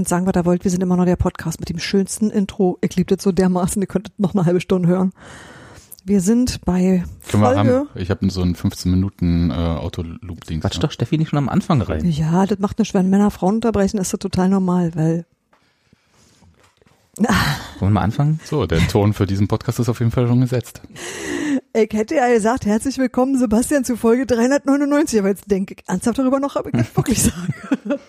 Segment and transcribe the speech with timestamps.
[0.00, 0.64] ihr könnt sagen, was ihr wollt.
[0.64, 2.78] Wir sind immer noch der Podcast mit dem schönsten Intro.
[2.80, 3.82] Ich liebe das so dermaßen.
[3.82, 5.12] Ihr könntet noch eine halbe Stunde hören.
[6.04, 7.58] Wir sind bei Können wir Folge.
[7.58, 10.60] haben, ich habe so ein 15 Minuten äh, Autoloop-Ding.
[10.60, 12.06] Quatsch doch Steffi nicht schon am Anfang rein.
[12.10, 15.26] Ja, das macht nicht, wenn Männer Frauen unterbrechen, ist das total normal, weil
[17.18, 17.28] Wollen
[17.80, 18.40] wir mal anfangen?
[18.44, 20.80] So, der Ton für diesen Podcast ist auf jeden Fall schon gesetzt.
[21.74, 26.18] ich hätte ja gesagt, herzlich willkommen Sebastian zu Folge 399, aber jetzt denke ich ernsthaft
[26.18, 28.00] darüber noch, ob ich das wirklich sage.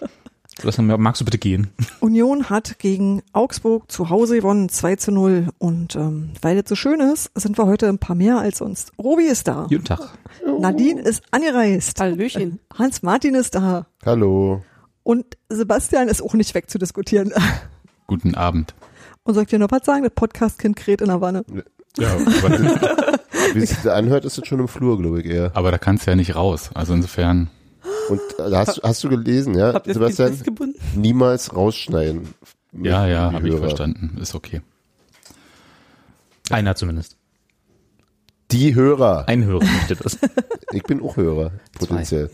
[0.62, 1.72] Sebastian, magst du bitte gehen?
[2.02, 5.48] Union hat gegen Augsburg zu Hause gewonnen, 2 zu 0.
[5.58, 8.92] Und ähm, weil das so schön ist, sind wir heute ein paar mehr als sonst.
[9.00, 9.66] Robi ist da.
[9.70, 10.18] Guten Tag.
[10.60, 12.00] Nadine ist angereist.
[12.00, 12.60] Hallöchen.
[12.78, 13.88] Hans Martin ist da.
[14.06, 14.64] Hallo.
[15.02, 17.34] Und Sebastian ist auch nicht wegzudiskutieren.
[18.08, 18.76] Guten Abend.
[19.24, 20.04] Und soll ich dir noch was sagen?
[20.04, 21.44] Das Podcast-Kind kräht in der Wanne.
[21.98, 22.60] Ja, aber,
[23.54, 25.52] Wie es sich anhört, ist es schon im Flur, glaube ich eher.
[25.56, 26.70] aber da kannst du ja nicht raus.
[26.76, 27.50] Also insofern,
[28.10, 30.38] Und äh, hast, hast du gelesen, ja, das Sebastian?
[30.96, 32.34] Niemals rausschneiden.
[32.74, 34.18] ja, ja, habe ich verstanden.
[34.22, 34.62] Ist okay.
[36.50, 37.18] Einer zumindest.
[38.52, 39.28] Die Hörer.
[39.28, 40.18] Ein Hörer möchte das.
[40.74, 42.30] Ich bin auch Hörer, potenziell.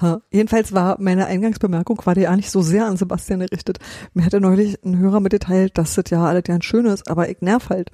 [0.00, 0.20] Ha.
[0.30, 3.78] Jedenfalls war meine Eingangsbemerkung war die ja nicht so sehr an Sebastian gerichtet.
[4.12, 7.40] Mir hatte neulich ein Hörer mitgeteilt, dass das ja alles ganz schön ist, aber ich
[7.40, 7.90] nerv halt.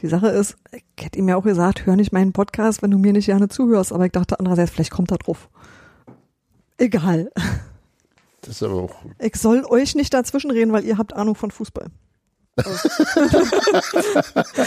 [0.00, 2.98] Die Sache ist, ich hätte ihm ja auch gesagt, hör nicht meinen Podcast, wenn du
[2.98, 5.48] mir nicht gerne zuhörst, aber ich dachte andererseits, vielleicht kommt er drauf.
[6.76, 7.30] Egal.
[8.42, 8.94] Das ist aber auch.
[9.18, 11.86] Ich soll euch nicht dazwischen reden, weil ihr habt Ahnung von Fußball.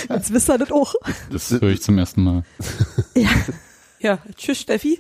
[0.10, 0.96] Jetzt wisst ihr das auch.
[1.32, 2.44] Das höre ich zum ersten Mal.
[3.16, 3.30] Ja,
[4.36, 5.00] tschüss Steffi.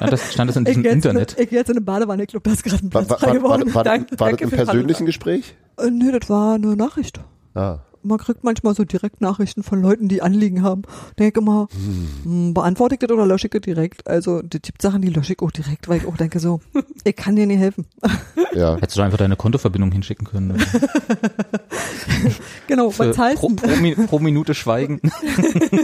[0.00, 1.36] Ja, das stand das in Ich diesem gehe jetzt, in Internet.
[1.38, 3.18] ich geh jetzt in eine Badewanne, ich glaube, da ist gerade ein War, Platz war,
[3.18, 3.74] frei war, war, geworden.
[3.74, 5.06] war, Danke- war das danke im persönlichen.
[5.06, 5.54] Gespräch?
[5.78, 7.20] Äh, nee, das war eine Nachricht.
[7.54, 7.78] Ah.
[8.04, 10.82] Man kriegt manchmal so Direktnachrichten von Leuten, die Anliegen haben.
[11.18, 11.68] Denke immer,
[12.24, 14.06] hm, beantworte ich das oder lösche ich das direkt?
[14.06, 16.60] Also, die gibt Sachen, die lösche ich auch direkt, weil ich auch denke so,
[17.04, 17.86] ich kann dir nicht helfen.
[18.54, 18.76] Ja.
[18.76, 20.62] Hättest du einfach deine Kontoverbindung hinschicken können.
[22.68, 23.56] Genau, Für was zahlst pro, du?
[23.56, 25.00] pro, pro Minute schweigen.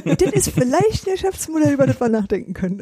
[0.04, 2.80] Das ist vielleicht ein Geschäftsmodell, über das wir nachdenken können.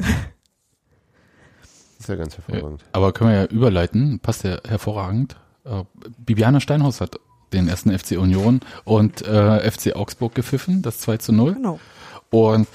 [1.98, 2.84] ist ja ganz hervorragend.
[2.92, 5.36] Aber können wir ja überleiten, passt ja hervorragend.
[5.64, 5.84] Äh,
[6.18, 7.18] Bibiana Steinhaus hat
[7.56, 11.54] den ersten FC Union und äh, FC Augsburg gepfiffen, das 2 zu 0.
[11.54, 11.80] Genau.
[12.30, 12.68] Und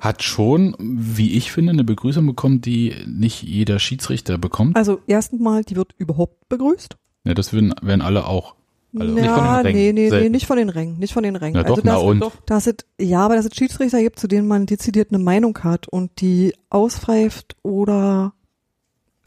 [0.00, 4.76] hat schon, wie ich finde, eine Begrüßung bekommen, die nicht jeder Schiedsrichter bekommt.
[4.76, 6.96] Also, erstens mal, die wird überhaupt begrüßt.
[7.24, 8.54] Ja, das werden, werden alle auch.
[8.98, 11.22] Also nicht von den ja, Rängen, nee, nee, nee, nicht von den Rängen, nicht von
[11.22, 11.54] den Rängen.
[11.54, 12.20] Na doch, also, na das, und?
[12.20, 12.32] Doch.
[12.46, 15.86] dass es, ja, aber dass es Schiedsrichter gibt, zu denen man dezidiert eine Meinung hat
[15.88, 18.32] und die auspfeift oder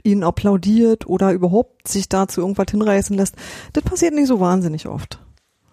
[0.03, 3.35] ihnen applaudiert oder überhaupt sich dazu irgendwas hinreißen lässt.
[3.73, 5.19] Das passiert nicht so wahnsinnig oft.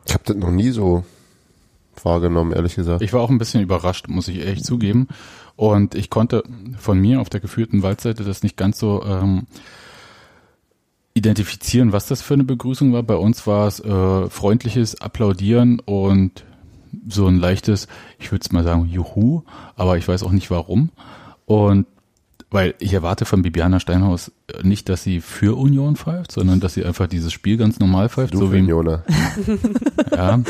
[0.06, 1.04] Ich habe das noch nie so
[2.02, 3.02] wahrgenommen, ehrlich gesagt.
[3.02, 5.08] Ich war auch ein bisschen überrascht, muss ich ehrlich zugeben.
[5.56, 6.44] Und ich konnte
[6.78, 9.46] von mir auf der geführten Waldseite das nicht ganz so ähm,
[11.14, 13.02] identifizieren, was das für eine Begrüßung war.
[13.02, 16.44] Bei uns war es äh, freundliches Applaudieren und
[17.08, 17.88] so ein leichtes,
[18.18, 19.42] ich würde es mal sagen, Juhu,
[19.76, 20.90] aber ich weiß auch nicht warum.
[21.46, 21.86] Und
[22.50, 26.74] weil ich erwarte von Bibiana Steinhaus äh, nicht, dass sie für Union pfeift, sondern dass
[26.74, 29.04] sie einfach dieses Spiel ganz normal pfeift, du so wie Unioner.
[30.12, 30.40] ja,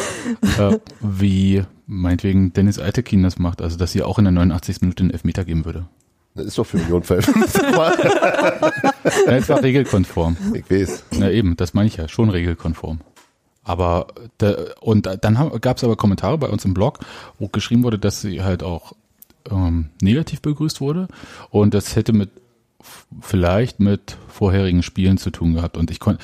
[0.59, 4.83] äh, wie meinetwegen Dennis Altekin das macht, also dass sie auch in der 89.
[4.83, 5.87] Minute einen Elfmeter geben würde.
[6.35, 7.45] Das ist doch für Union pfeifen.
[9.27, 10.37] Ja, es war regelkonform.
[10.53, 11.05] ich weiß.
[11.19, 13.01] Na eben, das meine ich ja, schon regelkonform.
[13.63, 14.09] Aber
[14.39, 17.01] da, und dann gab es aber Kommentare bei uns im Blog,
[17.39, 18.93] wo geschrieben wurde, dass sie halt auch
[19.51, 21.09] ähm, negativ begrüßt wurde
[21.51, 22.31] und das hätte mit
[23.21, 25.77] vielleicht mit vorherigen Spielen zu tun gehabt.
[25.77, 26.23] Und ich konnte,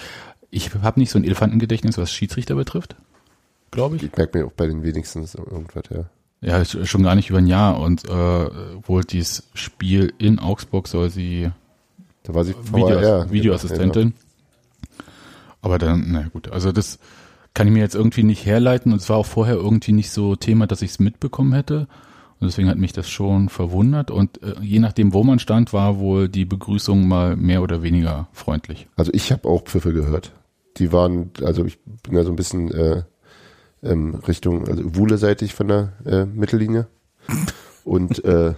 [0.51, 2.95] ich habe nicht so ein Elefantengedächtnis, was Schiedsrichter betrifft,
[3.71, 4.03] glaube ich.
[4.05, 6.05] Ich merke mir auch bei den wenigsten irgendwas, ja.
[6.41, 8.11] Ja, sch- schon gar nicht über ein Jahr und äh,
[8.87, 11.51] wohl dieses Spiel in Augsburg soll sie
[12.25, 13.31] Da war sie Video, VAR.
[13.31, 14.15] Videoassistentin.
[15.61, 16.99] Aber dann, na gut, also das
[17.55, 20.35] kann ich mir jetzt irgendwie nicht herleiten und es war auch vorher irgendwie nicht so
[20.37, 21.87] Thema, dass ich es mitbekommen hätte.
[22.43, 26.00] Und deswegen hat mich das schon verwundert und äh, je nachdem, wo man stand, war
[26.00, 28.89] wohl die Begrüßung mal mehr oder weniger freundlich.
[28.97, 30.33] Also ich habe auch Pfiffe gehört.
[30.79, 33.05] Die waren, also ich bin ja so ein bisschen äh,
[33.85, 36.89] ähm, Richtung, also Wuhle-seitig von der äh, Mittellinie.
[37.85, 38.55] Und äh,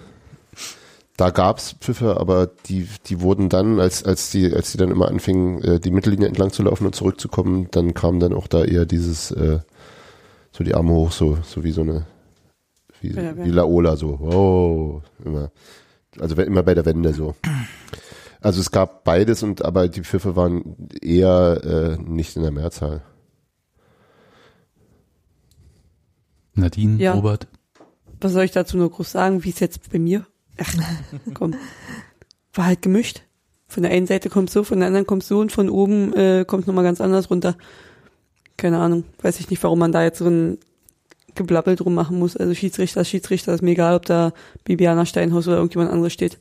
[1.19, 5.09] da gab's Pfiffe, aber die, die wurden dann, als, als die, als die dann immer
[5.09, 8.87] anfingen, äh, die Mittellinie entlang zu laufen und zurückzukommen, dann kam dann auch da eher
[8.87, 9.59] dieses, äh,
[10.53, 12.07] so die Arme hoch, so, so wie so eine,
[13.05, 13.45] wie, Ja, ja.
[13.45, 15.51] wie Laola, so, wow, immer.
[16.19, 17.35] Also immer bei der Wende so.
[18.41, 23.03] Also es gab beides und aber die Pfiffe waren eher äh, nicht in der Mehrzahl.
[26.55, 27.15] Nadine, Ja.
[27.15, 27.49] Robert.
[28.21, 29.45] Was soll ich dazu nur groß sagen?
[29.45, 30.27] Wie ist jetzt bei mir?
[30.59, 30.73] Ach,
[31.35, 31.55] komm.
[32.53, 33.23] War halt gemischt.
[33.67, 36.45] Von der einen Seite kommt so, von der anderen kommt so und von oben äh,
[36.47, 37.57] kommt nochmal ganz anders runter.
[38.57, 39.05] Keine Ahnung.
[39.21, 40.59] Weiß ich nicht, warum man da jetzt so ein
[41.35, 42.37] Geblabbel drum machen muss.
[42.37, 44.33] Also Schiedsrichter Schiedsrichter, ist mir egal, ob da
[44.65, 46.39] Bibiana Steinhaus oder irgendjemand anderes steht.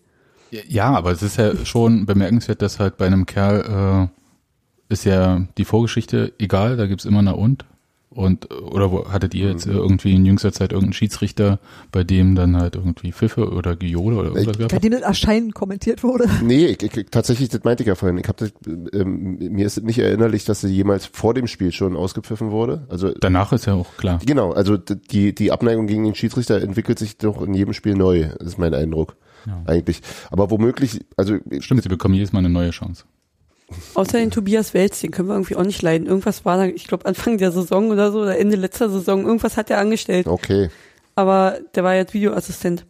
[0.68, 5.48] Ja, aber es ist ja schon bemerkenswert, dass halt bei einem Kerl äh, ist ja
[5.58, 7.66] die Vorgeschichte egal, da gibt's immer eine und.
[8.14, 11.60] Und oder wo hattet ihr jetzt äh, irgendwie in jüngster Zeit irgendeinen Schiedsrichter,
[11.92, 14.82] bei dem dann halt irgendwie Pfiffe oder Gejohle oder irgendwas Bei gab?
[14.82, 16.30] dem das Erscheinen kommentiert wurde.
[16.44, 18.18] Nee, ich, ich, tatsächlich, das meinte ich ja vorhin.
[18.18, 21.96] Ich hab das, ähm, mir ist nicht erinnerlich, dass sie jemals vor dem Spiel schon
[21.96, 22.86] ausgepfiffen wurde.
[22.90, 24.20] Also Danach ist ja auch klar.
[24.26, 28.30] genau, also die die Abneigung gegen den Schiedsrichter entwickelt sich doch in jedem Spiel neu.
[28.38, 29.16] Das ist mein Eindruck
[29.66, 30.02] eigentlich.
[30.32, 33.06] Aber womöglich, also Stimmt, sie bekommen jedes Mal eine neue Chance.
[33.94, 36.08] Außer den Tobias Welz, den können wir irgendwie auch nicht leiden.
[36.08, 39.58] Irgendwas war da, ich glaube Anfang der Saison oder so, oder Ende letzter Saison, irgendwas
[39.58, 40.28] hat er angestellt.
[40.28, 40.70] okay.
[41.16, 42.86] Aber der war jetzt Videoassistent.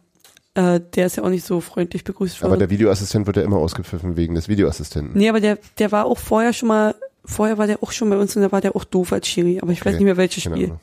[0.54, 2.60] Äh, der ist ja auch nicht so freundlich begrüßt Aber worden.
[2.60, 5.12] der Videoassistent wird ja immer ausgepfiffen wegen des Videoassistenten.
[5.18, 6.94] nee, aber der, der war auch vorher schon mal,
[7.24, 9.58] vorher war der auch schon bei uns und da war der auch doof als Schiri,
[9.60, 10.66] aber ich weiß Okay, nicht mehr welches keine Spiel.
[10.68, 10.80] Ahnung.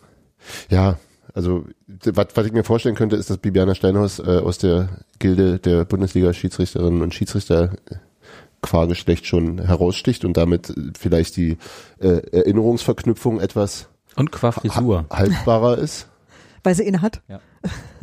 [0.69, 0.97] Ja,
[1.33, 4.89] also was, was ich mir vorstellen könnte, ist, dass Bibiana Steinhaus äh, aus der
[5.19, 7.95] Gilde der Bundesliga-Schiedsrichterinnen und Schiedsrichter äh,
[8.61, 11.57] qua Geschlecht schon heraussticht und damit äh, vielleicht die
[11.99, 15.05] äh, Erinnerungsverknüpfung etwas Und qua Frisur.
[15.09, 16.07] ha haltbarer ist.
[16.63, 17.21] Weil sie ihn hat.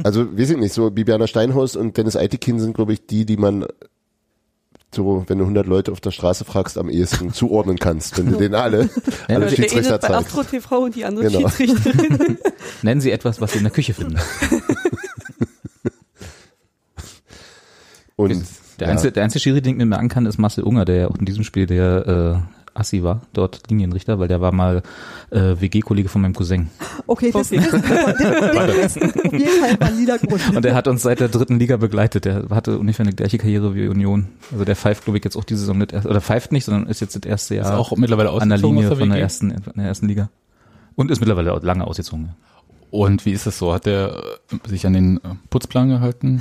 [0.04, 3.36] Also, wir sind nicht so, Bibiana Steinhaus und Dennis Eitekin sind, glaube ich, die, die
[3.36, 3.66] man
[4.94, 8.36] so, wenn du 100 Leute auf der Straße fragst, am ehesten zuordnen kannst, wenn du
[8.38, 8.88] denen alle, alle Äh,
[9.28, 10.28] der eine Schiedsrichter ist bei zeigst.
[10.28, 11.48] Astro TV und die andere Genau.
[11.48, 12.38] Schiedsrichterin.
[12.82, 14.20] Nennen Sie etwas, was Sie in der Küche finden.
[18.16, 18.44] Und
[18.78, 20.96] Der, ja, einzige, der einzige Schiri, den ich mir merken kann, ist Marcel Unger, der
[20.96, 24.82] ja auch in diesem Spiel der äh, Assi war, dort Linienrichter, weil der war mal
[25.30, 26.70] äh, WG-Kollege von meinem Cousin.
[27.06, 27.60] Okay, das, Okay.
[27.60, 30.56] das, ist auf jeden Fall valider Grund.
[30.56, 32.24] Und der hat uns seit der dritten Liga begleitet.
[32.24, 34.28] Der hatte ungefähr eine gleiche Karriere wie Union.
[34.52, 36.86] Also der pfeift, glaube ich, jetzt auch diese Saison nicht erst, oder pfeift nicht, sondern
[36.86, 39.62] ist jetzt das erste Ist Jahr auch mittlerweile an der Linie der von der ersten,
[39.62, 40.30] von der ersten Liga.
[40.94, 42.30] Und ist mittlerweile auch lange ausgezogen.
[42.90, 43.72] Und wie ist das so?
[43.72, 45.20] Hat der äh, sich an den äh,
[45.50, 46.40] Putzplan gehalten?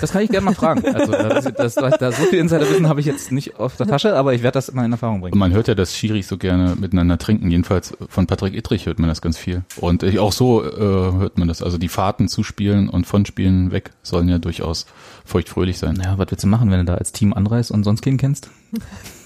[0.00, 0.84] Das kann ich gerne mal fragen.
[0.94, 4.34] Also das, das, das, so viel Insiderwissen habe ich jetzt nicht auf der Tasche, aber
[4.34, 5.38] ich werde das mal in Erfahrung Und bringen.
[5.38, 7.50] man hört ja, dass Schiris so gerne miteinander trinken.
[7.50, 9.62] Jedenfalls von Patrick Ittrich hört man das ganz viel.
[9.76, 11.62] Und äh, auch so äh, hört man das.
[11.62, 14.86] Also die Fahrten zu Spielen und von Spielen weg sollen ja durchaus
[15.24, 16.00] feuchtfröhlich sein.
[16.02, 18.50] Ja, was willst du machen, wenn du da als Team anreist und sonst keinen kennst?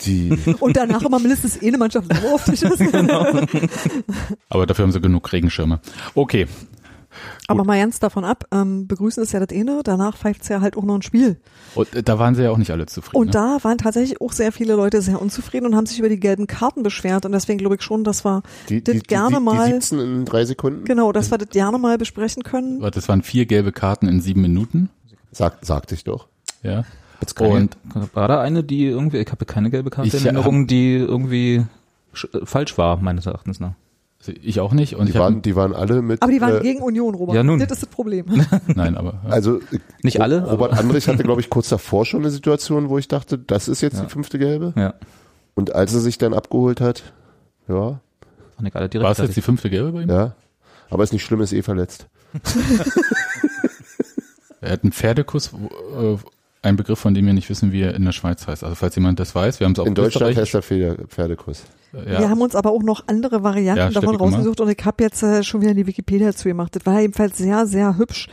[0.05, 0.31] Die,
[0.61, 2.11] Und danach immer mindestens eine Mannschaft
[2.49, 2.81] dich ist.
[4.49, 5.81] Aber dafür haben sie genug Regenschirme.
[6.15, 6.47] Okay.
[7.49, 10.61] Aber mal ganz davon ab, ähm, begrüßen ist ja das eine, danach pfeift es ja
[10.61, 11.41] halt auch noch ein Spiel.
[11.75, 13.17] Und äh, da waren sie ja auch nicht alle zufrieden.
[13.17, 13.33] Und ne?
[13.33, 16.47] da waren tatsächlich auch sehr viele Leute sehr unzufrieden und haben sich über die gelben
[16.47, 17.25] Karten beschwert.
[17.27, 19.73] Und deswegen glaube ich schon, dass wir die, das die, die, gerne die, mal, die
[19.73, 20.85] 17 in drei Sekunden?
[20.85, 22.81] genau, dass wir das gerne mal besprechen können.
[22.81, 24.91] Warte, Das waren vier gelbe Karten in sieben Minuten.
[25.33, 26.29] Sag, sagte ich doch.
[26.63, 26.85] Ja.
[27.39, 27.77] Und-
[28.15, 31.57] war da eine, die irgendwie, ich habe keine gelbe Karte in Erinnerung, die irgendwie
[32.15, 33.73] äh, falsch war, meines Erachtens nach.
[34.21, 34.95] Also Ich auch nicht.
[34.97, 36.23] Und Die ich hab, waren, die waren alle mit.
[36.23, 37.35] Aber die waren äh, gegen Union, Robert.
[37.37, 37.59] ja, nun.
[37.61, 38.25] Das ist das Problem.
[38.67, 39.31] nein, aber ja.
[39.31, 39.61] Also
[40.03, 43.39] Nicht alle, Robert Andrich hatte, glaube ich, kurz davor schon eine Situation, wo ich dachte,
[43.39, 44.05] das ist jetzt Ja.
[44.05, 44.73] die fünfte gelbe.
[44.77, 44.95] Ja,
[45.55, 47.03] Und als er sich dann abgeholt hat,
[47.69, 48.01] ja,
[48.65, 50.09] ich alle direkt war es jetzt die fünfte gelbe bei ihm?
[50.11, 50.35] ja.
[50.91, 52.07] Aber ist nicht schlimm, ist eh verletzt.
[54.61, 56.17] Er hat einen Pferdekuss, äh,
[56.63, 58.65] ein Begriff, von dem wir nicht wissen, wie er in der Schweiz heißt.
[58.65, 61.07] Also falls jemand das weiß, wir haben es auch In Deutschland Österreich- heißt er Pferde,
[61.09, 61.63] Pferdekuss.
[61.93, 65.03] ja, Wir haben uns aber auch noch andere Varianten Ja, davon rausgesucht und ich habe
[65.05, 66.75] jetzt äh, schon wieder die Wikipedia zu gemacht.
[66.75, 68.29] Das war ebenfalls sehr, sehr hübsch,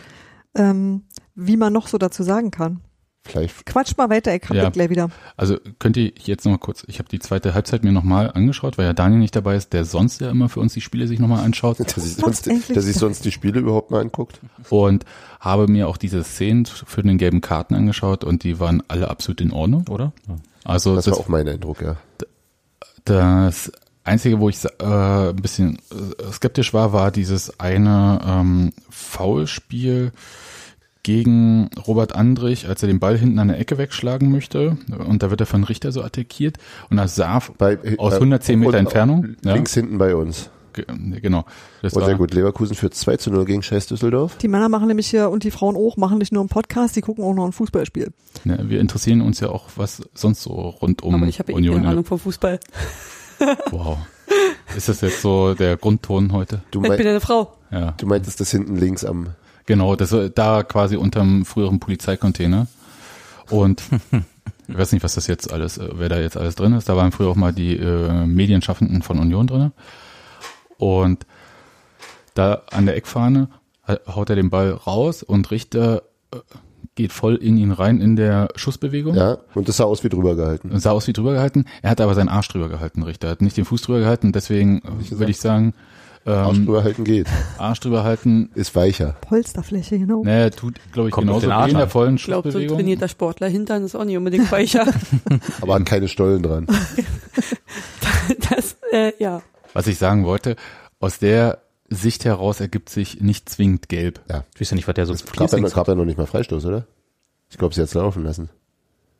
[0.55, 1.03] ähm,
[1.35, 2.81] wie man noch so dazu sagen kann.
[3.27, 4.69] Vielleicht Quatsch mal weiter, ich hab Ja.
[4.69, 5.09] gleich wieder.
[5.35, 8.77] Also könnt ihr jetzt noch mal kurz, ich habe die zweite Halbzeit mir nochmal angeschaut,
[8.77, 11.19] weil ja Daniel nicht dabei ist, der sonst ja immer für uns die Spiele sich
[11.19, 13.01] nochmal anschaut dass sich Mach's sonst, dass sich doch.
[13.01, 14.39] sonst die Spiele überhaupt mal anguckt.
[14.69, 15.05] und
[15.39, 19.41] habe mir auch diese Szenen für den gelben Karten angeschaut und die waren alle absolut
[19.41, 19.87] in Ordnung.
[19.89, 20.11] Oder?
[20.27, 20.35] Ja.
[20.63, 21.97] Also Das das, war auch mein Eindruck, ja.
[23.05, 23.71] das
[24.03, 30.11] Einzige, wo ich äh, ein bisschen äh, skeptisch war, war dieses eine ähm, Foulspiel
[31.05, 34.75] gegen Robert Andrich, als er den Ball hinten an der Ecke wegschlagen möchte.
[35.07, 36.57] Und da wird er von Richter so attackiert.
[36.89, 39.35] Und das sah Bei, aus äh, 110 Meter und Entfernung.
[39.45, 40.49] Ja, Links hinten bei uns.
[40.73, 40.83] ge-
[41.21, 41.45] genau.
[41.83, 42.33] Das Und war, sehr gut.
[42.33, 44.35] Leverkusen führt 2 zu 0 gegen Scheiß Düsseldorf.
[44.37, 47.01] Die Männer machen nämlich hier und die Frauen auch, machen nicht nur einen Podcast, die
[47.01, 48.11] gucken auch noch ein Fußballspiel.
[48.43, 51.55] Ne, wir interessieren uns ja auch, was sonst so rund um Aber ich habe eh
[51.55, 51.89] Union keine.
[51.89, 52.59] Ahnung vom Fußball.
[53.71, 53.97] Wow.
[54.77, 56.61] Ist das jetzt so der Grundton heute?
[56.71, 57.53] Du, Ich bin eine Frau.
[57.69, 59.27] Ja, du meintest das hinten links am.
[59.65, 59.95] Genau.
[59.95, 62.67] Das war da quasi unterm früheren Polizeicontainer.
[63.49, 63.83] Und
[64.67, 66.89] ich weiß nicht, was das jetzt alles, äh, wer da jetzt alles drin ist.
[66.89, 69.71] Da waren früher auch mal die äh, Medienschaffenden von Union drin.
[70.77, 71.25] Und
[72.33, 73.49] da an der Eckfahne
[73.87, 76.03] ha- haut er den Ball raus und Richter
[76.33, 76.37] äh,
[76.95, 79.15] geht voll in ihn rein in der Schussbewegung.
[79.15, 80.71] Ja, und das sah aus wie drüber gehalten.
[80.71, 81.65] Und sah aus wie drüber gehalten.
[81.81, 83.27] Er hat aber seinen Arsch drüber gehalten, Richter.
[83.27, 84.31] Er hat nicht den Fuß drüber gehalten.
[84.31, 85.73] Deswegen äh, würde ich sagen,
[86.25, 87.27] Arsch ähm, drüber halten geht.
[87.57, 88.49] Arsch drüber halten.
[88.55, 89.15] Ist weicher.
[89.21, 90.23] Polsterfläche, genau.
[90.23, 91.89] Naja, tut, glaube ich, Kommt genauso weh in der an.
[91.89, 94.87] vollen Ich glaube, so ein trainierter Sportler hintern ist auch nicht unbedingt weicher.
[95.61, 96.65] Aber hat keine Stollen dran.
[98.49, 99.43] das, äh, ja.
[99.73, 100.55] Was ich sagen wollte,
[100.99, 104.21] aus der Sicht heraus ergibt sich nicht zwingend gelb.
[104.55, 106.25] Ich weiß ja nicht, was der so Es gab ja, gab ja noch nicht mal
[106.25, 106.87] Freistoß, oder?
[107.51, 108.49] Ich glaube, sie hat es laufen lassen.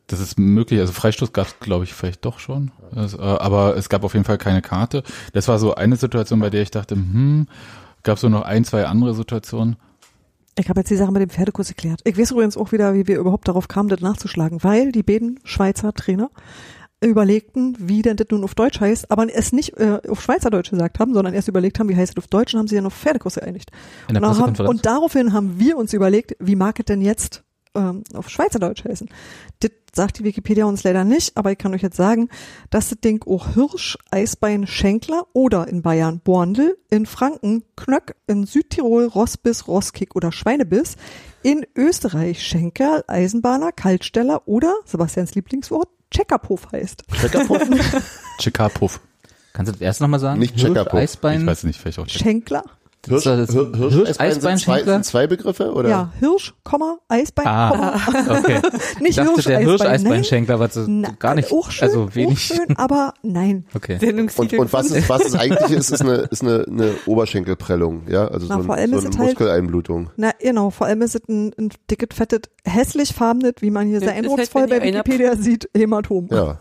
[0.06, 0.80] Das ist möglich.
[0.80, 2.70] Also Freistoß gab es, glaube ich, vielleicht doch schon.
[2.92, 5.02] Das, äh, aber es gab auf jeden Fall keine Karte.
[5.32, 7.48] Das war so eine Situation, bei der ich dachte, hm,
[8.02, 9.76] gab so noch ein, zwei andere Situationen.
[10.58, 12.00] Ich habe jetzt die Sache mit dem Pferdekurs erklärt.
[12.04, 15.38] Ich weiß übrigens auch wieder, wie wir überhaupt darauf kamen, das nachzuschlagen, weil die beiden
[15.44, 16.30] Schweizer Trainer
[17.04, 20.98] überlegten, wie denn das nun auf Deutsch heißt, aber es nicht äh, auf Schweizerdeutsch gesagt
[20.98, 22.94] haben, sondern erst überlegt haben, wie heißt es auf Deutsch und haben sie dann auf
[22.94, 23.70] Pferdekurs geeinigt.
[24.08, 27.44] und, haben, und daraufhin haben wir uns überlegt, wie mag es denn jetzt
[27.76, 29.08] ähm, auf Schweizerdeutsch heißen.
[29.60, 32.28] Das sagt die Wikipedia uns leider nicht, aber ich kann euch jetzt sagen,
[32.70, 38.44] dass das Ding auch Hirsch, Eisbein, Schenkler oder in Bayern Borndl, in Franken Knöck, in
[38.44, 40.96] Südtirol Rossbiss, Rosskick oder Schweinebiss,
[41.42, 47.04] in Österreich Schenkerl, Eisenbahner, Kaltsteller oder, Sebastians Lieblingswort, Checkerpuff heißt.
[48.38, 49.00] Chicka-Puff.
[49.52, 50.38] Kannst du das erst nochmal sagen?
[50.38, 50.94] Nicht Hirsch, Checkerpuff.
[50.94, 51.46] Ich Eisbein.
[51.46, 52.22] weiß nicht, vielleicht auch Check.
[52.22, 52.64] Schenkler,
[53.08, 54.92] Hirsch, Hirsch, Hirsch, Hirsch, Eisbein sind, zwei, Eisbeinschenker?
[54.92, 55.88] sind zwei Begriffe, oder?
[55.88, 58.00] ja, Hirsch, Komma, Eisbein, Ah, Komma,
[58.40, 58.60] okay.
[59.00, 62.02] nicht Ich dachte, Hirsch, der Eisbein, Hirsch-Eisbeinschenkler war so Na, gar nicht, auch schön, also
[62.02, 62.40] auch wenig.
[62.40, 63.64] schön, aber nein.
[63.74, 63.98] Okay.
[64.36, 68.26] Und, und was, es, was es eigentlich ist, ist eine, ist eine, eine Oberschenkelprellung, ja,
[68.28, 70.10] also Na, so, vor ein, allem so ist eine es halt- Muskeleinblutung.
[70.16, 74.00] Na, genau, vor allem ist es ein, ein dicket, fettet, hässlich farbenes, wie man hier
[74.00, 76.28] sehr ist halt, eindrucksvoll bei ihr Wikipedia sieht, Hämatom.
[76.32, 76.58] Ja,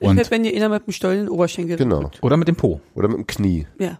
[0.00, 2.10] Ist Und halt, wenn dir einer mit dem Stollen den Oberschenkel genau.
[2.22, 2.80] Oder mit dem Po.
[2.94, 3.66] Oder mit dem Knie.
[3.80, 3.98] Ja.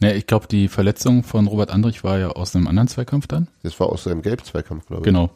[0.00, 3.48] Ne, ich glaube, die Verletzung von Robert Andrich war ja aus einem anderen Zweikampf dann.
[3.62, 5.04] Das war aus seinem Gelb-Zweikampf, glaube ich.
[5.04, 5.30] Genau.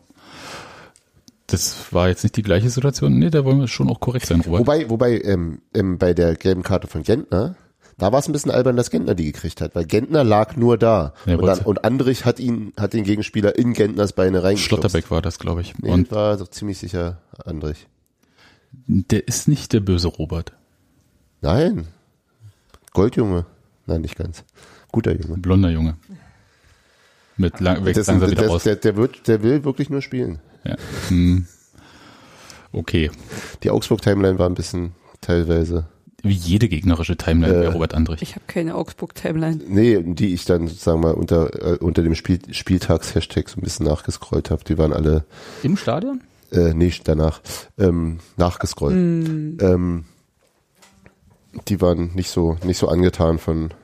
[1.47, 3.19] Das war jetzt nicht die gleiche Situation.
[3.19, 4.61] Nee, da wollen wir schon auch korrekt sein, Robert.
[4.61, 7.57] Wobei, wobei ähm, ähm, bei der gelben Karte von Gentner,
[7.99, 10.78] da war es ein bisschen albern, dass Gentner die gekriegt hat, weil Gentner lag nur
[10.78, 11.12] da.
[11.26, 14.69] Ja, und, dann, und Andrich hat ihn, hat den Gegenspieler in Gentners Beine reingeschubst.
[14.83, 15.78] Schlotterbeck war das, glaube ich.
[15.78, 17.87] Nee, Und war doch ziemlich sicher Andrich.
[18.87, 20.52] der ist nicht der böse Robert.
[21.42, 21.87] Nein.
[22.95, 23.45] Goldjunge.
[23.93, 24.45] Nein, nicht ganz.
[24.91, 25.35] Guter Junge.
[25.35, 25.97] Ein blonder Junge.
[27.37, 28.63] Mit lang, wächst Das, langsam wieder das, raus.
[28.65, 30.39] der, der, wird, der will wirklich nur spielen.
[30.65, 30.77] Ja.
[31.09, 31.47] Hm.
[32.73, 33.11] Okay.
[33.63, 35.87] Die Augsburg-Timeline war ein bisschen teilweise.
[36.23, 38.23] Wie jede gegnerische Timeline Äh, bei Robert Andrich.
[38.23, 39.61] Ich habe keine Augsburg-Timeline.
[39.67, 43.87] Nee, die ich dann sozusagen mal unter, äh, unter dem Spiel, Spieltags-Hashtag so ein bisschen
[43.87, 44.63] nachgescrollt habe.
[44.65, 45.25] Die waren alle,
[45.63, 46.21] Im Stadion?
[46.53, 47.41] äh, nee, danach,
[47.79, 48.95] ähm, nachgescrollt.
[48.95, 50.05] Ähm,
[51.69, 53.75] die waren nicht so, nicht so angetan von,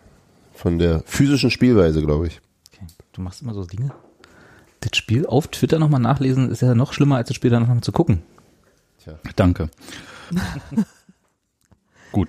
[0.59, 2.41] von der physischen Spielweise, glaube ich.
[2.73, 2.87] Okay.
[3.12, 3.93] Du machst immer so Dinge.
[4.81, 7.81] Das Spiel auf Twitter nochmal nachlesen ist ja noch schlimmer, als das Spiel dann nochmal
[7.81, 8.23] zu gucken.
[9.37, 9.71] Danke.
[12.12, 12.29] Gut.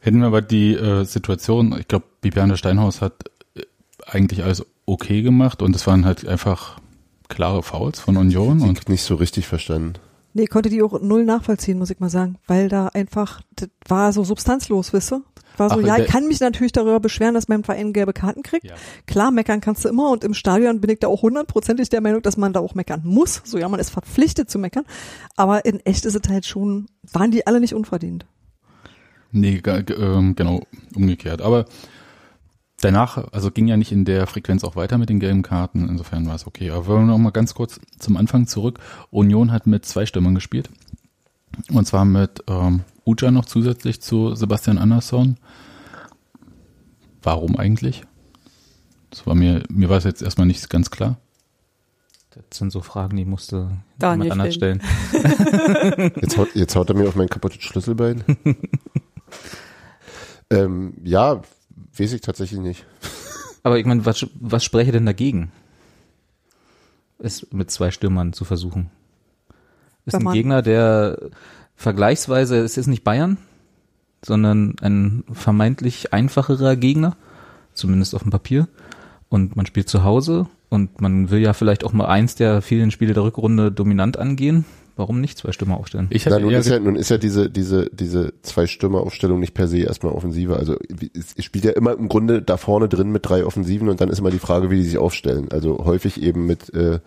[0.00, 3.24] Hätten wir aber die äh, Situation, ich glaube, Bibiane Steinhaus hat
[3.54, 3.62] äh,
[4.06, 6.78] eigentlich alles okay gemacht und es waren halt einfach
[7.28, 9.94] klare Fouls von Union und Nicht so richtig verstanden.
[10.34, 14.12] Nee, konnte die auch null nachvollziehen, muss ich mal sagen, weil da einfach, das war
[14.12, 15.22] so substanzlos, wisst ihr?
[15.58, 18.42] War so, Ach, ja, ich kann mich natürlich darüber beschweren, dass mein Verein gelbe Karten
[18.42, 18.64] kriegt.
[18.64, 18.74] Ja.
[19.06, 22.22] Klar, meckern kannst du immer und im Stadion bin ich da auch hundertprozentig der Meinung,
[22.22, 23.42] dass man da auch meckern muss.
[23.44, 24.84] So, ja, man ist verpflichtet zu meckern.
[25.36, 28.24] Aber in echt ist es halt schon, waren die alle nicht unverdient.
[29.30, 30.62] nee, ähm, genau
[30.94, 31.42] umgekehrt.
[31.42, 31.66] Aber
[32.82, 36.26] danach, also ging ja nicht in der Frequenz auch weiter mit den gelben Karten, insofern
[36.26, 36.70] war es okay.
[36.70, 38.78] Aber wollen wir noch mal ganz kurz zum Anfang zurück.
[39.10, 40.68] Union hat mit zwei Stürmern gespielt.
[41.70, 45.36] Und zwar mit ähm, Uja noch zusätzlich zu Sebastian Andersson.
[47.22, 48.02] Warum eigentlich?
[49.10, 51.18] Das war mir, mir war es jetzt erstmal nicht ganz klar.
[52.30, 54.82] Das sind so Fragen, die musste Daniel jemand anders stellen.
[56.20, 58.24] Jetzt haut, jetzt haut er mir auf mein kaputtes Schlüsselbein.
[60.50, 61.42] ähm, ja,
[61.98, 62.86] weiß ich tatsächlich nicht.
[63.62, 65.52] Aber ich meine, was, was spreche denn dagegen?
[67.18, 68.90] Es mit zwei Stürmern zu versuchen.
[70.04, 71.30] Ist ein Gegner, der
[71.76, 73.38] vergleichsweise, es ist nicht Bayern,
[74.24, 77.16] sondern ein vermeintlich einfacherer Gegner,
[77.74, 78.68] zumindest auf dem Papier.
[79.28, 82.90] Und man spielt zu Hause und man will ja vielleicht auch mal eins der vielen
[82.90, 84.64] Spiele der Rückrunde dominant angehen.
[84.96, 86.08] Warum nicht zwei Stürmer aufstellen?
[86.10, 89.54] Ich Na, hatte nun, ist ja, nun ist ja diese, diese, diese zwei Stürmeraufstellung nicht
[89.54, 90.56] per se erstmal Offensive.
[90.56, 90.76] Also
[91.14, 94.10] es es spielt ja immer im Grunde da vorne drin mit drei Offensiven und dann
[94.10, 95.48] ist immer die Frage, wie die sich aufstellen.
[95.50, 97.00] Also häufig eben mit äh,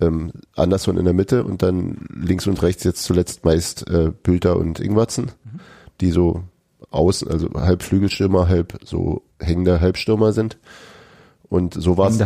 [0.00, 4.56] ähm, Anderson in der Mitte und dann links und rechts jetzt zuletzt meist äh, Bülter
[4.56, 5.32] und Ingwatzen,
[6.00, 6.44] die so
[6.90, 10.58] außen, also halb Flügelstürmer, halb so hängender Halbstürmer sind.
[11.50, 12.18] Und so war es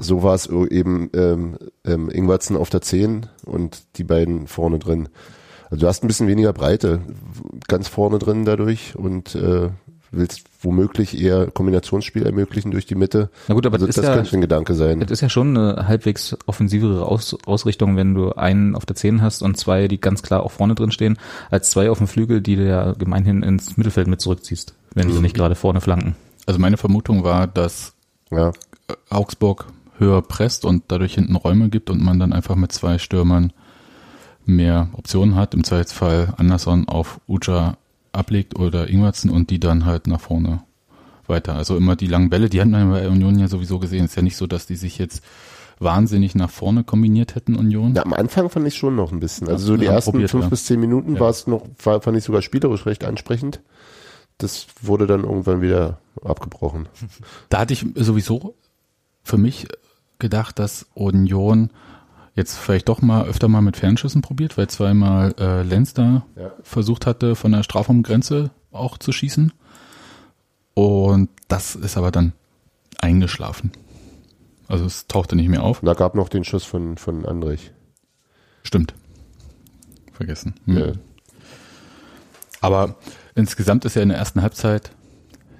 [0.00, 5.08] so war es eben ähm, ähm, Ingwertsen auf der 10 und die beiden vorne drin.
[5.70, 7.00] Also du hast ein bisschen weniger Breite
[7.66, 9.70] ganz vorne drin dadurch und äh,
[10.10, 13.30] willst womöglich eher Kombinationsspiel ermöglichen durch die Mitte.
[13.48, 15.00] Na gut, aber also das das ja- könnte ein Gedanke sein.
[15.00, 19.20] Das ist ja schon eine halbwegs offensivere Aus Ausrichtung, wenn du einen auf der 10
[19.22, 21.18] hast und zwei, die ganz klar auch vorne drin stehen,
[21.50, 25.20] als zwei auf dem Flügel, die du ja gemeinhin ins Mittelfeld mit zurückziehst, wenn sie
[25.20, 26.16] nicht gerade vorne flanken.
[26.46, 27.92] Also meine Vermutung war, dass
[28.30, 28.52] Ja,
[29.10, 29.66] Augsburg
[29.98, 33.52] höher presst und dadurch hinten Räume gibt und man dann einfach mit zwei Stürmern
[34.46, 35.54] mehr Optionen hat.
[35.54, 37.76] Im Zweifelsfall Anderson auf Uja
[38.12, 40.62] ablegt oder Ingwertsen und die dann halt nach vorne
[41.26, 41.54] weiter.
[41.54, 44.06] Also immer die langen Bälle, die hat man bei Union ja sowieso gesehen.
[44.06, 45.22] ist ja nicht so, dass die sich jetzt
[45.78, 47.94] wahnsinnig nach vorne kombiniert hätten, Union.
[47.94, 49.48] Ja, am Anfang fand ich schon noch ein bisschen.
[49.48, 50.50] Also so die ersten probiert, fünf ja.
[50.50, 51.20] bis zehn Minuten Ja.
[51.20, 53.60] war es noch, war, fand ich sogar spielerisch recht ansprechend.
[54.38, 56.88] Das wurde dann irgendwann wieder abgebrochen.
[57.48, 58.54] Da hatte ich sowieso
[59.28, 59.68] für mich
[60.18, 61.70] gedacht, dass Union
[62.34, 66.52] jetzt vielleicht doch mal öfter mal mit Fernschüssen probiert, weil zweimal äh, Lenz da Ja.
[66.62, 69.52] versucht hatte, von der Strafraumgrenze auch zu schießen.
[70.74, 72.32] Und das ist aber dann
[73.00, 73.72] eingeschlafen.
[74.68, 75.80] Also es tauchte nicht mehr auf.
[75.82, 77.72] Da gab noch den Schuss von, von Andrich.
[78.62, 78.94] Stimmt.
[80.12, 80.54] Vergessen.
[80.66, 80.76] Hm.
[80.78, 80.92] Ja.
[82.60, 82.96] Aber
[83.34, 84.90] insgesamt ist ja in der ersten Halbzeit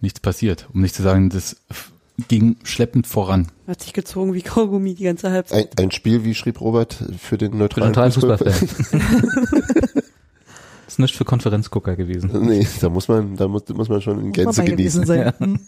[0.00, 0.68] nichts passiert.
[0.72, 1.56] Um nicht zu sagen, das
[2.26, 3.46] ging schleppend voran.
[3.66, 5.78] Hat sich gezogen wie Kaugummi die ganze Halbzeit.
[5.78, 8.12] Ein, ein Spiel, wie schrieb Robert, für den Für den neutralen.
[8.12, 8.52] Fußballfan.
[10.88, 12.30] ist nicht für Konferenzgucker gewesen.
[12.46, 15.06] nee, da muss man, da muss, muss man schon in Gänze genießen.
[15.06, 15.32] sein.
[15.38, 15.60] Hm.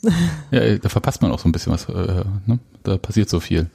[0.50, 1.88] Ja, da verpasst man auch so ein bisschen was.
[1.88, 2.58] Äh, ne?
[2.82, 3.70] Da passiert so viel.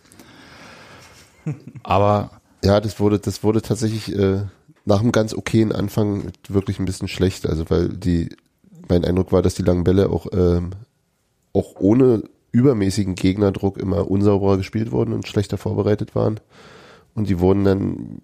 [1.84, 2.32] Aber
[2.64, 4.42] Ja, das wurde, das wurde tatsächlich äh,
[4.86, 7.48] nach einem ganz okayen Anfang wirklich ein bisschen schlecht.
[7.48, 8.30] Also weil die,
[8.90, 10.72] mein Eindruck war, dass die langen Bälle auch, ähm,
[11.54, 12.24] auch ohne
[12.56, 16.40] übermäßigen Gegnerdruck immer unsauberer gespielt wurden und schlechter vorbereitet waren.
[17.14, 18.22] Und die wurden dann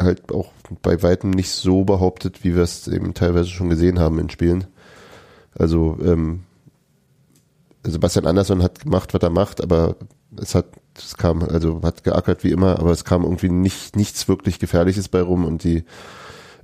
[0.00, 4.18] halt auch bei weitem nicht so behauptet, wie wir es eben teilweise schon gesehen haben
[4.18, 4.66] in Spielen.
[5.58, 6.44] Also ähm,
[7.82, 9.96] Sebastian Andersson hat gemacht, was er macht, aber
[10.36, 10.66] es hat,
[10.96, 15.08] es kam, also hat geackert wie immer, aber es kam irgendwie nicht, nichts wirklich Gefährliches
[15.08, 15.84] bei rum und die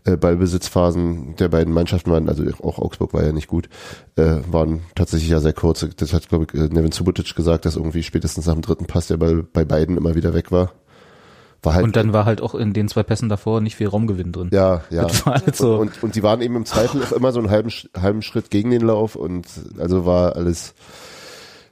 [0.05, 3.69] äh, Ballbesitzphasen der beiden Mannschaften waren, also auch Augsburg war ja nicht gut,
[4.17, 5.87] äh, waren tatsächlich ja sehr kurz.
[5.97, 9.07] Das hat, glaube ich, äh, Nevin Subotic gesagt, dass irgendwie spätestens nach dem dritten Pass
[9.07, 10.73] der Ball bei beiden immer wieder weg war.
[11.63, 14.33] War halt Und dann war halt auch in den zwei Pässen davor nicht viel Raumgewinn
[14.33, 14.49] drin.
[14.53, 15.07] ja, ja.
[15.25, 15.77] Halt so.
[15.77, 18.71] Und, und die waren eben im Zweifel auch immer so einen halben, halben Schritt gegen
[18.71, 19.47] den Lauf und
[19.79, 20.75] also war alles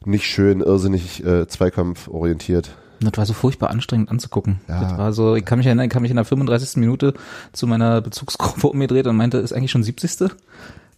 [0.05, 2.71] nicht schön, irrsinnig äh, zweikampforientiert.
[3.01, 4.61] Das war so furchtbar anstrengend anzugucken.
[4.69, 4.81] Ja.
[4.83, 6.77] Das war so, ich kann mich erinnern, ich kann mich in der 35.
[6.77, 7.15] Minute
[7.53, 10.31] zu meiner Bezugsgruppe umgedreht und meinte, ist eigentlich schon 70.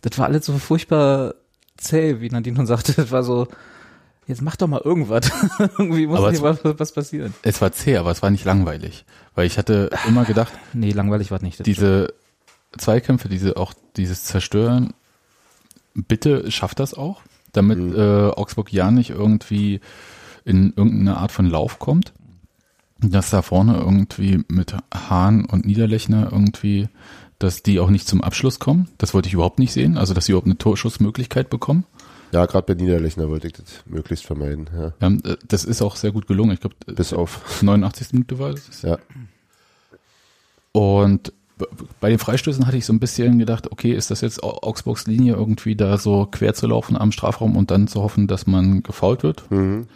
[0.03, 1.35] Das war alles so furchtbar
[1.77, 2.93] zäh, wie Nadine schon sagte.
[2.95, 3.47] Das war so,
[4.27, 5.31] jetzt mach doch mal irgendwas.
[5.79, 7.35] Irgendwie muss Aber hier es- was, was passieren.
[7.43, 9.05] es war zäh, aber es war nicht langweilig.
[9.35, 11.61] Weil ich hatte immer gedacht, Nee, langweilig war nicht.
[11.61, 12.13] Das diese
[12.77, 14.93] Zweikämpfe, diese auch dieses Zerstören,
[15.95, 17.95] bitte schafft das auch, damit Mhm.
[17.97, 19.81] äh, Augsburg ja nicht irgendwie
[20.45, 22.13] in irgendeine Art von Lauf kommt.
[23.05, 26.89] Dass da vorne irgendwie mit Hahn und Niederlechner irgendwie,
[27.41, 28.89] dass die auch nicht zum Abschluss kommen.
[28.99, 29.99] Das wollte ich überhaupt nicht sehen.
[29.99, 31.85] Also dass sie überhaupt eine Torschussmöglichkeit bekommen.
[32.33, 34.71] Ja, gerade bei Niederlechner wollte ich das möglichst vermeiden.
[34.73, 34.93] Ja.
[35.01, 36.53] Ja, äh, das ist auch sehr gut gelungen.
[36.53, 38.13] Ich glaube, Bis auf, 89.
[38.13, 38.83] Minute war das.
[38.83, 38.99] ja.
[40.73, 41.33] Und
[42.01, 45.07] bei den Freistößen hatte ich so ein bisschen gedacht, okay, ist das jetzt Au- Augsburgs
[45.07, 48.83] Linie irgendwie da so quer zu laufen am Strafraum und dann zu hoffen, dass man
[48.83, 49.49] gefault wird?
[49.51, 49.87] Mhm.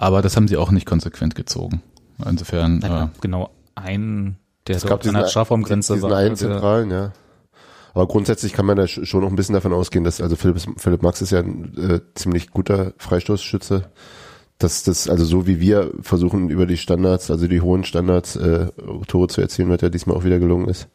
[0.00, 1.82] Aber das haben sie auch nicht konsequent gezogen.
[2.26, 4.36] Insofern, äh, genau ein,
[4.66, 6.16] der Es so gab an der Strafraumgrenze diesen war.
[6.16, 7.12] einen der- zentralen, ja.
[7.92, 10.58] Aber grundsätzlich kann man da sch- schon noch ein bisschen davon ausgehen, dass, also Philipp,
[10.78, 13.90] Philipp Max ist ja ein äh, ziemlich guter Freistoßschütze,
[14.58, 18.68] dass das, also so wie wir versuchen über die Standards, also die hohen Standards, äh,
[19.06, 20.88] Tore zu erzielen, was ja diesmal auch wieder gelungen ist.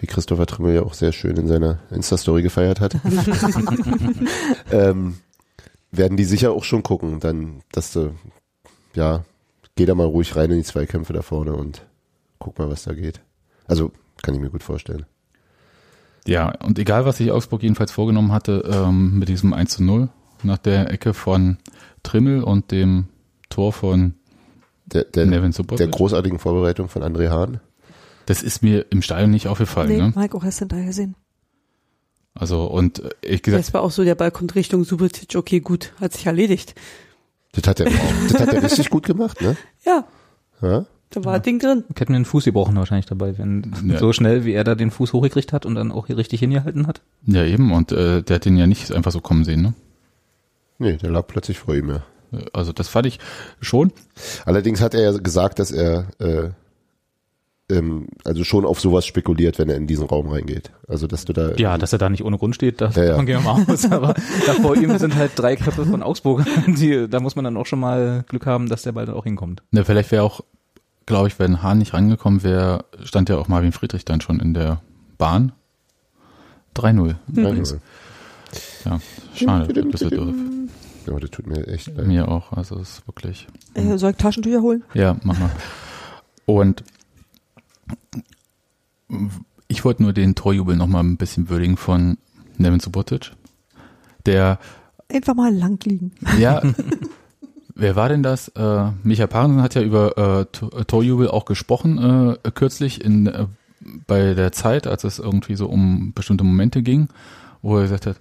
[0.00, 2.94] Wie Christopher Trimmel ja auch sehr schön in seiner Insta-Story gefeiert hat.
[4.70, 5.16] ähm,
[5.90, 8.12] werden die sicher auch schon gucken, dann, dass du,
[8.94, 9.24] ja,
[9.76, 11.86] geh da mal ruhig rein in die Zweikämpfe da vorne und
[12.38, 13.20] guck mal, was da geht.
[13.66, 15.06] Also, kann ich mir gut vorstellen.
[16.26, 20.08] ja, und egal, was sich Augsburg jedenfalls vorgenommen hatte, ähm, mit diesem 1 zu 0
[20.42, 21.58] nach der Ecke von
[22.02, 23.06] Trimmel und dem
[23.48, 24.14] Tor von
[24.86, 25.78] Der, der, Nevin Subotic.
[25.78, 27.60] der großartigen Vorbereitung von André Hahn.
[28.26, 29.88] das ist mir im Stadion nicht aufgefallen.
[29.88, 30.12] Nee, Ne?
[30.14, 31.14] Mike auch erst hinterher gesehen.
[32.38, 35.60] Also, und äh, ich gesagt, Das war auch so, der Ball kommt Richtung Subotic, okay,
[35.60, 36.74] gut, hat sich erledigt.
[37.52, 37.86] Das hat er,
[38.30, 39.56] das hat er richtig gut gemacht, ne?
[39.84, 40.04] Ja,
[40.62, 40.86] Ja?
[41.10, 41.84] da war das Ding drin.
[41.94, 43.98] Ich hätte mir den Fuß gebrochen wahrscheinlich dabei, wenn Ja.
[43.98, 46.86] so schnell wie er da den Fuß hochgekriegt hat und dann auch hier richtig hingehalten
[46.86, 47.00] hat.
[47.26, 49.74] ja eben, und äh, der hat den ja nicht einfach so kommen sehen, ne?
[50.78, 52.02] Nee, der lag plötzlich vor ihm, ja.
[52.52, 53.18] Also das fand ich
[53.60, 53.90] schon.
[54.44, 56.50] Allerdings hat er ja gesagt, dass er äh,
[58.24, 60.70] also schon auf sowas spekuliert, wenn er in diesen Raum reingeht.
[60.88, 63.16] Also dass du da Ja, dass er da nicht ohne Grund steht, da Ja, ja.
[63.16, 63.90] man gehen wir mal aus.
[63.92, 64.14] Aber
[64.46, 66.46] da vor ihm sind halt drei Köpfe von Augsburg.
[66.66, 69.62] Die, da muss man dann auch schon mal Glück haben, dass der bald auch hinkommt.
[69.70, 70.40] Ne, vielleicht wäre auch,
[71.04, 74.54] glaube ich, wenn Hahn nicht rangekommen wäre, stand ja auch Marvin Friedrich dann schon in
[74.54, 74.80] der
[75.18, 75.52] Bahn.
[76.74, 77.76] 3-0 übrigens.
[78.86, 78.98] Ja,
[79.34, 79.74] schade.
[79.84, 80.34] Düsseldorf.
[81.06, 82.06] Ja, das tut mir echt leid.
[82.06, 82.52] Mir auch.
[82.52, 83.46] Also es ist wirklich.
[83.74, 84.84] Äh, soll ich Taschentücher holen?
[84.94, 85.50] Ja, mach mal.
[86.46, 86.82] Und
[89.68, 92.18] ich wollte nur den Torjubel noch mal ein bisschen würdigen von
[92.56, 93.32] Nevin Subotic.
[94.26, 94.58] Der,
[95.10, 96.12] Einfach mal lang liegen.
[96.38, 96.62] ja,
[97.74, 98.48] wer war denn das?
[98.48, 103.46] Äh, Micha Parensen hat ja über äh, Tor- Torjubel auch gesprochen äh, kürzlich in äh,
[104.06, 107.08] bei der Zeit, als es irgendwie so um bestimmte Momente ging,
[107.62, 108.16] wo er gesagt hat,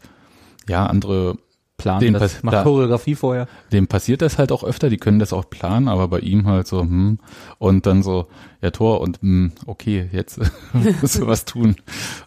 [0.69, 1.37] ja, andere
[1.77, 3.47] Plan, Den das macht da- Choreografie vorher.
[3.71, 6.65] dem passiert das halt auch öfter, die können das auch planen, aber bei ihm halt
[6.67, 7.19] so, hm,
[7.59, 8.27] und dann so,
[8.61, 10.39] ja, Tor und, hm, okay, jetzt
[11.01, 11.75] musst du was tun.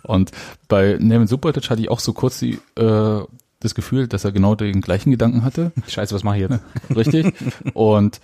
[0.05, 0.31] Und
[0.69, 3.21] bei Nevin Subotic hatte ich auch so kurz die, äh,
[3.63, 5.73] das Gefühl, dass er genau den gleichen Gedanken hatte.
[5.89, 6.61] Scheiße, was mache ich jetzt?
[6.97, 7.35] Richtig.
[7.75, 8.21] und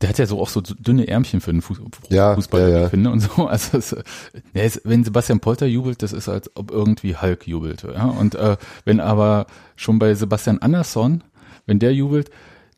[0.00, 2.84] der hat ja so auch so dünne Ärmchen für den Fuß Ja, Fußball, ja, ja.
[2.84, 3.46] ich finde, und so.
[3.48, 7.82] Also, es, ja, es, wenn Sebastian Polter jubelt, das ist, als ob irgendwie Hulk jubelt,
[7.82, 8.04] ja.
[8.04, 11.24] Und äh, wenn aber schon bei Sebastian Andersson,
[11.66, 12.30] wenn der jubelt,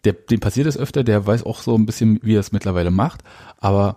[0.05, 2.91] der, dem passiert es öfter, der weiß auch so ein bisschen, wie er es mittlerweile
[2.91, 3.21] macht,
[3.59, 3.97] aber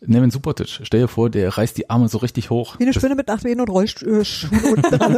[0.00, 2.78] Nevin Subotic, stell dir vor, der reißt die Arme so richtig hoch.
[2.78, 4.20] Wie eine Das- Spinne mit Nachwehen und Rollschuhen
[4.70, 5.16] unten dran.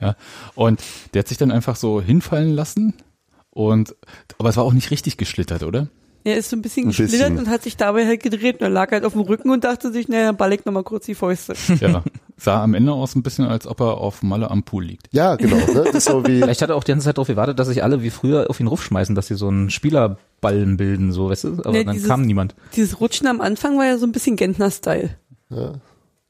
[0.00, 0.16] ja.
[0.54, 0.82] Und
[1.14, 2.94] der hat sich dann einfach so hinfallen lassen
[3.50, 3.94] und,
[4.38, 5.88] aber es war auch nicht richtig geschlittert, oder?
[6.26, 7.06] Er ist so ein bisschen Ein bisschen.
[7.06, 9.62] geschlittert und hat sich dabei halt gedreht und er lag halt auf dem Rücken und
[9.62, 11.54] dachte sich, naja, ball ich nochmal kurz die Fäuste.
[11.80, 12.02] Ja.
[12.36, 15.06] Sah am Ende aus ein bisschen, als ob er auf Malle am Pool liegt.
[15.12, 15.54] Ja, genau.
[15.56, 15.84] Ne?
[15.86, 17.82] Das ist so wie Vielleicht hat er auch die ganze Zeit darauf gewartet, dass sich
[17.84, 21.48] alle wie früher auf ihn rufschmeißen, dass sie so einen Spielerballen bilden, so, weißt du?
[21.60, 22.56] Aber Nee, dann dieses- kam niemand.
[22.74, 25.10] Dieses Rutschen am Anfang war ja so ein bisschen Gentner-Style.
[25.50, 25.74] ja.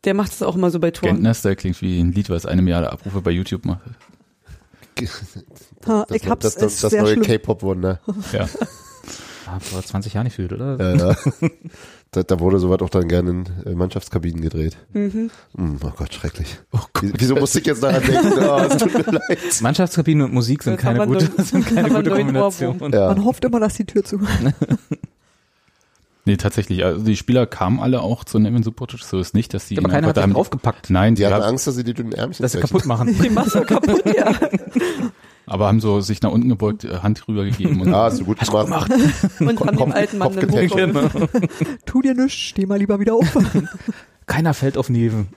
[0.05, 1.15] Der macht das auch immer so bei Toren.
[1.15, 3.81] Gentner Style klingt wie ein Lied, was eine Milliarde Abrufe bei YouTube macht.
[5.87, 7.21] Ha, das, ich hab's, das, es das, ist das sehr neue.
[7.21, 7.99] K-Pop-Wunder.
[8.33, 8.47] Ja.
[9.61, 10.77] Vor 20 Jahren gefühlt, oder?
[10.79, 11.17] Ja, ja.
[12.11, 14.77] da, da wurde sowas auch dann gerne in äh, Mannschaftskabinen gedreht.
[14.93, 15.31] Mhm.
[15.57, 16.59] Hm, oh Gott, schrecklich.
[17.01, 18.33] Wie- Wieso musste ich jetzt daran denken?
[18.41, 19.39] Oh, es tut mir leid.
[19.61, 22.79] Mannschaftkabine und Musik sind keine gute, neu- sind keine gute Kombination.
[22.93, 23.09] Ja.
[23.09, 24.21] Man hofft immer, dass die Tür zu.
[26.29, 26.85] Nee, tatsächlich.
[26.85, 28.99] Also die Spieler kamen alle auch zu Nevin Subotic.
[29.05, 31.27] So ist nicht, dass die Aber ihn keiner einfach hat da draufgepackt, Nein, die, Die
[31.29, 33.17] hatten Angst, dass sie die dünnen Ärmchen dass sie kaputt machen.
[33.17, 34.33] Die du kaputt, ja.
[35.47, 38.39] Aber haben so sich nach unten gebeugt, äh, Hand rübergegeben und Ah, hast du gut
[38.41, 38.91] gemacht.
[39.41, 40.95] Und haben dem alten Mann Kopf eine getaggt.
[40.95, 41.49] Hochrolle.
[41.87, 43.37] Tu dir nichts, steh mal lieber wieder auf.
[44.27, 45.29] Keiner fällt auf Neven.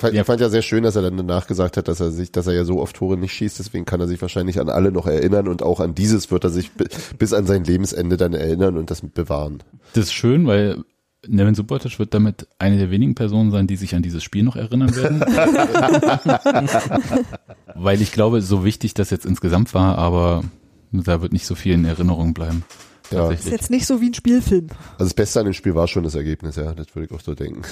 [0.00, 2.32] Fand- Ich fand ja sehr schön, dass er dann danach gesagt hat, dass er sich,
[2.32, 4.90] dass er ja so oft Tore nicht schießt, deswegen kann er sich wahrscheinlich an alle
[4.90, 6.86] noch erinnern und auch an dieses wird er sich bi-
[7.18, 9.62] bis an sein Lebensende dann erinnern und das bewahren.
[9.92, 10.78] das ist schön, weil
[11.26, 14.56] Nevin Subotic wird damit eine der wenigen Personen sein, die sich an dieses Spiel noch
[14.56, 15.20] erinnern werden.
[17.74, 20.42] weil ich glaube, so wichtig das jetzt insgesamt war, aber
[20.90, 22.64] da wird nicht so viel in Erinnerung bleiben.
[23.10, 23.30] Ja.
[23.30, 24.68] Ist jetzt nicht so wie ein Spielfilm.
[24.92, 27.20] Also das Beste an dem Spiel war schon das Ergebnis, ja, das würde ich auch
[27.20, 27.62] so denken.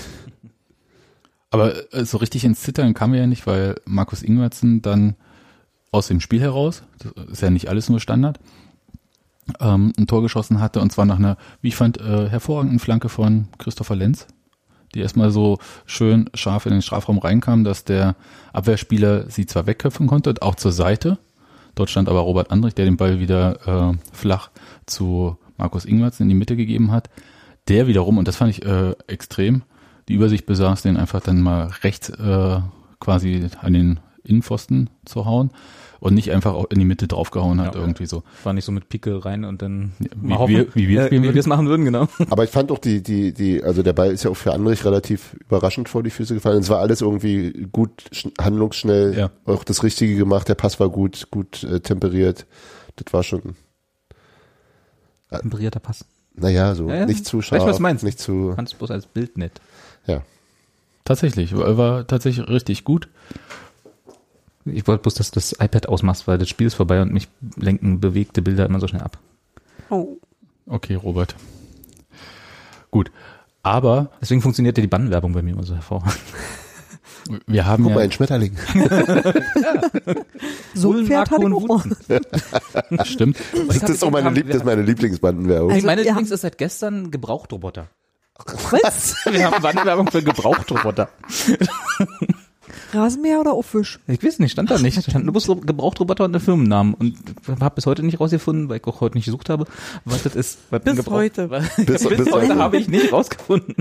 [1.51, 5.17] Aber äh, so richtig ins Zittern kam er ja nicht, weil Markus Ingwertsen dann
[5.91, 8.39] aus dem Spiel heraus, das ist ja nicht alles nur Standard,
[9.61, 13.09] ähm, ein Tor geschossen hatte und zwar nach einer, wie ich fand, äh, hervorragenden Flanke
[13.09, 14.27] von Christopher Lenz,
[14.95, 18.17] die erstmal so schön scharf in den Strafraum reinkam, dass der
[18.53, 21.19] Abwehrspieler sie zwar wegköpfen konnte, auch zur Seite.
[21.75, 24.51] Dort stand aber Robert Andrich, der den Ball wieder äh, flach
[24.87, 27.11] zu Markus Ingwertsen in die Mitte gegeben hat.
[27.69, 29.63] Der wiederum, und das fand ich äh, extrem,
[30.09, 32.61] die Übersicht besaß, den einfach dann mal rechts äh,
[32.99, 35.51] quasi an den Innenpfosten zu hauen
[36.01, 37.81] und nicht einfach auch in die Mitte draufgehauen hat, Ja.
[37.83, 38.23] irgendwie so.
[38.43, 41.07] War nicht so mit Picke rein und dann Wie mal hoffen, wir- wie wir äh,
[41.07, 42.09] spielen wie wir es machen würden, genau.
[42.31, 44.85] Aber ich fand auch die, die, die, also der Ball ist ja auch für Andrich
[44.85, 46.61] relativ überraschend vor die Füße gefallen.
[46.61, 49.31] Es war alles irgendwie gut, sch- handlungsschnell, Ja.
[49.45, 52.47] auch das Richtige gemacht, der Pass war gut, gut äh, temperiert.
[52.97, 53.55] Das war schon,
[55.31, 56.05] Temperierter Pass.
[56.35, 57.07] naja, so Ja, ja.
[57.07, 58.05] nicht zu Weiß, scharf, was du meinst.
[58.05, 59.61] nicht zu, Fand es bloß als Bild nett.
[60.07, 60.23] ja.
[61.05, 63.09] Tatsächlich, war, war tatsächlich richtig gut.
[64.73, 67.29] Ich wollte bloß, dass du das iPad ausmachst, weil das Spiel ist vorbei und mich
[67.57, 69.19] lenken bewegte Bilder immer so schnell ab.
[69.91, 70.17] Oh.
[70.67, 71.35] Okay, Robert.
[72.91, 73.11] Gut.
[73.63, 76.19] Aber Deswegen funktioniert ja die Bannwerbung bei mir immer so hervorragend.
[77.47, 78.57] wir haben Guck mal, ja, ein Schmetterling.
[80.75, 81.83] So ein Pferd ich auch mal.
[82.91, 83.37] das stimmt.
[83.67, 85.73] Das ist auch meine, Lieb das ist meine Lieblingsbandenwerbung.
[85.73, 87.89] Also, meine Lieblings ist seit gestern Gebrauchtroboter.
[88.71, 89.17] Was?
[89.31, 91.11] Wir haben Bannwerbung für Gebrauchtroboter.
[92.93, 93.99] Rasenmäher oder Aufwisch?
[94.07, 95.03] Ich weiß nicht, stand da nicht.
[95.11, 96.95] Stand nur bloß Gebrauchtroboter und der Firmennamen.
[96.95, 97.17] Und
[97.61, 99.67] habe bis heute nicht rausgefunden, weil ich auch heute nicht gesucht habe,
[100.05, 100.59] was das ist.
[100.71, 101.51] Was Bis heute.
[101.51, 102.57] Was, Bis- bis, bis heute heute.
[102.57, 103.75] habe ich nicht rausgefunden.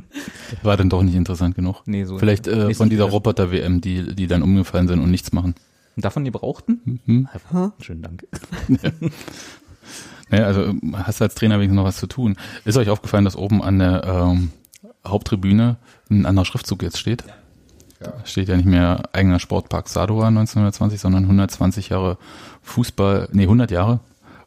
[0.64, 1.82] War dann doch nicht interessant genug.
[1.86, 2.18] Nee, so.
[2.18, 3.06] Vielleicht äh, von dieser.
[3.06, 5.56] Roboter-WM, die, die dann umgefallen sind und nichts machen.
[5.96, 7.00] Davon gebrauchten?
[7.06, 7.28] Hm?
[7.82, 8.28] Schönen Dank.
[10.30, 12.36] Naja, also hast du als Trainer wenigstens noch was zu tun.
[12.66, 14.52] Ist euch aufgefallen, dass oben an der ähm,
[15.06, 15.78] Haupttribüne
[16.12, 17.24] ein anderer Schriftzug jetzt steht?
[17.28, 17.34] Ja.
[18.24, 22.18] Steht ja nicht mehr eigener Sportpark Sadova 1920, sondern 120 Jahre
[22.62, 24.00] Fußball, nee 100 Jahre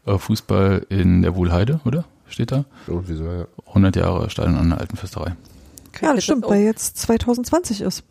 [0.07, 2.05] äh, Fußball in der Wuhlheide, oder?
[2.29, 2.65] Steht da?
[2.87, 3.47] Irgendwie so, ja.
[3.69, 5.37] 100 Jahre Stadion an der Alten Fürsterei.
[6.01, 8.05] Ja, das stimmt, weil jetzt 2020 ist.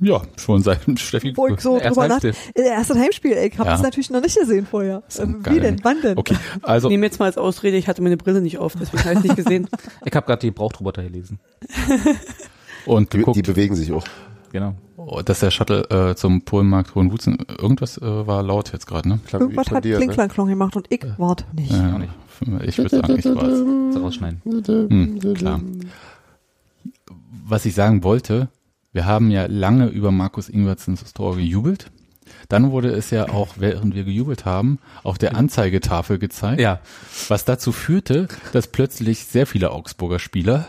[0.00, 1.32] Ja, schon seit Steffi.
[1.36, 2.22] Wo ich so Erst drüber nach...
[2.22, 2.34] Heimspiel.
[2.54, 3.72] Erstes Heimspiel, ey, ich hab Ja.
[3.72, 5.02] das natürlich noch nicht gesehen vorher.
[5.18, 5.56] Ähm, geil.
[5.56, 5.80] Wie denn?
[5.82, 6.16] Wann denn?
[6.16, 9.02] Okay, also Ich nehme jetzt mal als Ausrede, ich hatte meine Brille nicht auf, deswegen
[9.04, 9.68] habe ich nicht gesehen.
[10.04, 11.40] Ich habe gerade die Gebrauchtroboter gelesen.
[12.86, 14.06] und Die, geguckt, die bewegen sich auch.
[14.50, 14.74] Genau.
[14.96, 19.20] oh, dass der Shuttle äh, zum Polenmarkt Hohenwutzen, irgendwas äh, war laut jetzt gerade, ne?
[19.26, 20.14] Klang wie Irgendwas hat dir, Kling ne?
[20.14, 21.02] Klang Klong gemacht und ich
[21.52, 21.70] nicht.
[21.70, 22.12] Ja, auch nicht.
[22.62, 24.02] Ich würde sagen, ich war's.
[24.02, 24.40] Rausschneiden.
[24.44, 25.60] Hm, klar.
[27.46, 28.48] Was ich sagen wollte,
[28.92, 31.90] wir haben ja lange über Markus Ingwertsens Tor gejubelt.
[32.48, 36.80] Dann wurde es ja auch, während wir gejubelt haben, auf der Anzeigetafel gezeigt, Ja.
[37.28, 40.66] was dazu führte, dass plötzlich sehr viele Augsburger Spieler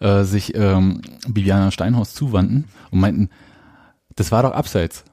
[0.00, 3.30] äh, sich ähm, Bibiana Steinhaus zuwandten und meinten,
[4.16, 5.04] das war doch abseits.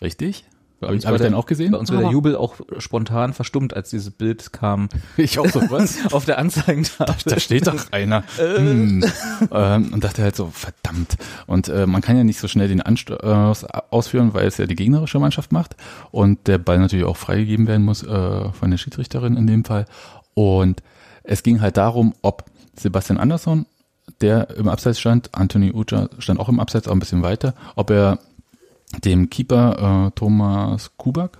[0.00, 0.44] Richtig?
[0.82, 1.72] Habe ich, hab ich dann auch gesehen?
[1.72, 5.60] Bei uns war der Jubel auch spontan verstummt, als dieses Bild kam Ich auch so,
[5.70, 5.98] was?
[6.12, 7.32] auf der Anzeigentafel.
[7.32, 8.24] da steht doch einer.
[8.40, 9.04] Hm.
[9.52, 11.16] ähm, und dachte halt so, verdammt.
[11.46, 14.74] Und äh, man kann ja nicht so schnell den Anstoß ausführen, weil es ja die
[14.74, 15.76] gegnerische Mannschaft macht
[16.10, 19.86] und der Ball natürlich auch freigegeben werden muss äh, von der Schiedsrichterin in dem Fall.
[20.34, 20.82] Und
[21.22, 22.44] es ging halt darum, ob
[22.76, 23.66] Sebastian Andersson,
[24.20, 27.90] der im Abseits stand, Anthony Uja stand auch im Abseits, auch ein bisschen weiter, ob
[27.90, 28.18] er
[29.04, 31.38] dem Keeper äh, Thomas Kubak,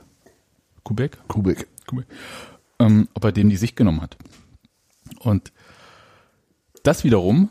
[0.84, 1.66] Kubek, Kubik.
[2.78, 4.16] ähm, ob er dem die Sicht genommen hat.
[5.20, 5.52] Und
[6.82, 7.48] das wiederum,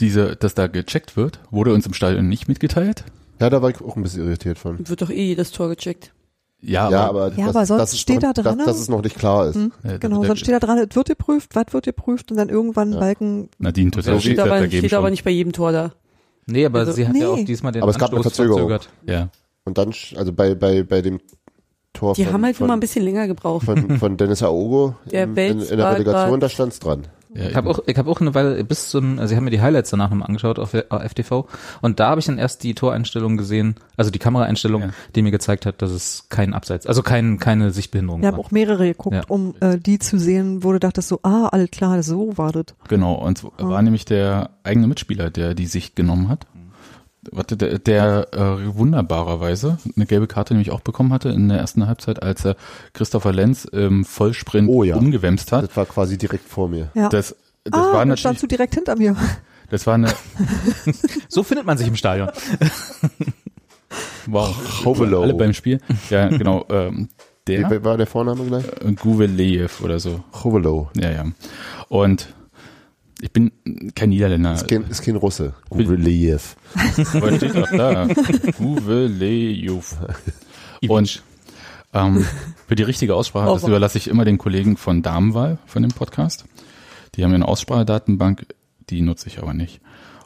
[0.00, 3.04] diese, dass da gecheckt wird, wurde uns im Stadion nicht mitgeteilt.
[3.40, 4.88] Ja, da war ich auch ein bisschen irritiert von.
[4.88, 6.12] Wird doch eh jedes Tor gecheckt.
[6.60, 9.02] Ja, Ja, aber, Ja, aber sonst es steht noch, da dran, dass, dass es noch
[9.02, 9.54] nicht klar ist.
[9.54, 12.48] Hm, äh, genau, sonst steht da dran, es wird geprüft, was wird geprüft und dann
[12.48, 12.98] irgendwann Ja.
[12.98, 13.48] Balken.
[13.58, 15.92] Nadine Ja, ja steht Steht, aber, steht aber nicht bei jedem Tor da.
[16.48, 17.42] Nee, aber Also- sie hat ja Nee.
[17.42, 18.68] auch diesmal den Aber es gab eine Verzögerung.
[18.68, 18.88] verzögert.
[19.06, 19.28] Ja,
[19.64, 21.20] Und dann, also bei, bei, bei dem
[21.92, 23.64] Tor Die von, haben halt von, immer ein bisschen länger gebraucht.
[23.66, 27.06] von, von Dennis Aogo Der in, in, in der Relegation, da stand's dran.
[27.34, 29.50] Ja Ich habe auch, ich hab auch eine Weile bis zum, also ich habe mir
[29.50, 31.46] die Highlights danach nochmal angeschaut auf, auf FTV
[31.80, 34.88] und da habe ich dann erst die Toreinstellung gesehen, also die Kameraeinstellung, Ja.
[35.14, 38.44] die mir gezeigt hat, dass es kein Abseits, also kein, keine Sichtbehinderung Wir haben war.
[38.44, 39.22] auch mehrere geguckt, Ja.
[39.28, 42.66] um äh, die zu sehen, wo du dachtest so, ah, alles klar, so war das.
[42.88, 43.14] genau.
[43.14, 46.46] Und es war nämlich der eigene Mitspieler, der die Sicht genommen hat.
[47.32, 51.86] Warte, der, der äh, wunderbarerweise eine gelbe Karte nämlich auch bekommen hatte in der ersten
[51.86, 52.56] Halbzeit, als er
[52.92, 54.96] Christopher Lenz im Vollsprint Oh ja.
[54.96, 55.68] umgewämst hat.
[55.68, 56.90] Das war quasi direkt vor mir.
[56.94, 57.08] Ja.
[57.08, 59.16] Das, das ah, war natürlich, standst du direkt hinter mir.
[59.70, 60.12] das war eine,
[61.28, 62.30] So findet man sich im Stadion.
[64.26, 65.22] wow, Hovelo.
[65.22, 65.80] alle beim Spiel.
[66.10, 67.08] Ja, genau, ähm,
[67.46, 68.64] der, Wie war der Vorname gleich?
[69.00, 70.22] Guvelejew oder so.
[70.44, 70.90] Hovelo.
[70.94, 71.24] Ja, ja.
[71.88, 72.28] Und
[73.20, 73.52] ich bin
[73.94, 74.54] kein Niederländer.
[74.54, 75.54] Ist kein, ist kein Russe.
[75.70, 76.40] Guvelejew.
[77.14, 78.06] Aber steht doch da.
[78.56, 79.82] Guvelejew.
[80.88, 81.22] Und
[81.92, 82.24] ähm,
[82.66, 86.44] für die richtige Aussprache, das überlasse ich immer den Kollegen von Damenwahl von dem Podcast.
[87.14, 88.46] Die haben ja eine Aussprachedatenbank,
[88.90, 89.80] die nutze ich aber nicht.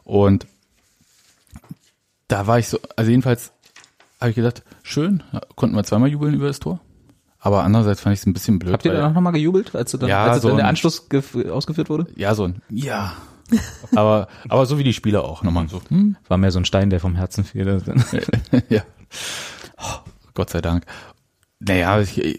[0.05, 0.47] Und
[2.29, 3.53] da war ich so, also jedenfalls
[4.21, 5.23] habe ich gedacht, schön,
[5.57, 6.81] konnten wir zweimal jubeln über das Tor.
[7.45, 8.73] Aber andererseits fand ich es ein bisschen blöd.
[8.73, 11.11] Habt ihr weil- danach nochmal gejubelt, als, du dann, Ja, als so dann der Anschluss
[11.11, 12.07] gef- ausgeführt wurde?
[12.15, 13.15] Ja, so ein Ja.
[13.97, 15.43] aber, aber so wie die Spieler auch.
[15.43, 17.83] Nochmal so, hm, War mehr so ein Stein, der vom Herzen fiel.
[18.69, 18.83] ja.
[19.77, 19.99] Oh,
[20.35, 20.85] Gott sei Dank.
[21.59, 22.39] Naja, ich,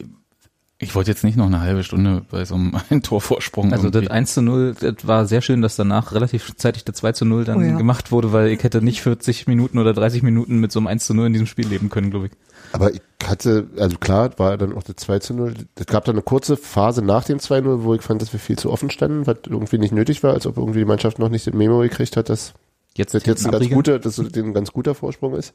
[0.80, 3.74] ich wollte jetzt nicht noch eine halbe Stunde bei so einem ein Torvorsprung.
[3.74, 6.94] Also das irgendwie- 1 zu 0, das war sehr schön, dass danach relativ zeitig der
[6.94, 7.78] 2 zu 0 dann Oh ja.
[7.78, 11.06] gemacht wurde, weil ich hätte nicht 40 Minuten oder 30 Minuten mit so einem 1
[11.06, 12.32] zu 0 in diesem Spiel leben können, glaube ich.
[12.74, 15.54] Aber ich hatte, also klar, war dann auch der 2 zu 0.
[15.76, 18.58] Es gab dann eine kurze Phase nach dem 2-0, wo ich fand, dass wir viel
[18.58, 21.46] zu offen standen, was irgendwie nicht nötig war, als ob irgendwie die Mannschaft noch nicht
[21.46, 22.54] den Memo gekriegt hat, dass
[22.96, 25.54] Jetzt, das jetzt ein ganz guter, dass das ein ganz guter Vorsprung ist.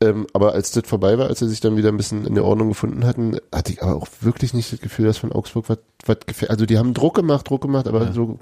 [0.00, 2.44] Ähm, aber als das vorbei war, als sie sich dann wieder ein bisschen in der
[2.44, 5.78] Ordnung gefunden hatten, hatte ich aber auch wirklich nicht das Gefühl, dass von Augsburg was,
[6.04, 8.12] was gefährlich, also die haben Druck gemacht, Druck gemacht, aber Ja.
[8.12, 8.38] so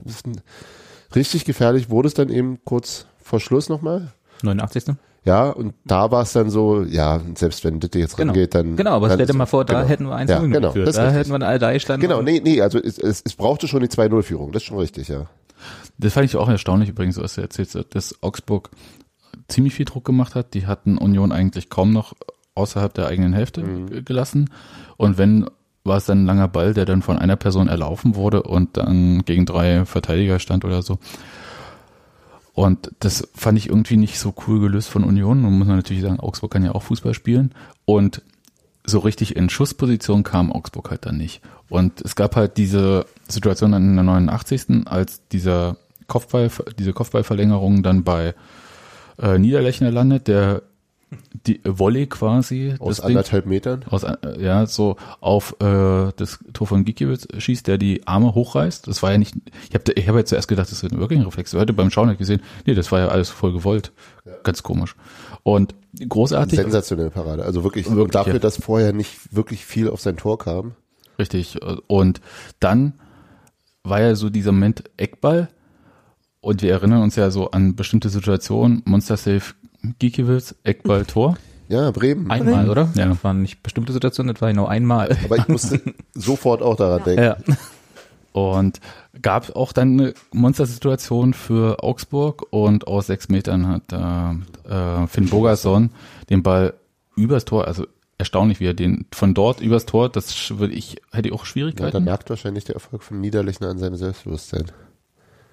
[1.14, 4.12] richtig gefährlich wurde es dann eben kurz vor Schluss nochmal.
[4.42, 4.97] 89.
[5.24, 8.32] Ja, und da war es dann so, ja, selbst wenn das jetzt Genau.
[8.32, 8.74] rangeht, dann.
[8.76, 9.88] Genau, aber dann stell dir mal vor, da genau.
[9.88, 10.96] hätten wir 1 Ja, 0 genau, geführt.
[10.96, 11.18] Da richtig.
[11.20, 12.08] hätten wir alle da gestanden.
[12.08, 15.08] Genau, nee, nee, also es, es, es brauchte schon die 2-0-Führung, das ist schon richtig,
[15.08, 15.26] ja.
[15.98, 18.70] Das fand ich auch erstaunlich übrigens, was du erzählst, dass Augsburg
[19.46, 20.54] ziemlich viel Druck gemacht hat.
[20.54, 22.14] Die hatten Union eigentlich kaum noch
[22.56, 24.04] außerhalb der eigenen Hälfte Mhm.
[24.04, 24.50] gelassen.
[24.96, 25.46] Und wenn,
[25.85, 29.22] war es dann ein langer Ball, der dann von einer Person erlaufen wurde und dann
[29.24, 30.98] gegen drei Verteidiger stand oder so.
[32.54, 35.42] Und das fand ich irgendwie nicht so cool gelöst von Union.
[35.42, 37.54] Nun muss man natürlich sagen, Augsburg kann ja auch Fußball spielen.
[37.84, 38.22] Und
[38.84, 41.40] so richtig in Schussposition kam Augsburg halt dann nicht.
[41.68, 44.86] Und es gab halt diese Situation dann in der 89.
[44.86, 45.76] als dieser
[46.08, 48.34] Kopfball, diese Kopfballverlängerung dann bei
[49.18, 50.62] äh, Niederlechner landet, der
[51.46, 53.85] die Volley quasi Aus das Ding- anderthalb Metern.
[53.90, 58.87] aus, äh, ja, so auf äh, das Tor von Gikiewicz schießt, der die Arme hochreißt.
[58.87, 59.35] Das war ja nicht,
[59.68, 61.53] ich habe ich hab ja zuerst gedacht, das ist ein wirklich ein Reflex.
[61.53, 63.92] Ich hatte beim Schauen halt gesehen, nee, das war ja alles voll gewollt.
[64.44, 64.94] Ganz komisch.
[65.42, 65.75] Und
[66.09, 67.44] großartig, Sensationelle Parade.
[67.44, 68.38] Also wirklich, Wirklich, und dafür, ja.
[68.38, 70.72] dass vorher nicht wirklich viel auf sein Tor kam.
[71.18, 71.59] richtig.
[71.88, 72.20] Und
[72.61, 72.94] dann
[73.85, 75.48] war ja so dieser Moment Eckball.
[76.40, 78.83] Und wir erinnern uns ja so an bestimmte Situationen.
[78.85, 79.55] Monster Safe
[79.99, 81.37] Gikiewicz, Eckball, Tor.
[81.68, 82.31] Ja, Bremen.
[82.31, 82.90] Einmal, oder?
[82.95, 83.07] Ja.
[83.07, 85.16] Das waren nicht bestimmte Situationen, das war genau einmal.
[85.25, 85.81] Aber ich musste
[86.14, 87.23] sofort auch daran denken.
[87.23, 87.37] Ja.
[88.33, 88.81] Und
[89.21, 95.29] gab auch dann eine Monstersituation für Augsburg und aus sechs Metern hat äh, äh, Finn
[95.29, 95.90] Bogerson
[96.31, 96.75] den Ball
[97.16, 101.29] übers Tor, also erstaunlich, wie er den von dort übers Tor, das würde ich, hätte
[101.29, 102.05] ich auch Ja, da Schwierigkeiten.
[102.05, 104.64] merkt wahrscheinlich der Erfolg von Niederlechner an seinem Selbstbewusstsein.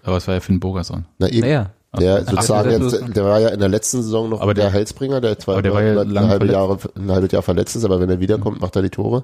[0.03, 1.05] Aber es war ja Finn Bogerson.
[1.17, 1.47] Na eben.
[1.47, 1.71] Ja.
[1.97, 4.73] Der sozusagen der jetzt, der war ja in der letzten Saison noch Aber der, der-
[4.73, 6.45] Heilsbringer, der zwei der war ja ein, halbe.
[6.51, 9.23] Jahre, ein halbes Jahr verletzt ist, aber wenn er wiederkommt, macht er die Tore.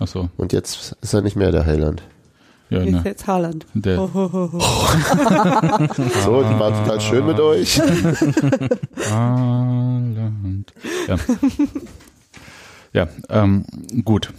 [0.00, 2.02] Ach so, Und jetzt ist er nicht mehr der Heiland.
[2.70, 3.02] ja, ne.
[3.04, 3.66] jetzt Haaland.
[3.74, 4.58] Der, Ho, ho, ho, ho.
[6.24, 7.78] So, die war total schön mit euch.
[9.10, 10.72] Haaland.
[11.08, 11.16] Ja,
[12.92, 13.64] ja ähm,
[14.04, 14.32] gut.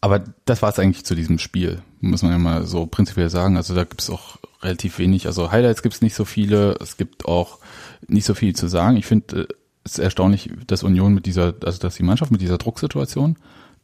[0.00, 3.56] Aber das war es eigentlich zu diesem Spiel, muss man ja mal so prinzipiell sagen.
[3.56, 5.26] Also da gibt es auch relativ wenig.
[5.26, 6.76] Also Highlights gibt es nicht so viele.
[6.80, 7.58] Es gibt auch
[8.06, 8.96] nicht so viel zu sagen.
[8.96, 9.46] Ich finde äh,
[9.84, 13.36] es ist erstaunlich, dass Union mit dieser, also dass die Mannschaft mit dieser Drucksituation,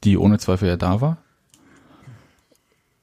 [0.05, 1.19] die ohne Zweifel ja da war,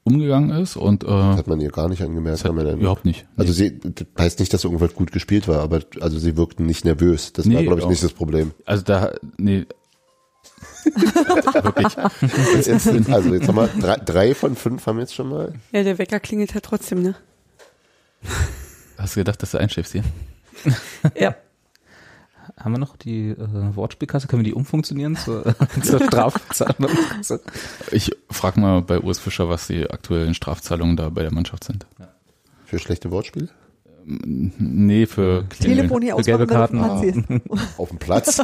[0.02, 2.44] umgegangen ist und äh, Hat man ihr gar nicht angemerkt.
[2.44, 3.26] Wir dann, überhaupt nicht.
[3.36, 6.84] also sie, das heißt nicht, dass irgendwas gut gespielt war, aber also sie wirkten nicht
[6.84, 7.32] nervös.
[7.32, 7.90] Das war, Nee, glaube ich, auch.
[7.90, 8.52] nicht das Problem.
[8.64, 9.66] Also da, nee.
[10.84, 11.96] Wirklich.
[12.54, 15.52] Jetzt, jetzt, also jetzt haben wir drei, drei von fünf haben jetzt schon mal.
[15.72, 17.14] Ja, der Wecker klingelt halt trotzdem, ne?
[18.96, 20.04] Hast du gedacht, dass du einschläfst hier?
[21.18, 21.34] Ja.
[22.58, 24.28] Haben wir noch die äh, Wortspielkasse?
[24.28, 27.40] Können wir die umfunktionieren zur, zur Strafzahlungskasse?
[27.90, 31.86] Ich frage mal bei Urs Fischer, was die aktuellen Strafzahlungen da bei der Mannschaft sind.
[32.64, 33.48] Für schlechte Wortspiele?
[34.04, 35.76] Nee, für Klingel.
[35.76, 36.78] Telefon hier Für gelbe Karten.
[36.78, 37.76] auf dem Platz.
[37.76, 38.42] Auf dem Platz.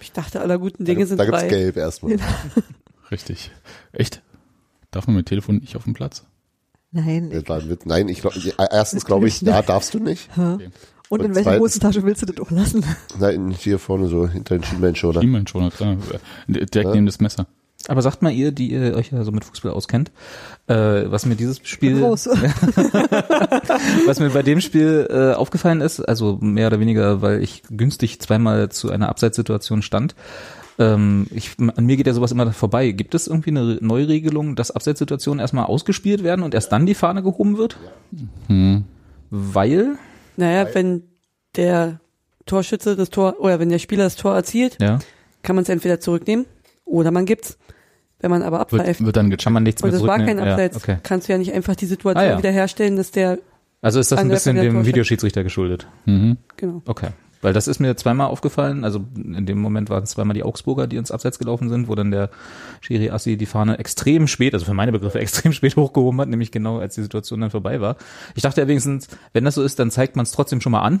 [0.00, 1.48] Ich dachte, aller guten Dinge sind da gibt's drei.
[1.48, 2.16] gelb erstmal.
[3.10, 3.50] Richtig.
[3.92, 4.22] Echt?
[4.90, 6.24] Darf man mit Telefon nicht auf dem Platz?
[6.92, 7.30] Nein.
[7.84, 8.36] Nein, ich glaube,
[8.70, 10.30] erstens glaube ich, ja, darfst du nicht.
[10.36, 10.62] Und
[11.08, 12.84] Und in welcher Hosentasche willst du das auch lassen?
[13.18, 15.20] Nein, hier vorne so hinter den Schienbeinschoner.
[15.20, 15.96] Schon, klar.
[16.48, 16.92] Direkt Ja.
[16.94, 17.46] neben das Messer.
[17.88, 20.10] Aber sagt mal ihr, die ihr euch ja so mit Fußball auskennt,
[20.66, 20.74] äh,
[21.06, 22.26] was mir dieses Spiel, was
[24.18, 28.70] mir bei dem Spiel äh, aufgefallen ist, also mehr oder weniger, weil ich günstig zweimal
[28.70, 30.16] zu einer Abseitssituation stand.
[30.78, 32.90] Ähm, ich, an mir geht ja sowas immer vorbei.
[32.90, 37.22] Gibt es irgendwie eine Neuregelung, dass Abseitssituationen erstmal ausgespielt werden und erst dann die Fahne
[37.22, 37.78] gehoben wird?
[38.48, 38.84] Hm.
[39.30, 39.96] Weil,
[40.36, 41.04] Naja, wenn
[41.56, 42.00] der
[42.44, 44.98] Torschütze das Tor, oder wenn der Spieler das Tor erzielt, ja,
[45.42, 46.46] kann man es entweder zurücknehmen
[46.84, 47.58] oder man gibt's.
[48.20, 50.26] Wenn man aber abpfeift Wird, wird dann kann man nichts und mehr es war kein
[50.26, 50.52] zurücknehmen.
[50.52, 51.00] Abseits, Ja, okay.
[51.02, 52.38] kannst du ja nicht einfach die Situation Ah, ja.
[52.38, 53.38] wiederherstellen, dass der,
[53.82, 54.86] Also ist das ein bisschen dem.
[54.86, 55.86] Videoschiedsrichter geschuldet.
[56.06, 56.38] Mhm.
[56.56, 56.82] genau.
[56.86, 57.08] Okay.
[57.42, 60.86] Weil das ist mir zweimal aufgefallen, also in dem Moment waren es zweimal die Augsburger,
[60.86, 62.30] die ins Abseits gelaufen sind, wo dann der
[62.80, 66.50] Schiri Assi die Fahne extrem spät, also für meine Begriffe extrem spät hochgehoben hat, nämlich
[66.50, 67.96] genau als die Situation dann vorbei war.
[68.34, 70.80] Ich dachte ja wenigstens, wenn das so ist, dann zeigt man es trotzdem schon mal
[70.80, 71.00] an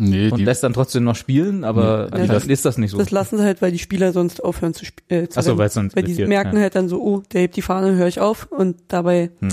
[0.00, 2.22] Nee, und die, lässt dann trotzdem noch spielen, aber Nee.
[2.22, 2.98] anscheinend ist das nicht so.
[2.98, 5.24] Das lassen sie halt, weil die Spieler sonst aufhören zu spielen.
[5.24, 5.58] Äh, zu Ach so, rennen.
[5.58, 6.62] weil sonst Weil die merken ja.
[6.62, 9.48] halt dann so, oh, der hebt die Fahne, höre ich auf und dabei Hm.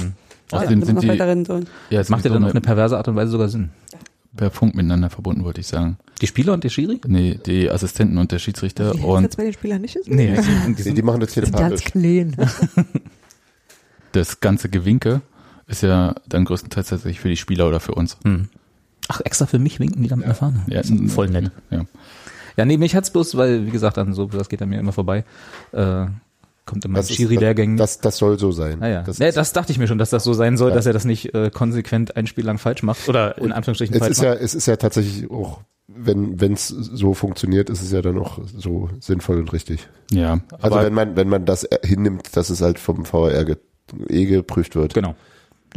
[0.51, 1.67] ja, außerdem man sind noch die weiter rennen sollen.
[1.89, 3.69] ja, Das macht ja dann auf eine perverse Art und Weise sogar Sinn.
[4.35, 5.97] per Funk miteinander verbunden, wollte ich sagen.
[6.21, 6.99] Die Spieler und der Schiri?
[7.05, 10.09] Nee, die Assistenten und der Schiedsrichter Die und jetzt bei den Spielern nicht ist?
[10.09, 10.35] Nee,
[10.77, 11.91] die sind, die machen das Die sind ganz telepathisch.
[11.91, 12.35] clean.
[14.13, 15.21] das ganze Gewinke
[15.67, 18.17] ist ja dann größtenteils tatsächlich für die Spieler oder für uns.
[18.23, 18.49] hm.
[19.09, 20.63] Ach, extra für mich winken die da mit einer Fahne.
[20.67, 21.51] Ja, Das ist voll nett.
[21.69, 21.85] Ja.
[22.57, 24.91] Ja, nee, mich hat's bloß, weil, wie gesagt, an so, das geht an mir immer
[24.91, 25.23] vorbei,
[25.73, 26.05] äh,
[26.65, 27.77] kommt immer Das, Schiri-Lehrgängen.
[27.77, 28.79] das, das soll so sein.
[28.79, 30.75] Naja, Das, das, nee, das dachte ich mir schon, dass das so sein soll, Ja.
[30.75, 33.99] dass er das nicht äh, konsequent ein Spiel lang falsch macht oder in Anführungsstrichen es
[33.99, 34.25] falsch ist macht.
[34.27, 38.17] ja, es ist ja tatsächlich auch, wenn wenn es so funktioniert, ist es ja dann
[38.17, 39.87] auch so sinnvoll und richtig.
[40.11, 43.55] Ja, Also wenn man wenn man das hinnimmt, dass es halt vom VR ge,
[44.09, 44.93] eh geprüft wird.
[44.95, 45.15] Genau.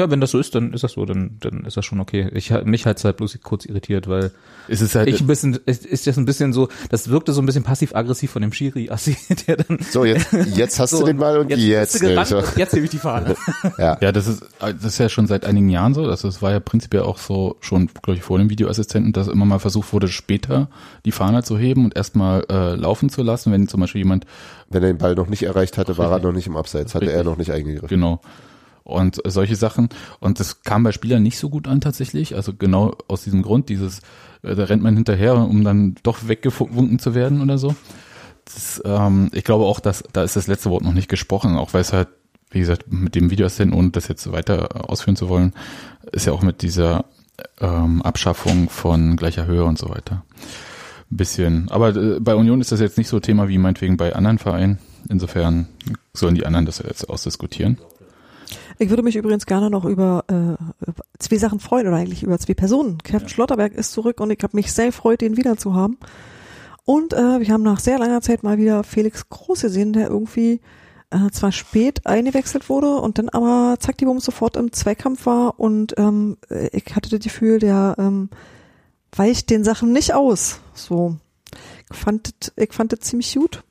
[0.01, 2.31] Ja, wenn das so ist, dann ist das so, dann, dann ist das schon okay.
[2.33, 4.31] Ich mich hat's halt bloß kurz irritiert, weil
[4.67, 7.43] Es ist halt, ich ein bisschen, ist, ist das ein bisschen so, das wirkte so
[7.43, 9.15] ein bisschen passiv-aggressiv von dem Schiri, Assi,
[9.47, 11.97] der dann So, jetzt, jetzt hast so, du den Ball und jetzt.
[11.97, 13.37] du gerannt, ne, und jetzt nehme ich die Fahne.
[13.77, 13.99] ja.
[14.01, 16.07] ja, das ist, das ist ja schon seit einigen Jahren so.
[16.07, 19.45] Also es war ja prinzipiell auch so schon, glaube ich, vor dem Videoassistenten, dass immer
[19.45, 20.71] mal versucht wurde, später
[21.05, 24.25] die Fahne zu heben und erstmal äh, laufen zu lassen, wenn zum Beispiel jemand
[24.71, 27.05] Wenn er den Ball noch nicht erreicht hatte, war er noch nicht im Abseits, hatte
[27.05, 27.27] er Richtig.
[27.27, 27.89] noch nicht eingegriffen.
[27.89, 28.23] Genau.
[28.91, 29.89] Und solche Sachen.
[30.19, 32.35] Und das kam bei Spielern nicht so gut an tatsächlich.
[32.35, 34.01] Also genau aus diesem Grund, dieses,
[34.43, 37.75] äh, da rennt man hinterher, um dann doch weggewunken zu werden oder so.
[38.45, 41.73] Das, ähm, ich glaube auch, dass da ist das letzte Wort noch nicht gesprochen, auch
[41.73, 42.09] weil es halt,
[42.51, 45.53] wie gesagt, mit dem Videoassistenten, ohne das jetzt weiter ausführen zu wollen,
[46.11, 47.05] ist ja auch mit dieser
[47.61, 50.25] ähm, Abschaffung von gleicher Höhe und so weiter.
[51.13, 51.69] Ein bisschen.
[51.71, 54.79] Aber äh, bei Union ist das jetzt nicht so Thema wie meinetwegen bei anderen Vereinen.
[55.09, 55.69] Insofern
[56.13, 57.79] sollen die anderen das jetzt ausdiskutieren.
[58.83, 62.55] Ich würde mich übrigens gerne noch über äh, zwei Sachen freuen oder eigentlich über zwei
[62.55, 62.97] Personen.
[62.99, 65.99] Kevin Schlotterberg ist zurück und ich habe mich sehr gefreut, den wieder zu haben.
[66.87, 70.61] Und äh, wir haben nach sehr langer Zeit mal wieder Felix Groß gesehen, der irgendwie
[71.11, 75.61] äh, zwar spät eingewechselt wurde und dann aber zack die Bums sofort im Zweikampf war
[75.61, 78.31] und ähm, äh, ich hatte das Gefühl, der ähm,
[79.15, 80.61] weicht den Sachen nicht aus.
[80.73, 81.17] So,
[81.91, 83.63] ich fand, das- ich fand das ziemlich gut.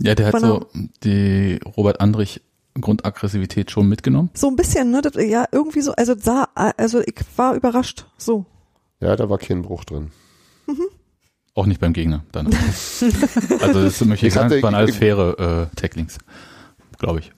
[0.00, 0.66] Ja, der hat so
[1.02, 2.42] die Robert Andrich
[2.80, 4.30] Grundaggressivität schon mitgenommen.
[4.34, 5.02] So ein bisschen, ne?
[5.02, 8.06] Das, ja, irgendwie so, also sah, also ich war überrascht.
[8.16, 8.46] So.
[9.00, 10.10] Ja, da war kein Bruch drin.
[11.54, 12.46] Auch nicht beim Gegner dann.
[13.60, 16.18] also das möchte ich sagen, waren alles faire äh, Tacklings,
[16.98, 17.32] glaube ich.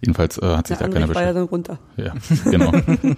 [0.00, 1.36] Jedenfalls äh, hat sich Der da keiner war ja beschwert.
[1.36, 1.78] dann runter.
[1.96, 2.14] Ja,
[2.50, 2.72] genau.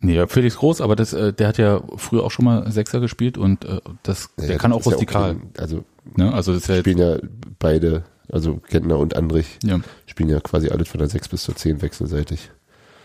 [0.00, 3.00] nee, ja, Felix Groß, aber das, äh, der hat ja früher auch schon mal Sechser
[3.00, 5.34] gespielt und äh, das, Ja, der kann das auch ist ja rustikal.
[5.36, 5.84] kein- also
[6.16, 6.32] ne?
[6.32, 7.18] Also das ist ja, spielen ja
[7.58, 11.56] beide, also Kentner und Andrich, ja, spielen ja quasi alles von der 6 bis zur
[11.56, 12.50] 10 wechselseitig.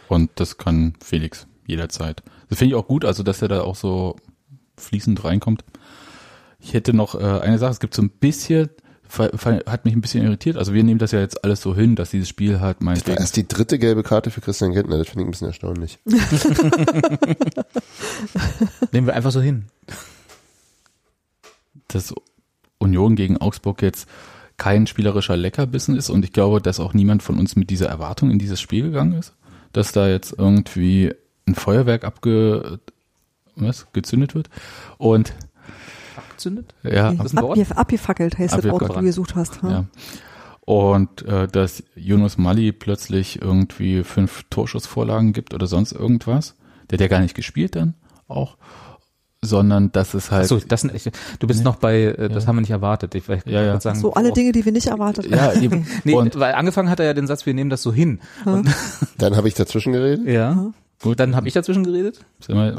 [0.08, 2.24] und das kann Felix jederzeit.
[2.50, 4.16] Das finde ich auch gut, also dass er da auch so
[4.78, 5.64] fließend reinkommt.
[6.60, 8.70] Ich hätte noch äh, eine Sache, es gibt so ein bisschen,
[9.18, 12.10] hat mich ein bisschen irritiert, also wir nehmen das ja jetzt alles so hin, dass
[12.12, 15.08] dieses Spiel halt Das war meinetwegen erst die dritte gelbe Karte für Christian Gentner, das
[15.10, 16.00] finde ich ein bisschen erstaunlich.
[18.92, 19.66] Nehmen wir einfach so hin.
[21.88, 22.14] dass
[22.78, 24.08] Union gegen Augsburg jetzt
[24.58, 28.32] kein spielerischer Leckerbissen ist und ich glaube, dass auch niemand von uns mit dieser Erwartung
[28.32, 29.34] in dieses Spiel gegangen ist,
[29.74, 31.14] dass da jetzt irgendwie
[31.48, 32.80] ein Feuerwerk abge
[33.58, 34.50] was gezündet wird
[34.98, 35.34] und
[36.18, 36.74] Abgezündet?
[36.84, 37.58] ja, Das ist ein Wort?
[37.60, 39.02] Abge abgefackelt heißt das Wort, was Abgefackelt.
[39.02, 39.62] du gesucht hast.
[39.62, 39.70] hm?
[39.70, 39.86] ja.
[40.62, 46.56] Und äh, dass Yunus Mali plötzlich irgendwie fünf Torschussvorlagen gibt oder sonst irgendwas.
[46.90, 47.94] Der hat ja gar nicht gespielt dann
[48.28, 48.58] auch,
[49.46, 52.48] sondern dass es halt Achso, das sind echt, du bist noch bei, äh, das Ja.
[52.50, 53.16] haben wir nicht erwartet.
[53.16, 53.80] Ich, ich Ja, ja.
[53.80, 55.62] sagen, So alle oh, Dinge, die wir nicht erwartet ja haben.
[55.64, 58.20] eben Nee, und weil angefangen hat er ja den Satz, wir nehmen das so hin.
[58.46, 58.68] Und,
[59.18, 60.28] Dann habe ich dazwischen geredet.
[60.28, 60.72] ja.
[61.02, 62.20] gut, Dann habe ich dazwischen geredet.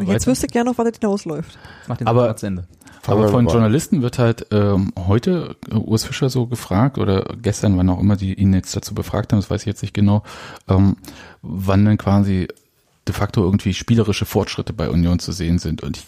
[0.07, 1.59] jetzt wüsste ich gerne noch, was das hinausläuft.
[1.83, 2.65] Ich mach den Aber- Satz zu Ende.
[3.09, 3.47] Aber von.
[3.47, 8.17] Journalisten wird halt ähm, heute äh, Urs Fischer so gefragt oder gestern, wann auch immer
[8.17, 10.25] die ihn jetzt dazu befragt haben, das weiß ich jetzt nicht genau,
[10.67, 10.97] ähm,
[11.41, 12.49] wann denn quasi
[13.07, 15.85] de facto irgendwie spielerische Fortschritte bei Union zu sehen sind.
[15.85, 16.05] Und ich,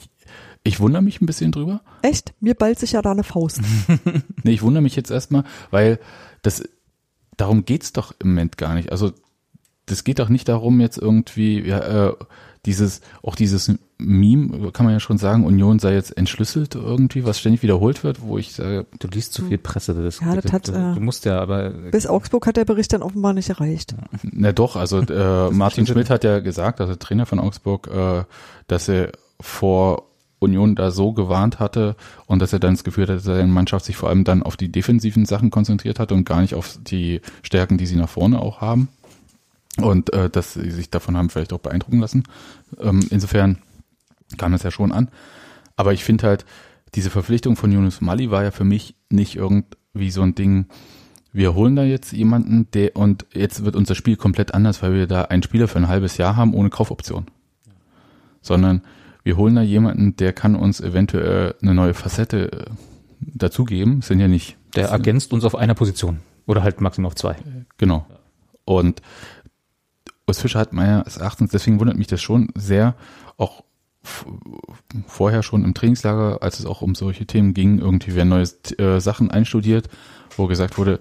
[0.65, 1.81] ich wundere mich ein bisschen drüber.
[2.03, 2.35] Echt?
[2.41, 3.61] Mir ballt sich ja da eine Faust.
[4.45, 5.99] Nee, ich wundere mich jetzt erstmal, weil
[6.43, 6.63] das
[7.37, 8.93] darum geht's doch im Moment gar nicht.
[8.93, 9.13] Also
[9.87, 12.15] das geht doch nicht darum, jetzt irgendwie, ja, äh,
[12.67, 17.41] dieses, auch dieses Meme, kann man ja schon sagen, Union sei jetzt entschlüsselt irgendwie, was
[17.41, 19.95] ständig wiederholt wird, wo ich sage, Du liest zu viel Presse.
[19.95, 22.93] Das, Ja, das hat, du, äh, du musst ja, aber Bis Augsburg hat der Bericht
[22.93, 23.95] dann offenbar nicht erreicht.
[24.23, 28.25] Na doch, also äh, Martin Schmidt hat ja gesagt, also Trainer von Augsburg, äh,
[28.67, 30.05] dass er vor
[30.39, 33.85] Union da so gewarnt hatte und dass er dann das Gefühl hatte, dass seine Mannschaft
[33.85, 37.21] sich vor allem dann auf die defensiven Sachen konzentriert hat und gar nicht auf die
[37.43, 38.89] Stärken, die sie nach vorne auch haben.
[39.79, 42.25] Und äh, dass sie sich davon haben vielleicht auch beeindrucken lassen.
[42.81, 43.59] Ähm, insofern
[44.37, 45.09] kam das ja schon an.
[45.77, 46.45] Aber ich finde halt,
[46.95, 50.67] diese Verpflichtung von Yunus Mali war ja für mich nicht irgendwie so ein Ding,
[51.33, 55.07] wir holen da jetzt jemanden, der und jetzt wird unser Spiel komplett anders, weil wir
[55.07, 57.27] da einen Spieler für ein halbes Jahr haben ohne Kaufoption.
[58.41, 58.83] Sondern
[59.29, 62.65] wir holen da jemanden, der kann uns eventuell eine neue Facette äh,
[63.21, 64.01] dazugeben.
[64.01, 66.21] Sind ja nicht der ergänzt uns auf einer Position.
[66.47, 67.37] Oder halt maximal auf zwei.
[67.77, 68.07] Genau.
[68.65, 69.03] Und
[70.27, 72.95] Urs Fischer hat meines Erachtens, deswegen wundert mich das schon sehr,
[73.37, 73.65] auch
[75.07, 78.49] vorher schon im Trainingslager, als es auch um solche Themen ging, irgendwie werden neue
[78.79, 79.91] äh, Sachen einstudiert,
[80.39, 81.01] wo gesagt wurde,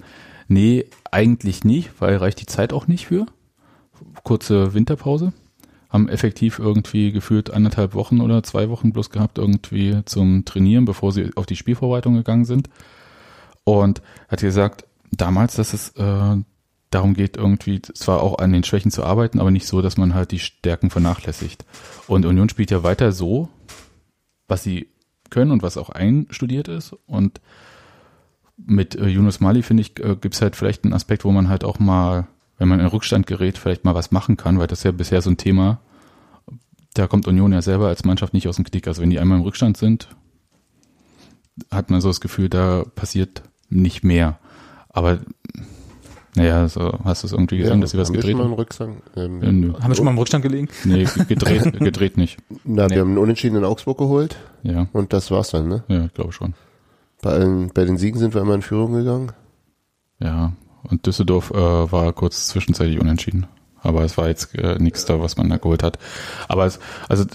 [0.49, 3.25] nee, eigentlich nicht, weil reicht die Zeit auch nicht für.
[4.25, 5.31] Kurze Winterpause.
[5.97, 11.11] Haben effektiv irgendwie gefühlt anderthalb Wochen oder zwei Wochen bloß gehabt, irgendwie zum Trainieren, bevor
[11.11, 12.69] sie auf die Spielvorbereitung gegangen sind.
[13.63, 16.37] Und hat gesagt, damals, dass es äh,
[16.91, 20.13] darum geht, irgendwie zwar auch an den Schwächen zu arbeiten, aber nicht so, dass man
[20.13, 21.65] halt die Stärken vernachlässigt.
[22.07, 23.49] Und Union spielt ja weiter so,
[24.47, 24.87] was sie
[25.31, 26.95] können und was auch einstudiert ist.
[27.07, 27.41] Und
[28.55, 31.49] mit äh, Yunus Mali, finde ich, äh, gibt es halt vielleicht einen Aspekt, wo man
[31.49, 32.27] halt auch mal,
[32.59, 35.31] wenn man in Rückstand gerät, vielleicht mal was machen kann, weil das ja bisher so
[35.31, 35.79] ein Thema,
[36.97, 38.87] da kommt Union ja selber als Mannschaft nicht aus dem Knick.
[38.87, 40.09] Also wenn die einmal im Rückstand sind,
[41.71, 44.37] hat man so das Gefühl, da passiert nicht mehr.
[44.89, 45.19] Aber
[46.35, 49.01] naja, so hast du es irgendwie gesehen, dass sie was gedreht haben?
[49.15, 49.41] Ähm,
[49.73, 49.79] Ja.
[49.79, 50.69] Haben wir schon mal im Rückstand gelegen?
[50.83, 52.37] Nee, gedreht, gedreht nicht.
[52.63, 52.95] Na, Nee.
[52.95, 55.83] wir haben einen Unentschieden in Augsburg geholt Ja, und das war's dann, ne?
[55.87, 56.53] ja, glaube schon.
[57.21, 59.31] Bei, allen, bei den Siegen sind wir immer in Führung gegangen.
[60.19, 61.55] Ja, und Düsseldorf äh,
[61.91, 63.47] war kurz zwischenzeitlich unentschieden.
[63.81, 65.99] Aber es war jetzt äh, nichts da, was man da geholt hat.
[66.47, 67.25] Aber es, also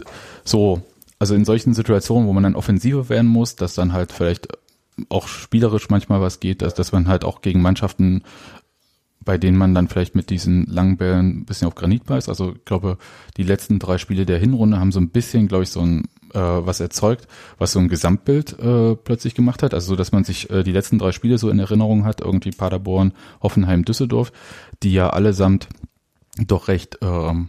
[0.44, 0.82] so,
[1.18, 4.48] also in solchen Situationen, wo man dann offensiver werden muss, dass dann halt vielleicht
[5.08, 8.22] auch spielerisch manchmal was geht, dass, dass man halt auch gegen Mannschaften,
[9.24, 12.28] bei denen man dann vielleicht mit diesen langen Bällen ein bisschen auf Granit beißt.
[12.28, 12.98] Also ich glaube,
[13.36, 16.38] die letzten drei Spiele der Hinrunde haben so ein bisschen, glaube ich, so ein äh,
[16.40, 17.28] was erzeugt,
[17.58, 19.74] was so ein Gesamtbild äh, plötzlich gemacht hat.
[19.74, 22.50] Also so, dass man sich äh, die letzten drei Spiele so in Erinnerung hat, irgendwie
[22.50, 23.12] Paderborn,
[23.42, 24.32] Hoffenheim, Düsseldorf,
[24.82, 25.68] die ja allesamt
[26.38, 27.48] doch recht ähm,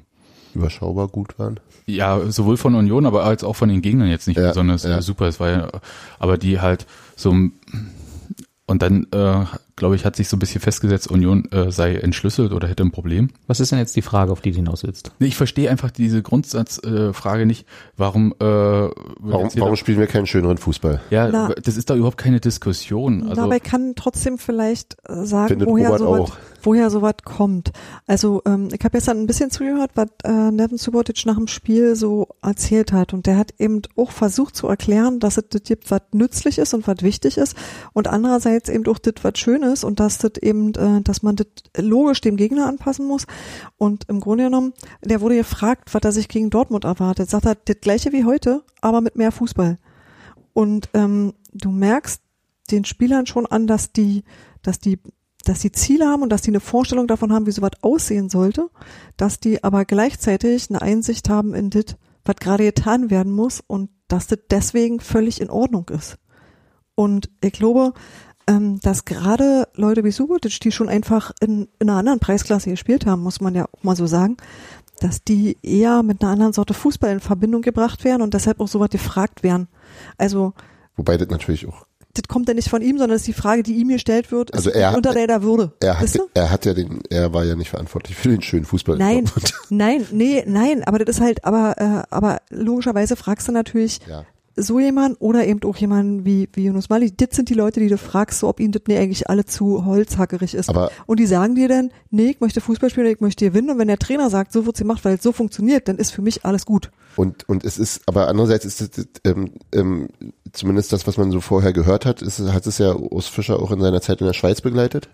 [0.56, 1.60] Überschaubar gut waren.
[1.88, 5.02] ja, sowohl von Union, aber als auch von den Gegnern jetzt nicht Ja, besonders ja.
[5.02, 5.26] super.
[5.28, 5.70] Es war ja,
[6.20, 11.10] aber die halt so und dann, äh, glaube ich, hat sich so ein bisschen festgesetzt,
[11.10, 13.30] Union äh, sei entschlüsselt oder hätte ein Problem.
[13.48, 15.12] Was ist denn jetzt die Frage, auf die du hinaus willst?
[15.20, 17.66] Nee, Ich verstehe einfach diese Grundsatzfrage äh, Frage nicht,
[17.98, 21.02] warum äh, Warum, warum spielen wir keinen schöneren Fußball?
[21.10, 21.50] ja, Na.
[21.50, 23.24] das ist da überhaupt keine Diskussion.
[23.24, 27.72] Also Dabei kann trotzdem vielleicht äh, sagen, woher sowas, woher sowas kommt.
[28.06, 31.96] Also ähm, ich habe gestern ein bisschen zugehört, was äh, Nevin Subotic nach dem Spiel
[31.96, 33.14] so erzählt hat.
[33.14, 36.74] Und der hat eben auch versucht zu erklären, dass es das gibt, was nützlich ist
[36.74, 37.56] und was wichtig ist.
[37.94, 41.36] Und andererseits eben auch das, was schön ist und dass das eben, äh, dass man
[41.36, 41.48] das
[41.78, 43.26] logisch dem Gegner anpassen muss.
[43.78, 47.30] Und im Grunde genommen, der wurde gefragt, was er sich gegen Dortmund erwartet.
[47.30, 49.78] Sagt er, das gleiche wie heute, aber mit mehr Fußball.
[50.54, 52.22] Und ähm, du merkst
[52.72, 54.24] den Spielern schon an, dass die,
[54.62, 55.00] dass die,
[55.46, 58.70] dass die Ziele haben und dass die eine Vorstellung davon haben, wie sowas aussehen sollte,
[59.18, 63.90] dass die aber gleichzeitig eine Einsicht haben in das, was gerade getan werden muss und
[64.08, 66.18] dass das deswegen völlig in Ordnung ist.
[66.96, 67.94] Und ich glaube,
[68.48, 73.06] ähm, dass gerade Leute wie Subotic, die schon einfach in, in einer anderen Preisklasse gespielt
[73.06, 74.38] haben, muss man ja auch mal so sagen,
[75.00, 78.68] dass die eher mit einer anderen Sorte Fußball in Verbindung gebracht werden und deshalb auch
[78.68, 79.68] so was gefragt werden.
[80.18, 80.54] Also
[80.96, 83.64] Wobei das natürlich auch, das kommt ja nicht von ihm, sondern das ist die Frage,
[83.64, 85.74] die ihm gestellt wird, Also er hat- unter der der Würde.
[85.82, 86.28] er hat, Weißt du?
[86.36, 88.96] er hat ja den, er war ja nicht verantwortlich für den schönen Fußball.
[88.96, 89.26] in Nein,
[89.70, 94.26] nein, nee, nein, aber das ist halt, aber, äh, aber logischerweise fragst du natürlich Ja.
[94.56, 97.12] So jemand oder eben auch jemanden wie, wie Yunus Mali.
[97.16, 99.86] Das sind die Leute, die du fragst, so ob ihnen das nicht eigentlich alle zu
[99.86, 100.70] holzhackerig ist.
[100.70, 103.72] Aber- und die sagen dir dann, nee, ich möchte Fußball spielen, ich möchte gewinnen.
[103.72, 106.22] Und wenn der Trainer sagt, so wird's gemacht, weil es so funktioniert, dann ist für
[106.22, 106.92] mich alles gut.
[107.16, 110.10] Und, und es ist, aber andererseits ist es, ähm, ähm,
[110.52, 113.72] zumindest das, was man so vorher gehört hat, ist, hat es ja Urs Fischer auch
[113.72, 115.10] in seiner Zeit in der Schweiz begleitet,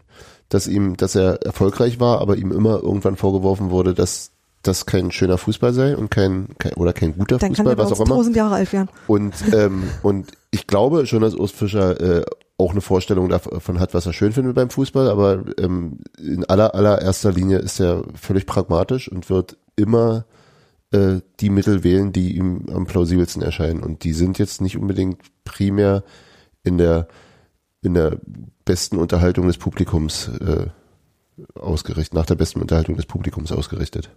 [0.50, 4.32] dass ihm, dass er erfolgreich war, aber ihm immer irgendwann vorgeworfen wurde, dass
[4.64, 8.00] das kein schöner Fußball sei und kein, kein oder kein guter Dann Fußball, was auch
[8.00, 8.16] immer.
[8.16, 8.90] tausend Jahre alt werden.
[9.08, 12.26] Und, ähm, und ich glaube schon, dass Urs Fischer äh,
[12.58, 16.76] auch eine Vorstellung davon hat, was er schön findet beim Fußball, aber ähm, in aller,
[16.76, 20.26] allererster Linie ist er völlig pragmatisch und wird immer
[20.92, 23.82] äh, die Mittel wählen, die ihm am plausibelsten erscheinen.
[23.82, 26.04] Und die sind jetzt nicht unbedingt primär
[26.64, 27.08] in der,
[27.82, 28.18] in der
[28.66, 30.68] besten Unterhaltung des Publikums äh,
[31.58, 34.10] ausgerichtet, nach der besten Unterhaltung des Publikums ausgerichtet.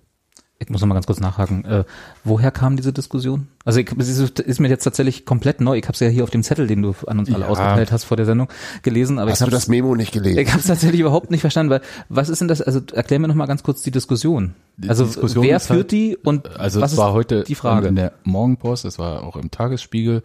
[0.62, 1.64] Ich muss noch mal ganz kurz nachhaken.
[1.64, 1.84] Äh,
[2.24, 3.48] woher kam diese Diskussion?
[3.64, 5.76] Also ich, es ist, ist mir jetzt tatsächlich komplett neu.
[5.76, 7.50] Ich habe es ja hier auf dem Zettel, den du an uns alle Ja.
[7.50, 8.48] ausgeteilt hast vor der Sendung,
[8.82, 9.18] gelesen.
[9.18, 10.38] Aber Hast ich du das Memo nicht gelesen?
[10.38, 12.62] Ich habe es tatsächlich überhaupt nicht verstanden, weil was ist denn das?
[12.62, 14.54] Also erklär mir noch mal ganz kurz die Diskussion.
[14.76, 17.54] Die Also Diskussion wer ist führt halt- die und Also was es war heute die
[17.54, 17.88] Frage?
[17.88, 20.22] in der Morgenpost, es war auch im Tagesspiegel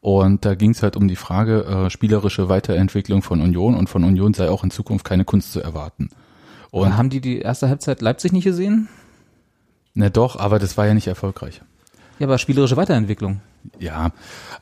[0.00, 4.04] und da ging es halt um die Frage äh, spielerische Weiterentwicklung von Union und von
[4.04, 6.08] Union sei auch in Zukunft keine Kunst zu erwarten.
[6.70, 8.88] Und Und haben die die erste Halbzeit Leipzig nicht gesehen?
[9.96, 11.62] Na doch, aber das war ja nicht erfolgreich.
[12.18, 13.40] Ja, aber spielerische Weiterentwicklung.
[13.78, 14.12] Ja,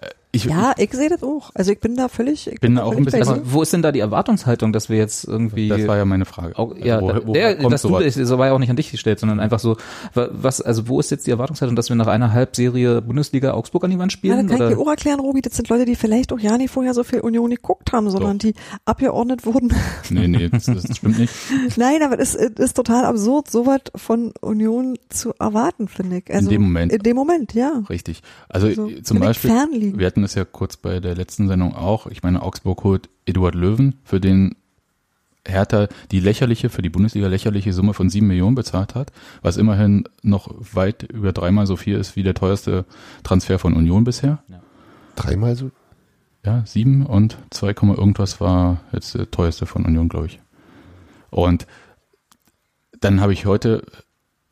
[0.01, 1.51] äh, ich, Ja, ich sehe das auch.
[1.55, 3.83] Also ich bin da völlig, ich Bin da auch ein bisschen- Also wo ist denn
[3.83, 6.59] da die Erwartungshaltung, dass wir jetzt irgendwie das war ja meine Frage.
[6.59, 8.77] Auch, Also ja, wo- woher der, kommt das, du, das war ja auch nicht an
[8.77, 9.77] dich gestellt, sondern einfach so,
[10.15, 13.85] wa- was, also wo ist jetzt die Erwartungshaltung, dass wir nach einer Halbserie Bundesliga Augsburg
[13.85, 14.37] an die Wand Ja, spielen?
[14.37, 14.71] das kann ich oder?
[14.77, 15.41] dir auch erklären, Robi.
[15.41, 18.39] Das sind Leute, die vielleicht auch ja nicht vorher so viel Union geguckt haben, sondern
[18.39, 18.49] Doch.
[18.49, 18.55] die
[18.85, 19.73] abgeordnet wurden.
[20.11, 21.33] Nee, nee, das, das stimmt nicht.
[21.77, 26.35] Nein, aber es ist, ist total absurd, sowas von Union zu erwarten, finde ich.
[26.35, 26.93] Also, dem Moment.
[26.93, 27.83] In dem Moment, ja.
[27.89, 28.23] Richtig.
[28.49, 29.51] Also Also, äh, zum ich Beispiel,
[29.99, 32.07] wir hatten es ja kurz bei der letzten Sendung auch.
[32.07, 34.57] Ich meine, Augsburg holt Eduard Löwen, für den
[35.47, 39.13] Hertha die lächerliche, für die Bundesliga lächerliche Summe von sieben Millionen bezahlt hat,
[39.43, 42.87] was immerhin noch weit über dreimal so viel ist wie der teuerste
[43.23, 44.43] Transfer von Union bisher.
[45.17, 45.71] Dreimal so?
[46.45, 50.41] Ja, sieben und 2, Komma irgendwas war jetzt der teuerste von Union, glaube ich.
[51.31, 51.67] Und
[53.01, 53.85] dann habe ich heute,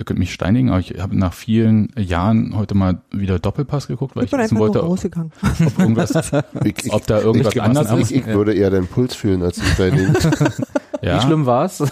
[0.02, 4.16] ihr könnt mich steinigen, aber ich habe nach vielen Jahren heute mal wieder Doppelpass geguckt,
[4.16, 5.30] weil Ich ich bin wissen wollte, ob, rausgegangen.
[5.64, 6.10] ob, irgendwas,
[6.64, 8.10] Ich, ich, ob da irgendwas ich, anders ich, ist.
[8.10, 10.14] ich würde eher deinen Puls fühlen als die Steinigen.
[11.04, 11.82] Ja, Wie schlimm war's?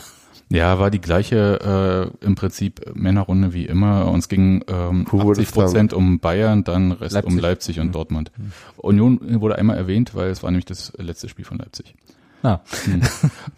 [0.51, 4.07] ja, war die gleiche äh, im Prinzip Männerrunde wie immer.
[4.07, 7.41] Uns ging ähm, Wo wurde 80 Prozent um Bayern, dann Rest um Leipzig.
[7.43, 8.31] Leipzig und Dortmund.
[8.77, 11.97] Union wurde einmal erwähnt, weil es war nämlich das letzte Spiel von Leipzig.
[12.43, 12.61] Ah,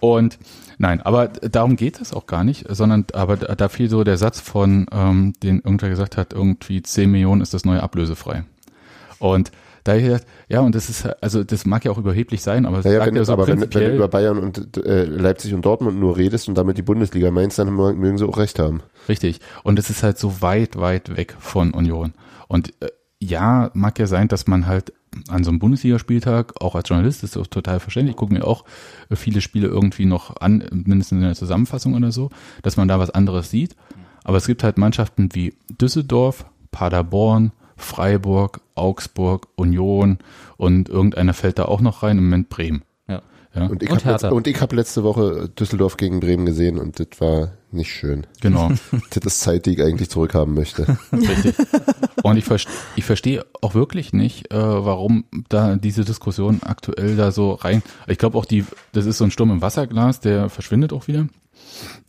[0.00, 0.38] Und
[0.78, 4.16] nein, aber darum geht es auch gar nicht, sondern aber da, da fiel so der
[4.16, 8.44] Satz von, ähm, den irgendwer gesagt hat, irgendwie 10 Millionen ist das neue ablösefrei.
[9.18, 9.52] Und
[9.84, 12.78] da ich gedacht, ja, und das ist, also das mag ja auch überheblich sein, aber
[12.78, 15.64] es Naja, wenn, ja so aber wenn, wenn du über Bayern und äh, Leipzig und
[15.64, 18.80] Dortmund nur redest und damit die Bundesliga meinst, dann mö- mögen sie auch recht haben.
[19.08, 19.40] richtig.
[19.64, 22.14] Und es ist halt so weit, weit weg von Union.
[22.48, 22.88] Und äh,
[23.20, 24.92] ja, mag ja sein, dass man halt
[25.28, 28.64] an so einem Bundesligaspieltag, auch als Journalist, ist auch total verständlich, gucken mir auch
[29.12, 32.30] viele Spiele irgendwie noch an, mindestens in der Zusammenfassung oder so,
[32.62, 33.76] dass man da was anderes sieht.
[34.24, 40.18] Aber es gibt halt Mannschaften wie Düsseldorf, Paderborn, Freiburg, Augsburg, Union
[40.56, 42.82] und irgendeiner fällt da auch noch rein, im Moment Bremen.
[43.54, 43.66] Ja.
[43.66, 48.26] Und ich habe hab letzte Woche Düsseldorf gegen Bremen gesehen und das war nicht schön.
[48.40, 48.70] genau.
[49.10, 50.98] Das ist Zeit, die ich eigentlich zurückhaben möchte.
[51.12, 51.54] Richtig.
[52.22, 57.30] Und ich, verste ich verstehe auch wirklich nicht, äh, warum da diese Diskussion aktuell da
[57.30, 57.82] so rein.
[58.06, 61.26] Ich glaube auch die, das ist so ein Sturm im Wasserglas, der verschwindet auch wieder.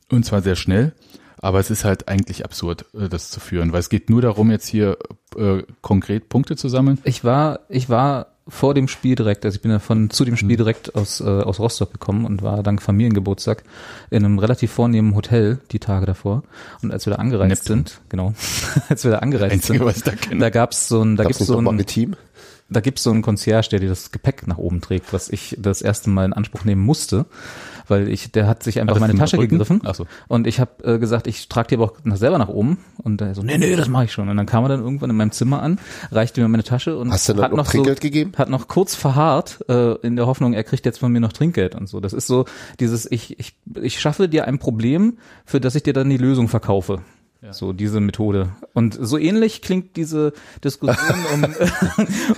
[0.09, 0.93] Und zwar sehr schnell.
[1.41, 4.49] Aber es ist halt eigentlich absurd, äh, das zu führen, weil es geht nur darum,
[4.49, 4.97] jetzt hier
[5.35, 6.99] äh, konkret Punkte zu sammeln.
[7.03, 10.35] Ich war, ich war vor dem Spiel direkt, also ich bin ja von zu dem
[10.35, 13.63] Spiel direkt aus, äh, aus Rostock gekommen und war dank Familiengeburtstag
[14.09, 16.43] in einem relativ vornehmen Hotel die Tage davor.
[16.81, 17.85] Und als wir da angereist Neptun.
[17.85, 18.33] sind, genau,
[18.89, 21.57] als wir da angereist Einzige, sind, da da gab's so ein, da Gab's gibt's so
[21.57, 22.15] ein, Maritim?
[22.69, 25.81] da gibt's so einen Concierge, der dir das Gepäck nach oben trägt, was ich das
[25.81, 27.25] erste Mal in Anspruch nehmen musste,
[27.87, 30.05] weil ich, der hat sich einfach das meine Tasche gegriffen Ach so.
[30.27, 33.21] und ich habe äh, gesagt, ich trage die aber auch nach, selber nach oben und
[33.21, 34.29] er so, nee, nee, das mache ich schon.
[34.29, 35.79] Und dann kam er dann irgendwann in meinem Zimmer an,
[36.11, 38.31] reichte mir meine Tasche und Hast du hat noch noch Trinkgeld so, gegeben?
[38.37, 41.75] hat noch kurz verharrt äh, in der Hoffnung, er kriegt jetzt von mir noch Trinkgeld
[41.75, 41.99] und so.
[41.99, 42.45] Das ist so
[42.79, 46.47] dieses, ich, ich, ich schaffe dir ein Problem, für das ich dir dann die Lösung
[46.47, 47.01] verkaufe.
[47.51, 48.49] So diese Methode.
[48.73, 50.31] Und so ähnlich klingt diese
[50.63, 51.43] Diskussion um,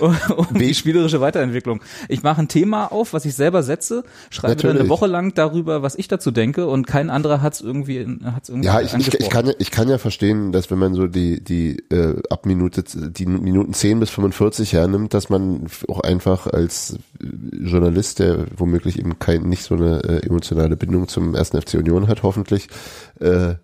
[0.00, 1.80] um, um die spielerische Weiterentwicklung.
[2.08, 4.88] Ich mache ein Thema auf, was ich selber setze, schreibe dann eine.
[4.88, 8.66] Woche lang darüber, was ich dazu denke und kein anderer hat es irgendwie, hat's irgendwie
[8.66, 11.42] Ja, ich, ich, ich, kann, ja- ich kann ja verstehen, dass wenn man so die,
[11.42, 16.98] die äh, ab Minute, die Minuten 10 bis 45 hernimmt, dass man auch einfach als
[17.52, 22.08] Journalist, der womöglich eben kein, nicht so eine äh, emotionale Bindung zum ersten FC Union
[22.08, 22.68] hat, hoffentlich,
[23.20, 23.54] äh,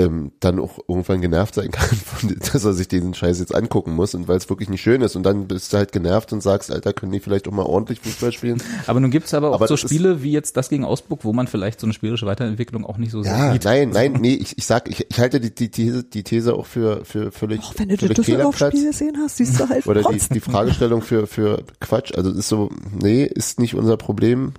[0.00, 3.94] ähm, dann auch irgendwann genervt sein kann, von, dass er sich diesen Scheiß jetzt angucken
[3.94, 6.40] muss und weil es wirklich nicht schön ist und dann bist du halt genervt und
[6.42, 8.62] sagst, Alter, können die vielleicht auch mal ordentlich Fußball spielen?
[8.86, 11.48] Aber nun gibt's aber auch Aber so Spiele wie jetzt das gegen Augsburg, wo man
[11.48, 13.64] vielleicht so eine spielerische Weiterentwicklung auch nicht so sehr Ja, sieht.
[13.64, 16.66] nein, nein, nee, ich, ich sag, ich, ich halte die, die, These, die These auch
[16.66, 18.08] für, für völlig, Auch wenn du das.
[18.10, 22.12] Düsseldorf-Spiel gesehen hast, siehst du halt Oder die, die Fragestellung für, für Quatsch.
[22.14, 24.52] Also es ist so, nee, ist nicht unser Problem.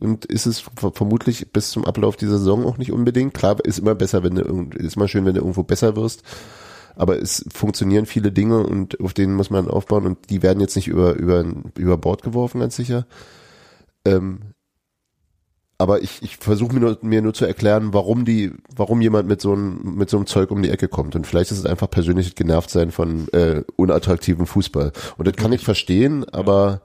[0.00, 3.34] Und ist es ver- vermutlich bis zum Ablauf dieser Saison auch nicht unbedingt.
[3.34, 6.22] Klar, ist immer besser, wenn du ist immer schön, wenn du irgendwo besser wirst.
[6.94, 10.76] Aber es funktionieren viele Dinge und auf denen muss man aufbauen und die werden jetzt
[10.76, 11.44] nicht über, über,
[11.76, 13.06] über Bord geworfen, ganz sicher.
[14.06, 14.40] Ähm,
[15.76, 19.42] aber ich, ich versuche mir nur, mir nur zu erklären, warum die, warum jemand mit
[19.42, 21.14] so einem, mit so einem Zeug um die Ecke kommt.
[21.14, 24.92] Und vielleicht ist es einfach persönlich genervt sein von äh, unattraktivem Fußball.
[25.18, 26.80] Und das kann ich verstehen, aber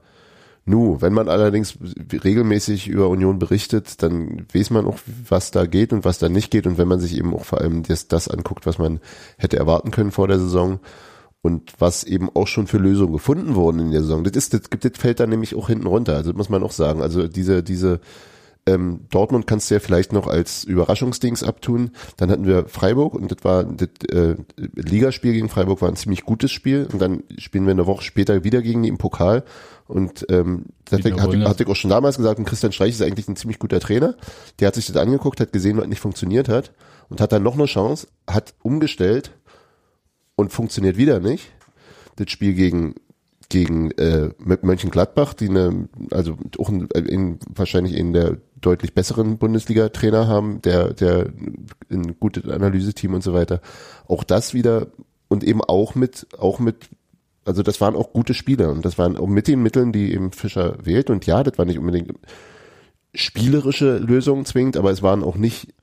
[0.64, 1.76] nu, wenn man allerdings
[2.12, 4.98] regelmäßig über Union berichtet, dann weiß man auch,
[5.28, 6.66] was da geht und was da nicht geht.
[6.66, 9.00] Und wenn man sich eben auch vor allem das, das anguckt, was man
[9.38, 10.78] hätte erwarten können vor der Saison
[11.42, 14.62] und was eben auch schon für Lösungen gefunden wurden in der Saison, das ist, das,
[14.70, 16.14] das fällt dann nämlich auch hinten runter.
[16.14, 17.02] Also das muss man auch sagen.
[17.02, 18.00] Also diese, diese
[18.66, 21.90] ähm, Dortmund kannst du ja vielleicht noch als Überraschungsdings abtun.
[22.16, 26.24] Dann hatten wir Freiburg und das war das äh, Ligaspiel gegen Freiburg war ein ziemlich
[26.24, 29.44] gutes Spiel und dann spielen wir eine Woche später wieder gegen die im Pokal
[29.86, 33.02] und ähm, das hatte, hatte, hatte ich auch schon damals gesagt, und Christian Streich ist
[33.02, 34.14] eigentlich ein ziemlich guter Trainer.
[34.60, 36.72] Der hat sich das angeguckt, hat gesehen, was nicht funktioniert hat
[37.08, 39.32] und hat dann noch eine Chance, hat umgestellt
[40.36, 41.50] und funktioniert wieder nicht.
[42.16, 42.94] Das Spiel gegen
[43.52, 50.26] gegen äh, Mönchengladbach, die eine, also auch ein, in, wahrscheinlich in der deutlich besseren Bundesliga-Trainer
[50.26, 51.26] haben, der, der
[51.90, 53.60] ein gutes Analyseteam und so weiter.
[54.08, 54.86] Auch das wieder
[55.28, 56.88] und eben auch mit, auch mit,
[57.44, 60.32] also das waren auch gute Spieler und das waren auch mit den Mitteln, die eben
[60.32, 62.14] Fischer wählt und ja, das war nicht unbedingt
[63.12, 65.74] spielerische Lösungen zwingend, aber es waren auch nicht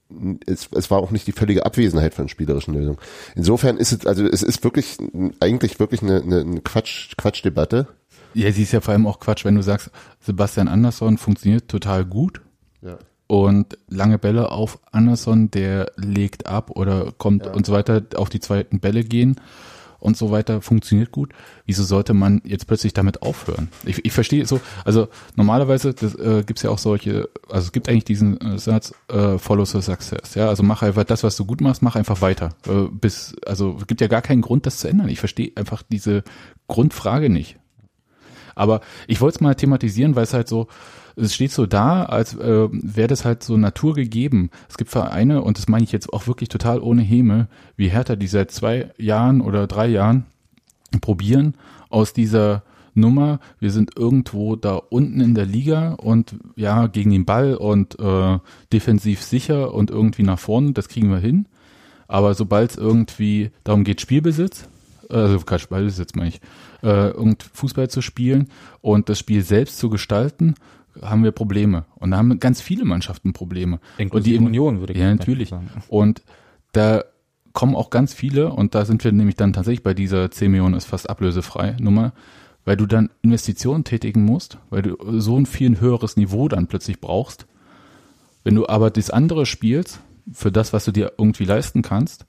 [0.45, 2.97] es, es war auch nicht die völlige Abwesenheit von spielerischen Lösungen.
[3.35, 4.97] Insofern ist es, also es ist wirklich
[5.39, 7.87] eigentlich wirklich eine, eine, eine Quatsch, Quatschdebatte.
[8.33, 9.89] Ja, sie ist ja vor allem auch Quatsch, wenn du sagst,
[10.21, 12.41] Sebastian Andersson funktioniert total gut
[12.81, 12.97] Ja.
[13.27, 17.53] und lange Bälle auf Andersson, der legt ab oder kommt Ja.
[17.53, 19.35] und so weiter, auf die zweiten Bälle gehen
[19.99, 21.33] und so weiter, funktioniert gut.
[21.65, 23.69] Wieso sollte man jetzt plötzlich damit aufhören?
[23.85, 28.05] Ich, ich verstehe so, also normalerweise äh, gibt's ja auch solche, also es gibt eigentlich
[28.05, 31.61] diesen äh, Satz, äh, follow the success, ja, also mach einfach das, was du gut
[31.61, 32.49] machst, mach einfach weiter.
[32.67, 35.09] Äh, bis, also es gibt ja gar keinen Grund, das zu ändern.
[35.09, 36.23] Ich verstehe einfach diese
[36.67, 37.57] Grundfrage nicht.
[38.55, 40.67] Aber ich wollte es mal thematisieren, weil es halt so,
[41.19, 44.49] es steht so da, als äh, wäre das halt so naturgegeben.
[44.69, 48.15] Es gibt Vereine, und das meine ich jetzt auch wirklich total ohne Häme, wie Hertha,
[48.15, 50.25] die seit zwei Jahren oder drei Jahren
[51.01, 51.55] probieren,
[51.89, 52.63] aus dieser
[52.93, 57.99] Nummer, wir sind irgendwo da unten in der Liga und ja, gegen den Ball und
[57.99, 58.39] äh,
[58.73, 61.47] defensiv sicher und irgendwie nach vorne, das kriegen wir hin.
[62.07, 64.67] Aber sobald es irgendwie darum geht, Spielbesitz,
[65.09, 66.41] also kein Spielbesitz meine ich,
[66.83, 68.49] äh, irgend Fußball zu spielen
[68.81, 70.55] und das Spiel selbst zu gestalten,
[71.01, 71.85] haben wir Probleme.
[71.95, 73.79] Und da haben ganz viele Mannschaften Probleme.
[73.97, 75.49] Inklusive und die Union, würde ich Ja, natürlich.
[75.49, 75.69] sagen.
[75.87, 76.21] Und
[76.71, 77.03] da
[77.53, 80.75] kommen auch ganz viele, und da sind wir nämlich dann tatsächlich bei dieser 10 Millionen
[80.75, 82.13] ist fast ablösefrei Nummer,
[82.63, 87.01] weil du dann Investitionen tätigen musst, weil du so ein viel höheres Niveau dann plötzlich
[87.01, 87.47] brauchst.
[88.43, 89.99] Wenn du aber das andere spielst,
[90.31, 92.25] für das, was du dir irgendwie leisten kannst,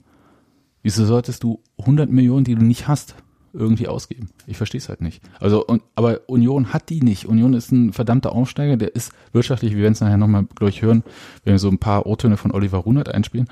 [0.82, 3.14] wieso solltest du 100 Millionen, die du nicht hast,
[3.52, 4.28] irgendwie ausgeben?
[4.46, 5.22] Ich verstehe es halt nicht.
[5.40, 7.26] Also, und, aber Union hat die nicht.
[7.26, 11.02] Union ist ein verdammter Aufsteiger, der ist wirtschaftlich, wir werden es nachher nochmal gleich hören,
[11.44, 13.48] wenn wir so ein paar O-Töne von Oliver Runert einspielen,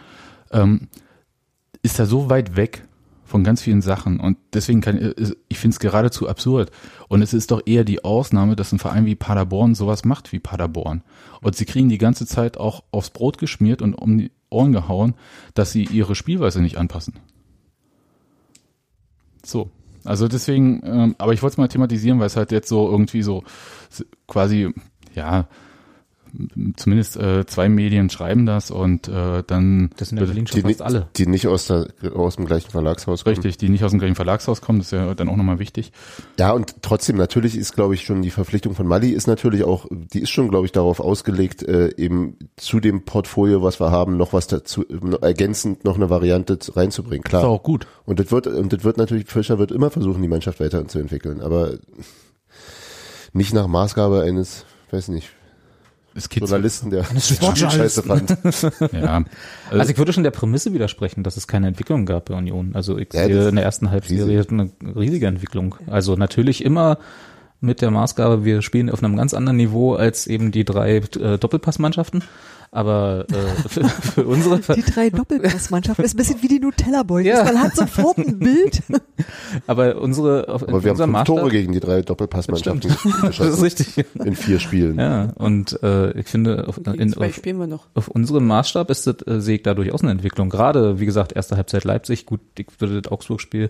[0.51, 0.89] ähm,
[1.83, 2.85] ist er so weit weg
[3.25, 6.71] von ganz vielen Sachen und deswegen kann ist- ich finde es geradezu absurd
[7.09, 10.39] und es ist doch eher die Ausnahme, dass ein Verein wie Paderborn sowas macht wie
[10.39, 11.03] Paderborn
[11.43, 15.15] und sie kriegen die ganze Zeit auch aufs Brot geschmiert und um die Ohren gehauen,
[15.53, 17.15] dass sie ihre Spielweise nicht anpassen.
[19.45, 19.71] So,
[20.05, 23.23] also deswegen, ähm, aber ich wollte es mal thematisieren, weil es halt jetzt so irgendwie
[23.23, 23.43] so
[24.27, 24.73] quasi,
[25.15, 25.47] ja,
[26.77, 30.53] zumindest äh, zwei Medien schreiben das und äh, dann Das sind ja in Berlin Die,
[30.61, 31.09] schon fast alle.
[31.17, 33.37] die nicht aus, der, aus dem gleichen Verlagshaus kommen.
[33.37, 35.93] Richtig, die nicht aus dem gleichen Verlagshaus kommen, das ist ja dann auch nochmal wichtig.
[36.39, 39.87] Ja, und trotzdem, natürlich ist, glaube ich, schon die Verpflichtung von Mali ist natürlich auch,
[39.91, 44.17] die ist schon, glaube ich, darauf ausgelegt, äh, eben zu dem Portfolio, was wir haben,
[44.17, 47.45] noch was dazu, noch ergänzend noch eine Variante reinzubringen, Ist klar.
[47.47, 47.87] auch gut.
[48.05, 51.75] Und das wird, und das wird natürlich, Fischer wird immer versuchen, die Mannschaft weiterzuentwickeln, aber
[53.33, 55.31] nicht nach Maßgabe eines, weiß nicht,
[56.19, 56.29] Es.
[56.35, 57.05] Journalisten, der.
[57.05, 58.31] Scheiße fand.
[58.31, 58.37] Ja.
[58.51, 58.71] Also,
[59.71, 62.73] Also ich würde schon der Prämisse widersprechen, dass es keine Entwicklung gab bei Union.
[62.75, 64.51] Also ich Ja, sehe in der ersten Halbserie riesig.
[64.53, 65.77] eine riesige Entwicklung.
[65.87, 66.99] Also natürlich immer
[67.61, 71.39] mit der Maßgabe, wir spielen auf einem ganz anderen Niveau als eben die drei äh,
[71.39, 72.23] Doppelpassmannschaften.
[72.71, 77.27] Aber äh, für, für unsere Die drei Doppelpassmannschaften ist ein bisschen wie die Nutella Boys.
[77.27, 77.45] Ja.
[77.45, 78.83] Man hat sofort ein Bild.
[79.67, 83.21] aber unsere auf, Aber wir haben fünf Maßstab, Tore gegen die drei Doppelpassmannschaften das ist
[83.23, 84.05] geschossen richtig.
[84.23, 84.99] in vier Spielen.
[84.99, 87.87] Ja, und äh, ich finde, auf, in, zwei auf, spielen wir noch.
[87.95, 90.51] auf unserem Maßstab ist das, äh, sehe ich da durchaus eine Entwicklung.
[90.51, 93.69] Gerade, wie gesagt, erste Halbzeit Leipzig, gut, ich würde das Augsburg-Spiel,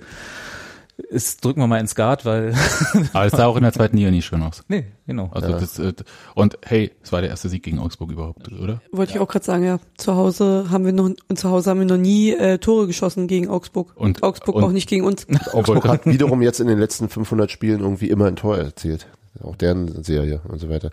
[0.99, 2.55] ist, drücken wir mal ins Guard, weil,
[3.13, 4.63] aber es sah auch in der zweiten Liga nicht schön aus.
[4.69, 5.31] nee, genau.
[5.33, 5.59] Also Ja.
[5.59, 5.93] das, äh,
[6.35, 8.81] und hey, es war der erste Sieg gegen Augsburg überhaupt, oder?
[8.93, 9.79] Wollte ich auch gerade sagen, ja.
[9.97, 13.29] Zu Hause haben wir noch, und zu Hause haben wir noch nie äh, Tore geschossen
[13.29, 13.93] gegen Augsburg.
[13.95, 15.27] Und- Augsburg und- auch nicht gegen uns.
[15.53, 19.07] Augsburg hat wiederum jetzt in den letzten 500 Spielen irgendwie immer ein Tor erzielt.
[19.41, 20.91] Auch deren Serie und so weiter.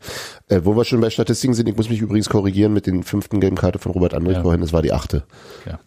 [0.49, 3.39] Äh, wo wir schon bei Statistiken sind, ich muss mich übrigens korrigieren mit den fünften
[3.39, 4.43] gelben Karte von Robert Andrich Ja.
[4.43, 5.23] vorhin, das war die achte.
[5.65, 5.79] Ja.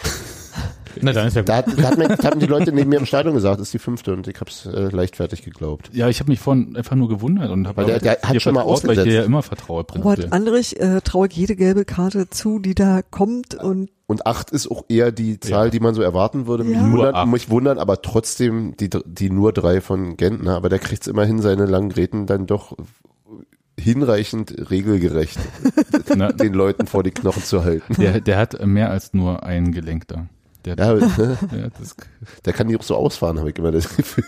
[1.01, 1.49] Na, dann ist ja gut.
[1.49, 3.69] Da, hat, da, hat mir, da haben die Leute neben mir im Stadion gesagt, das
[3.69, 5.91] ist die fünfte und ich habe es äh, leichtfertig geglaubt.
[5.93, 8.61] Ja, ich habe mich vorhin einfach nur gewundert und habe der- der hat schon mal
[8.63, 9.15] vertraut, weil ich dir ausgesetzt.
[9.17, 9.85] ja immer vertraue.
[9.95, 10.33] Robert.
[10.33, 14.71] Andrich äh, traue ich jede gelbe Karte zu, die da kommt und Und acht ist
[14.71, 15.71] auch eher die Zahl, Ja.
[15.71, 16.65] die man so erwarten würde.
[16.65, 16.83] Mich, Ja.
[16.83, 17.29] Nur wundern, acht.
[17.29, 20.57] mich wundern, aber trotzdem die, die nur drei von Gentner.
[20.57, 22.75] Aber der kriegt immerhin seine langen Gräten dann doch
[23.79, 25.39] hinreichend regelgerecht
[26.41, 27.95] den Leuten vor die Knochen zu halten.
[27.95, 30.27] der, der hat mehr als nur ein Gelenk da.
[30.65, 31.39] Der, Ja, ne?
[31.53, 31.95] ja, das,
[32.45, 34.25] der kann die auch so ausfahren, habe ich immer das Gefühl.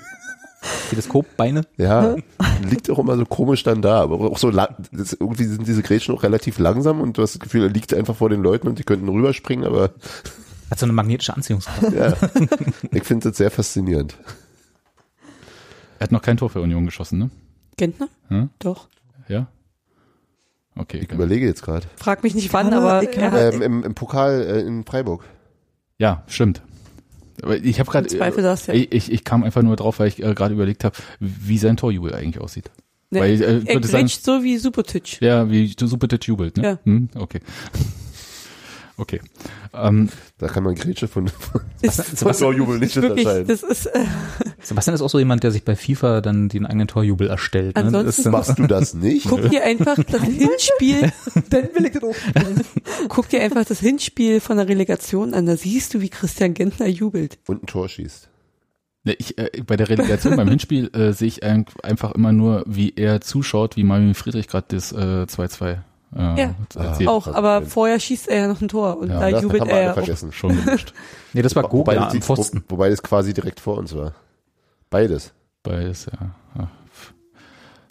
[0.90, 1.62] Teleskopbeine.
[1.78, 2.16] Ja,
[2.62, 5.82] liegt auch immer so komisch dann da, aber auch so lang, das, irgendwie sind diese
[5.82, 8.68] Grätschen auch relativ langsam und du hast das Gefühl, er liegt einfach vor den Leuten
[8.68, 9.94] und die könnten rüberspringen, aber
[10.70, 11.92] Hat so eine magnetische Anziehungskraft.
[11.94, 12.14] ja,
[12.92, 14.16] ich finde das sehr faszinierend.
[15.98, 17.30] er hat noch kein Tor für Union geschossen, ne?
[17.78, 18.08] Gentner?
[18.28, 18.50] Hm?
[18.58, 18.88] Doch.
[19.28, 19.46] Ja?
[20.76, 20.98] Okay.
[20.98, 21.14] Ich okay.
[21.14, 21.86] überlege jetzt gerade.
[21.96, 25.24] Frag mich nicht wann, er- aber er er- Ähm, im, Im Pokal äh, in Freiburg.
[26.00, 26.62] Ja, stimmt.
[27.42, 28.74] Aber ich habe gerade ja.
[28.74, 31.76] ich, ich, ich kam einfach nur drauf, weil ich äh, gerade überlegt habe, wie sein
[31.76, 32.70] Torjubel eigentlich aussieht.
[33.10, 35.20] Ne, Weil, äh, er grätscht so wie Supertitch.
[35.20, 36.62] ja, wie Supertitch jubelt, ne?
[36.62, 36.78] Ja.
[36.84, 37.40] Hm, okay.
[39.00, 39.20] Okay.
[39.72, 43.46] Ähm, Da kann man Grätsche von, von Ist Torjubel nicht wirklich, unterscheiden.
[43.48, 44.04] das ist, äh,
[44.62, 47.76] Sebastian ist auch so jemand, der sich bei FIFA dann den eigenen Torjubel erstellt.
[47.76, 47.84] Ne?
[47.84, 49.26] Ansonsten- Das Machst du das nicht?
[49.28, 51.12] guck dir einfach das Hinspiel,
[51.50, 55.56] Dann will ich das auch guck dir einfach das Hinspiel von der Relegation an, da
[55.56, 57.38] siehst du, wie Christian Gentner jubelt.
[57.46, 58.28] Und ein Tor schießt.
[59.04, 62.64] Ne, Ich, äh, bei der Relegation beim Hinspiel äh, sehe ich ein, einfach immer nur,
[62.66, 64.96] wie er zuschaut, wie Marvin Friedrich gerade das äh,
[65.26, 65.78] 2-2
[66.14, 66.54] äh, Ja.
[66.76, 67.08] erzielt.
[67.08, 69.68] Auch, aber vorher schießt er ja noch ein Tor und Ja, da Das jubelt haben
[69.70, 70.32] wir er ja vergessen.
[70.32, 70.92] Schon gemischt.
[71.32, 72.64] nee, das war Wobei, Gobler das, am Pfosten.
[72.68, 74.14] wo, wobei das quasi direkt vor uns war.
[74.90, 75.32] Beides.
[75.62, 76.34] Beides, ja.
[76.58, 76.70] ja.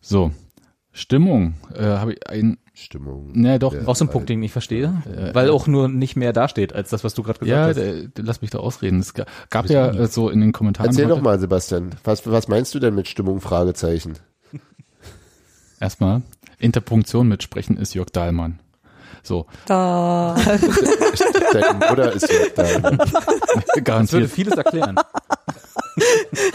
[0.02, 0.32] So,
[0.92, 3.32] Stimmung äh, habe ich ein, Stimmung.
[3.34, 3.86] ne doch, Ja.
[3.86, 6.74] Auch so ein Punkt, den ich nicht verstehe, Äh, weil auch nur nicht mehr dasteht
[6.74, 7.78] als das, was du gerade gesagt ja, hast.
[7.78, 9.00] äh, lass mich da ausreden.
[9.00, 11.92] Es ga- gab ja äh, so in den Kommentaren Erzähl heute- doch mal, Sebastian.
[12.04, 13.40] Was, was meinst du denn mit Stimmung?
[13.42, 14.14] Fragezeichen.
[15.80, 16.22] erstmal
[16.60, 18.60] Interpunktion mit Sprechen ist Jörg Dahlmann.
[19.24, 20.36] So, Da,
[21.54, 22.64] Dein Bruder ist ja da.
[22.90, 24.96] Das würde garantiert vieles erklären.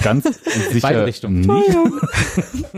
[0.03, 1.41] ganz sicher Beide Richtungen.
[1.41, 1.77] nicht.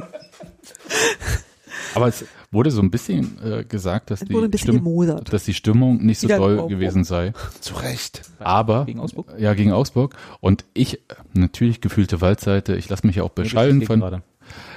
[1.94, 5.32] Aber es wurde so ein bisschen äh, gesagt, dass Es die, Stimm gemodert.
[5.32, 6.68] dass die Stimmung nicht so Aufbruch.
[6.68, 7.32] gewesen sei.
[7.60, 8.22] Zu Recht.
[8.38, 9.32] Aber Gegen Augsburg?
[9.38, 10.98] ja gegen Augsburg und ich äh,
[11.32, 12.76] natürlich gefühlte Waldseite.
[12.76, 14.22] Ich lasse mich ja auch beschallen Nee, von gerade.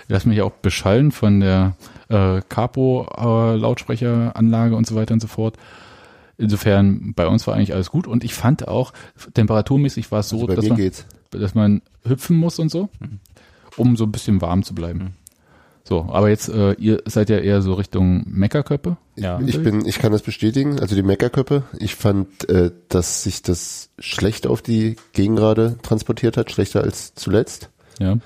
[0.09, 1.75] Ich lasse mich auch beschallen von der
[2.07, 5.55] äh, Capo äh, Lautsprecheranlage und so weiter und so fort.
[6.39, 8.91] Insofern bei uns war eigentlich alles gut und ich fand auch
[9.35, 11.05] temperaturmäßig war es so, Also dass, man, geht's.
[11.29, 12.89] dass man hüpfen muss und so,
[13.77, 15.13] um so ein bisschen warm zu bleiben.
[15.83, 18.97] So, aber jetzt äh, ihr seid ja eher so Richtung Meckerköppe.
[19.15, 19.39] Ja.
[19.45, 21.65] Ich bin, ich kann das bestätigen, also die Meckerköppe.
[21.77, 27.69] Ich fand, äh, dass sich das schlecht auf die Gegengrade transportiert hat, schlechter als zuletzt.
[27.99, 28.17] Ja.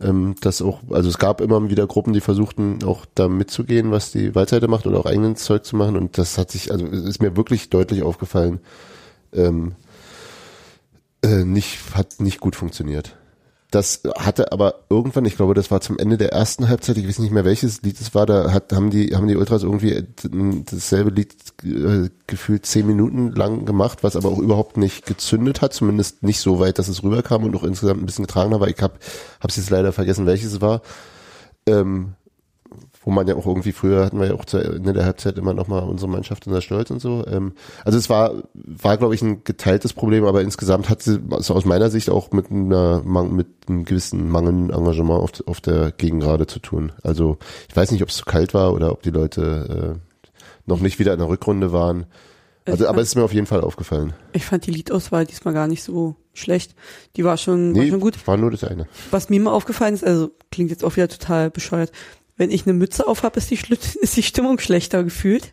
[0.00, 4.12] Ähm, das auch, also es gab immer wieder Gruppen, die versuchten auch da mitzugehen, was
[4.12, 5.96] die Waldseite macht oder auch eigenes Zeug zu machen.
[5.96, 8.60] Und das hat sich, also ist mir wirklich deutlich aufgefallen,
[9.32, 9.74] ähm,
[11.22, 13.16] äh, nicht, hat nicht gut funktioniert.
[13.70, 17.18] Das hatte aber irgendwann, ich glaube, das war zum Ende der ersten Halbzeit, ich weiß
[17.18, 20.06] nicht mehr welches Lied es war, da hat, haben die, haben die Ultras irgendwie
[20.70, 25.74] dasselbe Lied äh, gefühlt zehn Minuten lang gemacht, was aber auch überhaupt nicht gezündet hat,
[25.74, 28.68] zumindest nicht so weit, dass es rüberkam und auch insgesamt ein bisschen getragen hat, aber
[28.68, 28.94] ich habe
[29.46, 30.80] es jetzt leider vergessen, welches es war.
[31.66, 32.14] Ähm,
[33.08, 35.54] wo man ja auch irgendwie früher hatten wir ja auch zu Ende der Halbzeit immer
[35.54, 37.24] nochmal unsere Mannschaft unser Stolz und so.
[37.26, 37.52] Ähm,
[37.86, 41.64] also es war, war glaube ich ein geteiltes Problem, aber insgesamt hat sie also aus
[41.64, 46.58] meiner Sicht auch mit einer mit einem gewissen mangelnden Engagement auf, auf der Gegengrade zu
[46.58, 46.92] tun.
[47.02, 47.38] Also
[47.70, 50.18] ich weiß nicht, ob es zu kalt war oder ob die Leute äh,
[50.66, 52.04] noch nicht wieder in der Rückrunde waren.
[52.66, 54.12] Also, Ich aber fand- es ist mir auf jeden Fall aufgefallen.
[54.34, 56.74] ich fand die Liedauswahl diesmal gar nicht so schlecht.
[57.16, 58.26] Die war schon, war Nee, schon gut.
[58.26, 58.86] war nur das eine.
[59.10, 61.90] Was mir mal aufgefallen ist, also klingt jetzt auch wieder total bescheuert.
[62.38, 63.58] Wenn ich eine Mütze auf habe, ist die,
[64.00, 65.50] ist die Stimmung schlechter gefühlt.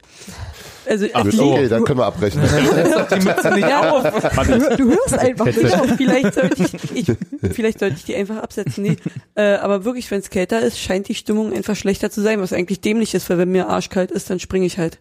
[0.88, 2.46] Also Ach, es okay, dann können wir abrechnen.
[3.60, 4.02] ja,
[4.44, 5.60] Du, du hörst einfach nicht.
[5.60, 6.74] genau, vielleicht sollte ich,
[7.10, 7.18] ich,
[7.54, 8.84] vielleicht sollte ich die einfach absetzen.
[8.84, 8.98] Nee.
[9.34, 12.54] Äh, aber wirklich, wenn es kälter ist, scheint die Stimmung einfach schlechter zu sein, was
[12.54, 15.00] eigentlich dämlich ist, weil wenn mir arschkalt ist, dann springe ich halt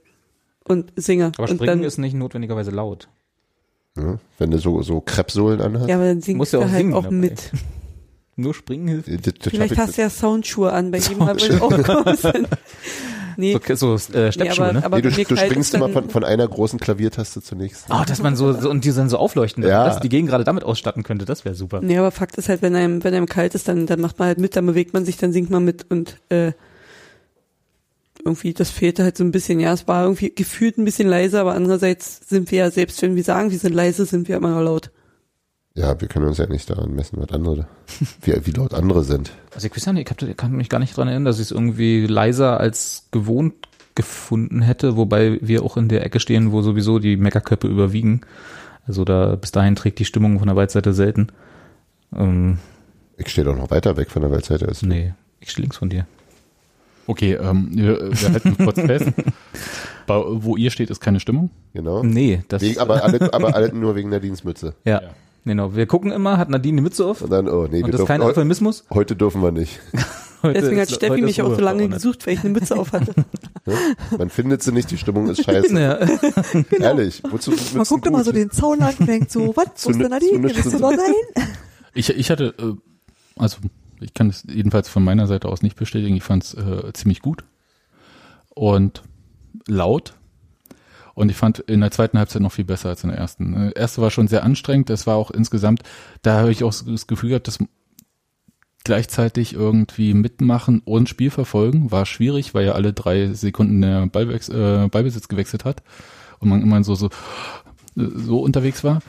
[0.66, 1.32] und singe.
[1.36, 3.08] Aber und Springen dann, ist nicht notwendigerweise laut.
[3.98, 5.88] Ja, wenn du so, so Kreppsohlen anhast.
[5.88, 7.14] ja, aber dann singst Musst ja du auch halt singen auch dabei.
[7.14, 7.52] mit.
[8.36, 9.08] Nur Springen hilft.
[9.08, 12.20] Das, das schaff Vielleicht ich- hast du ja Soundschuhe an, bei jedem Mal, wo ich
[12.20, 12.48] sind.
[13.36, 14.84] Nee, So, so äh, Steppschuhe, aber- ne?
[14.84, 17.92] aber nee, du, du springst immer von, von einer großen Klaviertaste zur nächsten.
[17.92, 19.86] Oh, dass man so, so und die dann so aufleuchten, Ja.
[19.86, 21.80] dass die Gegend gerade damit ausstatten könnte, das wäre super.
[21.82, 24.28] Nee, aber Fakt ist halt, wenn einem, wenn einem kalt ist, dann, dann macht man
[24.28, 26.52] halt mit, dann bewegt man sich, dann singt man mit und äh,
[28.24, 29.58] irgendwie, das fehlte halt so ein bisschen.
[29.60, 33.16] Ja, es war irgendwie gefühlt ein bisschen leiser, aber andererseits sind wir ja, selbst wenn
[33.16, 34.90] wir sagen, wir sind leise, sind wir immer noch laut.
[35.76, 37.66] Ja, wir können uns ja nicht daran messen, was andere,
[38.22, 39.32] wie, wie laut andere sind.
[39.54, 41.36] Also ich weiß ja nicht, ich hab, ich kann mich gar nicht dran erinnern, dass
[41.38, 43.54] ich es irgendwie leiser als gewohnt
[43.96, 48.20] gefunden hätte, wobei wir auch in der Ecke stehen, wo sowieso die Meckerköpfe überwiegen.
[48.86, 51.28] Also da bis dahin trägt die Stimmung von der Waldseite selten.
[52.14, 52.58] Ähm,
[53.16, 55.90] Ich stehe doch noch weiter weg von der Weltseite als nee, ich stehe links von
[55.90, 56.06] dir.
[57.06, 59.12] Okay, ähm, wir, wir halten kurz fest.
[60.06, 61.50] Bei, wo ihr steht, ist keine Stimmung.
[61.72, 62.02] Genau.
[62.02, 64.74] Nee, das Wegen, aber, alle, aber alle nur wegen Nadines Mütze.
[64.84, 65.10] ja, Ja.
[65.44, 65.74] Genau.
[65.74, 68.00] Wir gucken immer, hat Nadine die Mütze auf Und dann, oh nee, wir und das
[68.02, 68.84] ist kein Euphemismus.
[68.90, 69.80] heute dürfen wir nicht.
[70.42, 73.14] Heute Deswegen hat Steffi mich auch so lange gesucht, weil ich eine Mütze auf hatte.
[74.18, 75.72] Man findet sie nicht, die Stimmung ist scheiße.
[75.80, 75.98] Ja.
[76.80, 78.26] Ehrlich, wozu Man Mützen guckt immer gut?
[78.26, 80.38] so den Zaun lang und denkt so, was, Zu wo ist denn Nadine?
[80.40, 81.46] ne- Willst du noch sein?
[81.94, 82.74] Ich, ich hatte, äh,
[83.40, 83.56] also
[84.00, 86.14] ich kann es jedenfalls von meiner Seite aus nicht bestätigen.
[86.14, 87.44] Ich fand es äh, ziemlich gut
[88.50, 89.02] und
[89.66, 90.12] laut.
[91.14, 93.68] Und ich fand in der zweiten Halbzeit noch viel besser als in der ersten.
[93.68, 94.90] Die erste war schon sehr anstrengend.
[94.90, 95.82] Das war auch insgesamt,
[96.22, 97.58] da habe ich auch das Gefühl gehabt, dass
[98.82, 101.90] gleichzeitig irgendwie mitmachen und Spiel verfolgen.
[101.90, 105.82] War schwierig, weil ja alle drei Sekunden der Ballwex äh, Ballbesitz gewechselt hat
[106.40, 107.08] und man immer so, so,
[107.94, 109.00] so unterwegs war.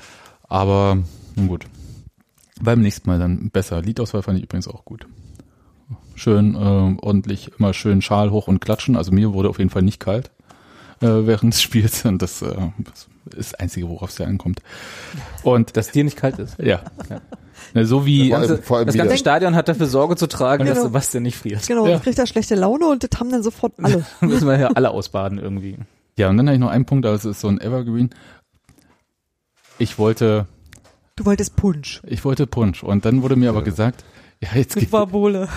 [0.44, 1.00] Aber
[1.36, 1.66] nun gut.
[2.62, 3.82] Beim nächsten Mal dann besser.
[3.82, 5.08] Liedauswahl fand ich übrigens auch gut.
[6.14, 8.96] Schön äh, ordentlich, immer schön Schal hoch und klatschen.
[8.96, 10.32] Also mir wurde auf jeden Fall nicht kalt
[11.06, 14.60] äh, während des Spiels und das, äh, das ist das Einzige, worauf es ja ankommt.
[15.44, 16.58] Und Dass dir nicht kalt ist.
[16.60, 16.82] ja,
[17.74, 20.16] Ne, so wie Vor allem- Ganze, vor allem das wieder- ganze Stadion hat dafür Sorge
[20.18, 20.76] zu tragen, Genau.
[20.76, 21.66] dass Sebastian nicht friert.
[21.68, 21.94] Genau, Ja.
[21.94, 22.00] ja.
[22.00, 24.06] kriegt er schlechte Laune und das haben dann sofort alle.
[24.22, 25.78] Müssen wir ja alle ausbaden irgendwie.
[26.18, 28.10] Ja, und dann habe ich noch einen Punkt, aber es ist so ein Evergreen.
[29.80, 30.48] Ich wollte,
[31.16, 32.02] Du wolltest Punsch.
[32.06, 34.04] ich wollte Punsch und dann wurde mir aber gesagt,
[34.42, 35.48] ja, jetzt Das geht, war Bohle.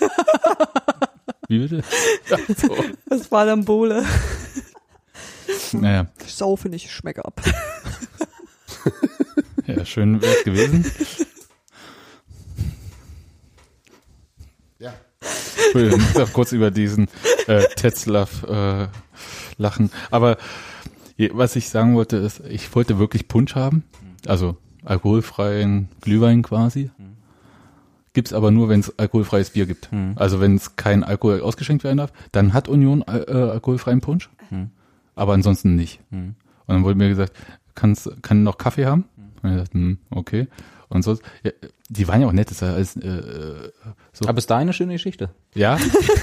[1.48, 1.82] wie bitte?
[2.30, 2.74] Ja, so.
[3.08, 4.04] Das war dann Bohle.
[5.72, 7.40] Naja, Ich saufe nicht, ich schmecke ab.
[9.66, 10.84] ja, schön wäre es gewesen.
[14.78, 14.94] Ja.
[15.64, 17.08] Entschuldigung, ich muss auch kurz über diesen
[17.46, 18.88] äh, Tetzlaff äh,
[19.58, 19.90] lachen.
[20.10, 20.36] Aber
[21.32, 23.84] was ich sagen wollte, ist, ich wollte wirklich Punsch haben,
[24.26, 26.90] also alkoholfreien Glühwein quasi.
[28.12, 29.90] Gibt's aber nur, wenn es alkoholfreies Bier gibt.
[29.90, 30.12] Hm.
[30.16, 34.30] Also wenn es kein Alkohol ausgeschenkt werden darf, dann hat Union äh, äh, alkoholfreien Punsch,
[34.48, 34.70] Hm.
[35.16, 36.00] Aber ansonsten nicht.
[36.10, 36.36] Hm.
[36.66, 37.32] Und dann wurde mir gesagt,
[37.74, 39.06] kannst, kann noch Kaffee haben?
[39.42, 40.46] Und ich dachte, hm, okay.
[40.88, 41.50] Und sonst, ja,
[41.88, 43.70] die waren ja auch nett, das ist ja alles, äh,
[44.12, 44.28] so.
[44.28, 45.30] Aber ist da eine schöne Geschichte.
[45.54, 45.78] Ja.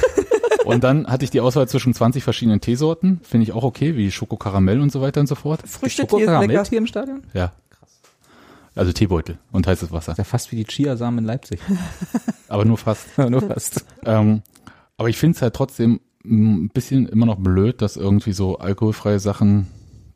[0.65, 4.11] und dann hatte ich die Auswahl zwischen 20 verschiedenen Teesorten, finde ich auch okay, wie
[4.11, 5.61] Schokokaramell und so weiter und so fort.
[5.67, 6.63] Früchtetee ist lecker.
[6.65, 7.23] hier im Stadion?
[7.33, 7.51] Ja.
[8.75, 10.13] Also Teebeutel und heißes Wasser.
[10.13, 11.59] Ist ja fast wie die Chiasamen in Leipzig.
[12.47, 13.17] Aber nur fast.
[13.17, 13.85] Nur fast.
[14.03, 14.41] Ähm,
[14.97, 19.19] aber ich finde es halt trotzdem ein bisschen immer noch blöd, dass irgendwie so alkoholfreie
[19.19, 19.67] Sachen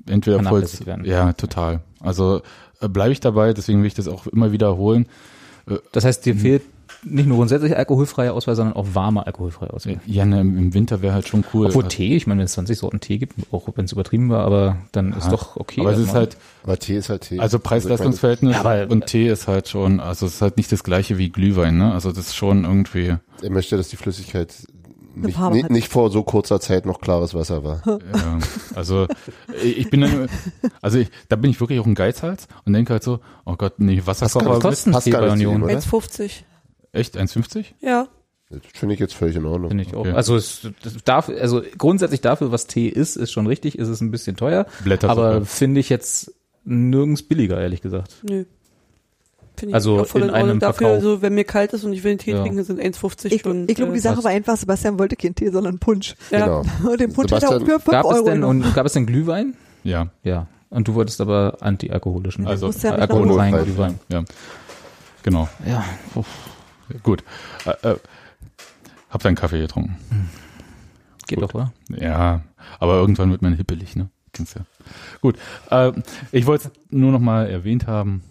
[0.06, 0.66] entweder voll.
[1.04, 1.82] Ja, total.
[2.00, 2.42] Also
[2.82, 5.08] äh, bleibe ich dabei, deswegen will ich das auch immer wiederholen.
[5.92, 6.62] Das heißt, dir fehlt
[7.04, 10.00] nicht nur grundsätzlich alkoholfreie Auswahl, sondern auch warme alkoholfreie Auswahl.
[10.06, 11.68] Ja, ne, im Winter wäre halt schon cool.
[11.68, 14.46] Obwohl Tee, ich meine, wenn es 20 Sorten Tee gibt, auch wenn es übertrieben war,
[14.46, 15.82] aber dann ist doch okay.
[15.82, 17.40] aber es ist halt, Aber Tee ist halt Tee.
[17.40, 21.18] Also Preis-Leistungs-Verhältnis Ja, und Tee ist halt schon, also es ist halt nicht das gleiche
[21.18, 21.94] wie Glühwein, ne?
[21.94, 24.54] Also das ist schon irgendwie, er möchte, dass die Flüssigkeit
[25.22, 27.82] nicht, nicht, nicht vor so kurzer Zeit noch klares Wasser war.
[27.86, 28.40] ja,
[28.76, 29.08] also
[29.64, 30.30] ich bin dann,
[30.82, 33.80] also ich, da bin ich wirklich auch ein Geizhals und denke halt so, oh Gott,
[33.80, 35.58] nee, Wasserkocher Was Tee gar bei Union?
[35.58, 35.74] ihm, oder?
[35.74, 36.44] 1,50.
[36.92, 37.66] echt 1,50?
[37.80, 38.08] Ja.
[38.50, 39.70] Das finde ich jetzt völlig in Ordnung.
[39.70, 40.02] Finde ich auch.
[40.02, 40.14] Okay.
[40.14, 44.00] Also es das darf, also grundsätzlich dafür, was Tee ist, ist schon richtig, ist es
[44.00, 44.66] ein bisschen teuer.
[44.84, 45.22] Blättersuppe.
[45.22, 48.16] Aber finde ich jetzt nirgends billiger, ehrlich gesagt.
[48.24, 48.46] Nö.
[49.58, 51.04] Finde ich Also auch voll in in einem Dafür, Verkauf.
[51.04, 52.42] so, wenn mir kalt ist und ich will einen Tee Ja.
[52.42, 55.50] trinken, sind 1,50 Ich, ich glaube, die äh, Sache war einfach, Sebastian wollte kein Tee,
[55.50, 56.16] sondern Punsch.
[56.30, 56.40] ja.
[56.46, 56.64] Genau.
[56.92, 58.64] Und den Punsch hat er auch für 5 Gab es Euro denn genommen.
[58.64, 59.56] und gab es denn Glühwein?
[59.84, 60.48] Ja, Ja.
[60.70, 62.46] Und du wolltest aber antialkoholischen.
[62.46, 63.64] Also, musst ja alkoholfreien Hause.
[63.66, 64.00] Glühwein.
[64.10, 64.24] ja,
[65.24, 65.84] genau, Ja.
[67.04, 67.24] gut.
[67.66, 67.96] Äh, äh,
[69.10, 69.98] hab deinen Kaffee getrunken.
[71.28, 71.50] Geht Gut.
[71.50, 71.74] doch, oder?
[71.90, 72.42] Ja,
[72.80, 74.10] aber irgendwann wird man hippelig, ne?
[74.34, 74.62] Kennst ja.
[75.22, 75.38] Gut,
[75.72, 75.94] äh,
[76.34, 78.22] ich wollte es nur noch mal erwähnt haben.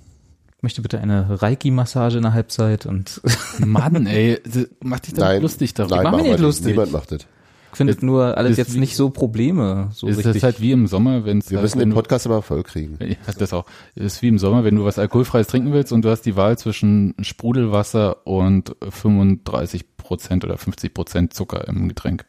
[0.67, 3.21] Ich möchte bitte eine Reiki-Massage in der Halbzeit und
[3.65, 4.41] Mann, ey,
[4.83, 5.95] mach dich doch Nein, lustig darüber.
[6.03, 6.67] nein, mach mich nicht lustig.
[6.73, 7.25] Niemand macht das.
[7.73, 9.91] findet nur alles ist jetzt wie- nicht so Probleme.
[9.93, 10.35] So es richtig.
[10.35, 12.65] ist halt wie im Sommer, wenn es Wir halt, müssen den du- Podcast aber voll
[12.65, 12.99] kriegen.
[13.01, 13.65] Ja, das auch.
[13.95, 16.35] Es ist wie im Sommer, wenn du was alkoholfreies trinken willst und du hast die
[16.35, 22.25] Wahl zwischen Sprudelwasser und 35 Prozent oder 50 Prozent Zucker im Getränk.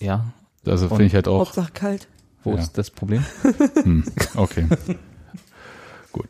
[0.00, 0.26] ja.
[0.64, 1.40] Also finde ich halt auch.
[1.40, 2.06] Hauptsache kalt.
[2.44, 2.58] Wo Ja.
[2.60, 3.24] ist das Problem?
[3.82, 4.04] Hm,
[4.36, 4.66] okay.
[6.12, 6.28] Gut.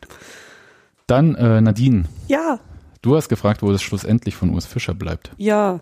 [1.07, 2.59] Dann äh, Nadine, Ja,
[3.01, 5.31] du hast gefragt, wo es schlussendlich von Urs Fischer bleibt.
[5.37, 5.81] ja.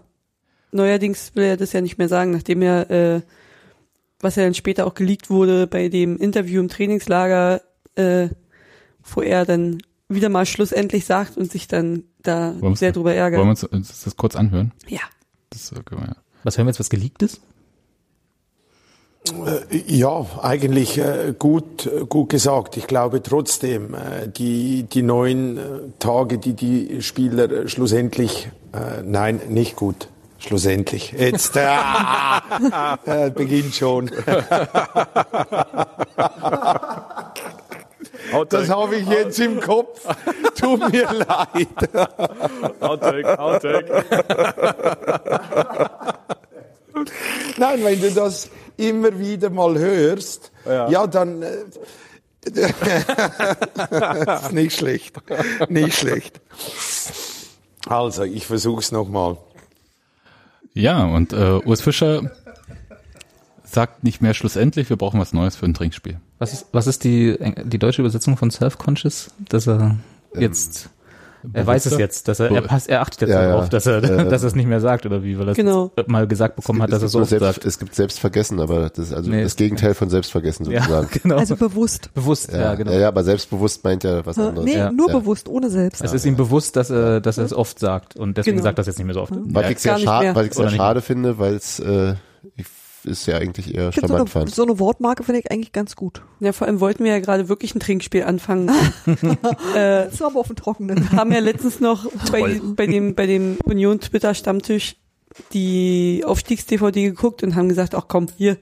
[0.76, 3.22] Neuerdings will er das ja nicht mehr sagen, nachdem er, äh,
[4.20, 7.62] was ja dann später auch geleakt wurde bei dem Interview im Trainingslager,
[7.94, 8.30] äh,
[9.04, 9.78] wo er dann
[10.10, 13.40] wieder mal schlussendlich sagt und sich dann da Wollen sehr wir- drüber ärgert.
[13.40, 14.72] Wollen wir uns das kurz anhören?
[14.88, 15.02] Ja.
[15.52, 16.16] Das, äh, wir ja.
[16.44, 17.40] Was hören wir jetzt, was geleakt ist?
[19.88, 22.76] Ja, eigentlich äh, gut, äh, gut gesagt.
[22.76, 25.62] Ich glaube trotzdem, äh, die, die neun äh,
[26.00, 30.10] Tage, die die Spieler äh, schlussendlich, äh, nein, nicht gut.
[30.40, 31.14] Schlussendlich.
[31.18, 31.68] Jetzt äh,
[33.06, 34.12] äh, beginnt schon.
[38.50, 40.02] Das habe ich jetzt im Kopf.
[40.56, 41.68] Tut mir leid.
[42.80, 44.04] Outtake, Outtake.
[47.58, 51.56] Nein, wenn du das immer wieder mal hörst, ja, dann äh,
[54.44, 55.16] ist nicht schlecht,
[55.70, 56.42] nicht schlecht.
[57.88, 59.38] Also, ich versuch's nochmal.
[60.74, 62.32] Ja, und äh, Urs Fischer
[63.64, 66.20] sagt nicht mehr schlussendlich, wir brauchen was Neues für ein Trinkspiel.
[66.40, 69.32] Was ist, was ist die, die deutsche Übersetzung von Self-Conscious?
[69.50, 69.98] Dass er
[70.38, 70.90] jetzt
[71.52, 73.48] Er weiß es jetzt, dass er, er passt, er achtet jetzt Ja, ja.
[73.50, 75.58] darauf, dass er, Äh, dass er es nicht mehr sagt oder wie, weil er es
[75.58, 75.92] Genau.
[76.08, 77.66] mal gesagt bekommen hat, dass er so selbst, sagt.
[77.66, 81.10] es gibt Selbstvergessen, aber das ist also Nee, das Gegenteil von Selbstvergessen Ja, sozusagen.
[81.24, 81.38] genau.
[81.38, 82.14] Also bewusst.
[82.14, 82.92] bewusst, ja, ja, genau.
[82.92, 84.66] ja, ja, aber selbstbewusst meint ja was anderes.
[84.66, 84.92] Nee, Ja.
[84.92, 85.20] nur Ja.
[85.20, 86.02] bewusst, ohne selbst.
[86.04, 88.64] Es ist ihm bewusst, dass er, dass er es oft sagt und deswegen Genau.
[88.66, 89.34] sagt er es jetzt nicht mehr so oft.
[89.36, 92.16] Was Ja, ich sehr, schade, was ich sehr schade finde, weil es äh,
[92.56, 92.66] ich
[93.06, 95.72] ist ja eigentlich eher Ich finde so, charmant eine, so eine Wortmarke finde ich eigentlich
[95.72, 96.22] ganz gut.
[96.40, 98.70] Ja, vor allem wollten wir ja gerade wirklich ein Trinkspiel anfangen.
[99.06, 101.12] äh, Das war aber auf dem Trockenen.
[101.12, 104.96] haben ja letztens noch bei, bei dem, bei dem Union Twitter Stammtisch
[105.54, 108.58] die Aufstiegs-DVD geguckt und haben gesagt, ach komm, hier,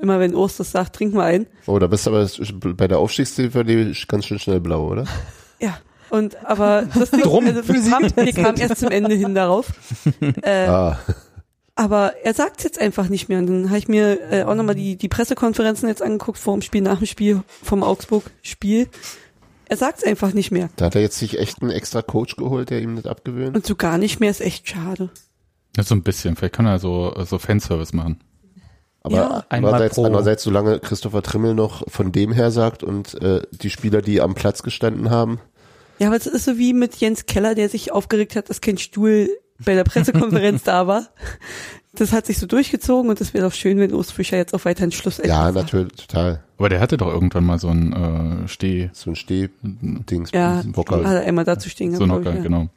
[0.00, 1.46] immer wenn Urs das sagt, trink mal ein.
[1.66, 2.26] Oh, da bist du aber
[2.74, 5.04] bei der Aufstiegs-DVD ganz schön schnell blau, oder?
[5.60, 5.76] Ja.
[6.10, 7.44] Und aber das Ding, Drum.
[7.44, 9.72] also wir kamen wir kamen erst zum Ende hin darauf.
[10.42, 10.98] Äh, Ah,
[11.78, 13.38] Aber er sagt jetzt einfach nicht mehr.
[13.38, 16.62] Und dann habe ich mir äh, auch nochmal die, die Pressekonferenzen jetzt angeguckt vor dem
[16.62, 18.88] Spiel, nach dem Spiel vom Augsburg-Spiel.
[19.68, 20.70] Er sagt es einfach nicht mehr.
[20.76, 23.54] da hat er jetzt sich echt einen extra Coach geholt, der ihm das abgewöhnt.
[23.54, 25.10] Und so gar nicht mehr ist echt schade.
[25.76, 26.34] Ja, so ein bisschen.
[26.34, 28.18] Vielleicht kann er so, so Fanservice machen.
[29.02, 29.44] Aber Ja.
[29.48, 34.02] Andererseits, pro- andererseits, solange Christopher Trimmel noch von dem her sagt und äh, die Spieler,
[34.02, 35.38] die am Platz gestanden haben,
[36.00, 38.78] Ja, aber es ist so wie mit Jens Keller, der sich aufgeregt hat, dass kein
[38.78, 39.28] Stuhl
[39.64, 41.08] bei der Pressekonferenz da war.
[41.94, 44.64] Das hat sich so durchgezogen und es wäre doch schön, wenn Urs Fischer jetzt auch
[44.64, 46.44] weiterhin Schluss ja, natürlich, total.
[46.56, 50.76] Aber der hatte doch irgendwann mal so ein äh, Steh, So ein Steh-Dings, Ja, ein
[50.76, 52.42] hat er einmal dazu stehen so glaub ich, ja.
[52.42, 52.68] genau.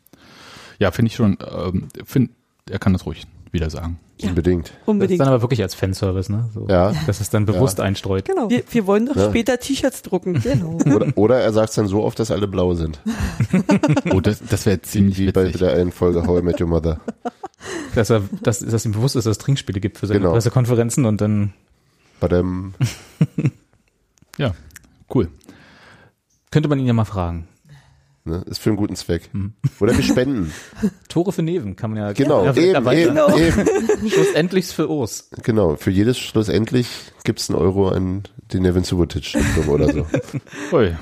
[0.79, 2.31] Ja, finde ich schon, ähm, find,
[2.69, 3.99] er kann das ruhig wieder sagen.
[4.29, 4.67] Unbedingt.
[4.69, 5.19] Das ist Unbedingt.
[5.21, 6.49] dann aber wirklich als Fanservice, ne?
[6.53, 6.93] So, Ja.
[7.07, 8.25] Dass es dann bewusst einstreut.
[8.25, 8.49] Genau.
[8.49, 9.29] Wir, wir wollen doch Ja.
[9.29, 10.41] später T-Shirts drucken.
[10.41, 10.77] Genau.
[10.95, 12.99] Oder, oder er sagt dann so oft, dass alle blau sind.
[14.13, 16.99] Oh, das, das wäre ziemlich Wie bei der einen Folge How I Met Your Mother.
[17.95, 20.31] Dass er, dass, dass ihm bewusst ist, dass es Trinkspiele gibt für seine Genau.
[20.31, 21.53] Pressekonferenzen und dann
[22.19, 22.73] Bei dem,
[24.37, 24.53] Ja,
[25.13, 25.29] cool.
[26.49, 27.47] könnte man ihn ja mal fragen.
[28.25, 29.29] Ne, ist für einen guten Zweck.
[29.79, 30.53] Oder wir spenden.
[31.09, 33.39] Tore für Neven kann man ja Genau, ja, eben, eben, sein.
[33.39, 34.09] eben.
[34.09, 35.29] Schlussendlich für Urs.
[35.43, 36.87] Genau, für jedes schlussendlich
[37.23, 40.05] gibt's einen Euro an die Nevin Subotic Stiftung oder so.
[40.75, 40.95] Ui.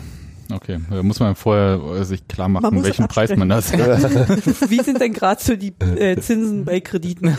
[0.52, 3.72] Okay, da muss man vorher äh, sich klar machen, welchen Preis man das.
[4.70, 7.28] Wie sind denn gerade so die äh, Zinsen bei Krediten?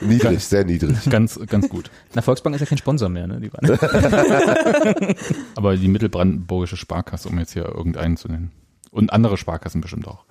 [0.00, 1.10] Niedrig, sehr niedrig.
[1.10, 1.90] ganz, ganz gut.
[2.14, 3.40] Na, Volksbank ist ja kein Sponsor mehr, ne?
[3.40, 3.50] Die
[5.56, 8.52] Aber die Mittelbrandenburgische Sparkasse, um jetzt hier irgendeinen zu nennen.
[8.92, 10.24] Und andere Sparkassen bestimmt auch.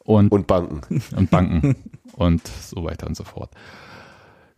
[0.00, 1.02] Und, Und Banken.
[1.16, 1.76] und Banken
[2.12, 3.50] und so weiter und so fort.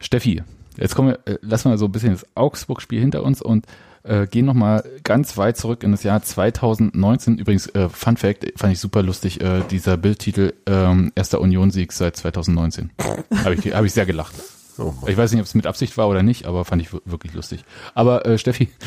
[0.00, 0.42] Steffi,
[0.76, 3.66] jetzt kommen wir, äh, lassen wir so ein bisschen das Augsburg-Spiel hinter uns und
[4.04, 7.38] äh, gehen nochmal ganz weit zurück in das Jahr 2019.
[7.38, 12.16] Übrigens, äh, Fun Fact, fand ich super lustig, äh, dieser Bildtitel ähm, Erster Union-Sieg seit
[12.16, 12.90] 2019.
[13.44, 14.34] Habe ich, hab ich sehr gelacht.
[14.78, 14.92] Oh.
[15.06, 17.34] Ich weiß nicht, ob es mit Absicht war oder nicht, aber fand ich wir- wirklich
[17.34, 17.64] lustig.
[17.94, 18.68] Aber äh, Steffi,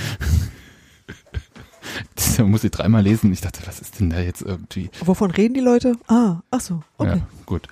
[2.16, 3.32] das muss ich dreimal lesen.
[3.32, 4.89] Ich dachte, was ist denn da jetzt irgendwie?
[5.03, 5.93] Wovon reden die Leute?
[6.07, 7.18] Ah, ach so, okay.
[7.18, 7.68] Ja, gut.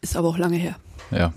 [0.00, 0.76] Ist aber auch lange her.
[1.10, 1.32] Ja.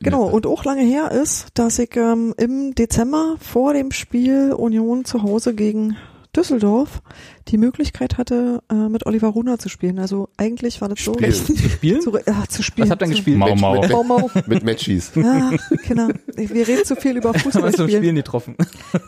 [0.00, 5.04] Genau, und auch lange her ist, dass ich ähm, im Dezember vor dem Spiel Union
[5.04, 5.96] zu Hause gegen
[6.34, 7.02] Düsseldorf
[7.48, 9.98] die Möglichkeit hatte, äh, mit Oliver Runer zu spielen.
[9.98, 11.12] Also eigentlich war das so.
[11.12, 11.32] Spielen.
[11.32, 12.00] zu spielen?
[12.00, 12.86] Zu, ja, zu spielen.
[12.86, 13.36] Was habt ihr denn gespielt?
[13.36, 13.86] Mau Mau.
[13.86, 14.30] Mau Mau.
[14.46, 15.12] Mit Matchies.
[15.14, 15.52] Ja,
[15.86, 16.08] genau.
[16.34, 18.00] Wir reden zu viel über Haben wir uns zum Fußballspielen.
[18.00, 18.56] Spielen getroffen.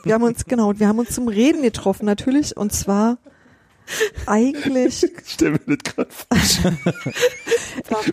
[0.05, 2.57] Wir haben uns, genau, wir haben uns zum Reden getroffen, natürlich.
[2.59, 3.17] Und zwar
[4.27, 6.73] eigentlich Stell mir das gerade vor.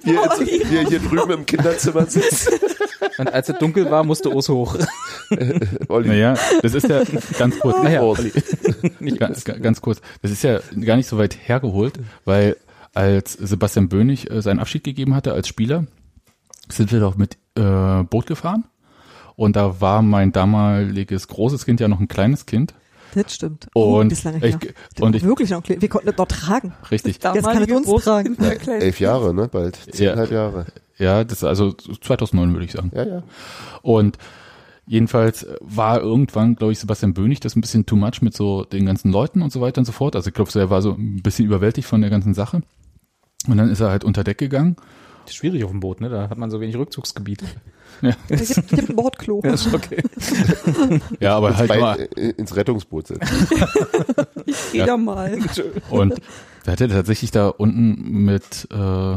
[0.03, 2.52] Wie er, jetzt, wie er hier drüben im Kinderzimmer sitzt.
[3.18, 4.77] Und als es dunkel war, musste Urs hoch.
[5.88, 6.10] Olli.
[6.10, 7.03] Naja, das ist ja
[7.38, 7.84] ganz kurz.
[7.84, 8.02] Naja.
[8.99, 10.02] Nicht ganz, ganz kurz.
[10.22, 12.57] Das ist ja gar nicht so weit hergeholt, weil
[12.93, 15.85] als Sebastian Bönig äh, seinen Abschied gegeben hatte als Spieler,
[16.69, 18.65] sind wir doch mit äh, Boot gefahren.
[19.35, 22.73] Und da war mein damaliges großes Kind ja noch ein kleines Kind.
[23.13, 23.67] Das stimmt.
[23.73, 24.53] Und das ist lange ich-
[25.01, 26.73] und Das ich- wirklich noch, wir konnten das noch tragen.
[26.89, 27.19] Richtig.
[27.19, 28.38] kann es Damalige uns Groß- tragen.
[28.39, 28.73] Ja.
[28.73, 29.47] Elf Jahre, ne?
[29.47, 29.77] Bald.
[29.91, 30.65] Zehnhalb Jahre.
[30.97, 32.91] Ja, das ist also 2009 würde ich sagen.
[32.95, 33.23] Ja, ja.
[33.81, 34.17] Und
[34.85, 38.85] jedenfalls war irgendwann, glaube ich, Sebastian Bönig das ein bisschen too much mit so den
[38.85, 40.15] ganzen Leuten und so weiter und so fort.
[40.15, 42.61] Also ich glaube, er war so ein bisschen überwältigt von der ganzen Sache.
[43.47, 44.75] Und dann ist er halt unter Deck gegangen.
[45.23, 46.10] Das ist schwierig auf dem Boot, ne?
[46.10, 47.43] Da hat man so wenig Rückzugsgebiet.
[48.02, 49.41] Ja, Es gibt, gibt ein Bordklo.
[49.43, 50.03] Ja, ist okay.
[51.19, 53.22] ja aber halt nur, äh, ins Rettungsboot sind.
[54.72, 55.38] Geh da mal.
[55.89, 56.15] Und
[56.64, 58.76] da hat er tatsächlich da unten mit äh,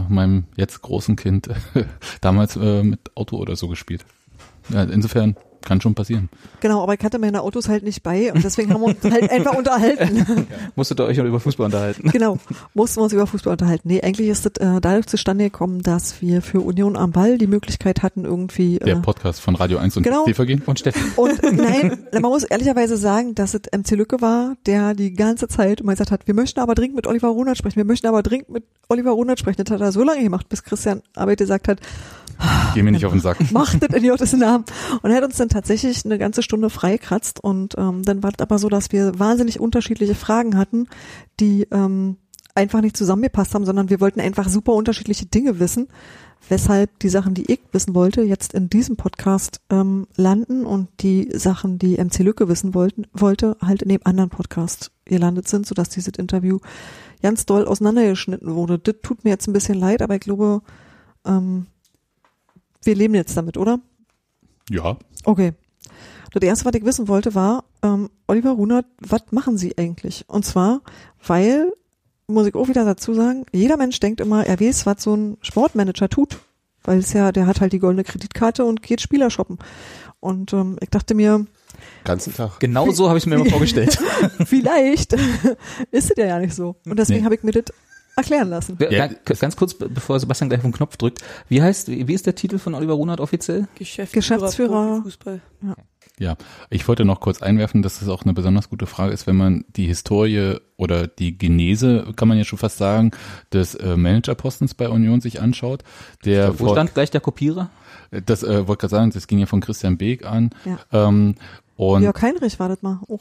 [0.08, 1.48] meinem jetzt großen Kind
[2.20, 4.04] damals äh, mit Auto oder so gespielt.
[4.70, 6.28] Ja, insofern kann schon passieren.
[6.60, 9.30] Genau, aber ich hatte meine Autos halt nicht bei und deswegen haben wir uns halt
[9.30, 10.46] einfach unterhalten.
[10.76, 12.10] Musstet ihr euch über Fußball unterhalten?
[12.10, 12.38] Genau,
[12.74, 13.88] mussten wir uns über Fußball unterhalten.
[13.88, 17.46] Nee, eigentlich ist es äh, dadurch zustande gekommen, dass wir für Union am Ball die
[17.46, 18.78] Möglichkeit hatten, irgendwie.
[18.78, 20.24] Der Äh, Podcast von Radio 1 und genau.
[20.24, 21.00] TV Und Steffi.
[21.16, 25.80] und nein, man muss ehrlicherweise sagen, dass es MC Lücke war, der die ganze Zeit
[25.80, 28.50] immer gesagt hat, wir möchten aber dringend mit Oliver Runert sprechen, wir möchten aber dringend
[28.50, 29.62] mit Oliver Runert sprechen.
[29.64, 31.78] Das hat er so lange gemacht, bis Christian Arbeit gesagt hat,
[32.74, 33.38] Geh mir nicht auf den Sack.
[33.52, 34.64] macht das in Gottes Namen.
[35.02, 38.40] Und er hat uns dann tatsächlich eine ganze Stunde freikratzt und ähm, dann war es
[38.40, 40.88] aber so, dass wir wahnsinnig unterschiedliche Fragen hatten,
[41.40, 42.16] die ähm,
[42.54, 45.88] einfach nicht zusammengepasst haben, sondern wir wollten einfach super unterschiedliche Dinge wissen,
[46.48, 51.30] weshalb die Sachen, die ich wissen wollte, jetzt in diesem Podcast ähm, landen und die
[51.34, 55.88] Sachen, die MC Lücke wissen wollten, wollte, halt in dem anderen Podcast gelandet sind, sodass
[55.88, 56.58] dieses Interview
[57.22, 58.78] ganz doll auseinandergeschnitten wurde.
[58.78, 60.62] Das tut mir jetzt ein bisschen leid, aber ich glaube,
[61.24, 61.66] ähm,
[62.86, 63.80] wir leben jetzt damit, oder?
[64.70, 65.52] Ja, Okay.
[66.32, 70.24] Das erste, was ich wissen wollte, war, ähm, Oliver Runert, was machen Sie eigentlich?
[70.26, 70.80] Und zwar,
[71.24, 71.72] weil,
[72.26, 75.36] muss ich auch wieder dazu sagen, jeder Mensch denkt immer, er weiß, was so ein
[75.42, 76.38] Sportmanager tut.
[76.82, 79.58] Weil es ja, der hat halt die goldene Kreditkarte und geht Spieler shoppen.
[80.20, 81.46] Und ähm, ich dachte mir,
[82.04, 82.58] Ganzen Tag.
[82.60, 83.96] Genau so habe ich es mir immer vorgestellt.
[84.44, 85.12] vielleicht
[85.92, 86.74] ist es ja ja nicht so.
[86.84, 87.24] Und deswegen Nee.
[87.26, 87.64] habe ich mir das
[88.16, 88.78] erklären lassen.
[88.90, 89.08] Ja.
[89.08, 91.20] ganz, ganz kurz, be- bevor Sebastian gleich auf den Knopf drückt.
[91.48, 93.68] Wie heißt, wie, ist der Titel von Oliver Runert offiziell?
[93.76, 95.00] Geschäftsführer, Geschäftsführer.
[95.02, 95.40] Fußball.
[96.18, 96.36] Ja,
[96.70, 99.64] ich wollte noch kurz einwerfen, dass es auch eine besonders gute Frage ist, wenn man
[99.74, 103.10] die Historie oder die Genese, kann man ja schon fast sagen,
[103.52, 105.82] des äh, Managerpostens bei Union sich anschaut.
[106.24, 107.70] Der Wo vor- stand gleich der Kopierer?
[108.26, 110.50] das äh, wollte gerade sagen, das ging ja von Christian Beek an.
[110.64, 110.78] Ja.
[111.08, 111.34] Ähm,
[111.76, 113.00] und Jörg Heinrich war das mal.
[113.08, 113.18] Oh.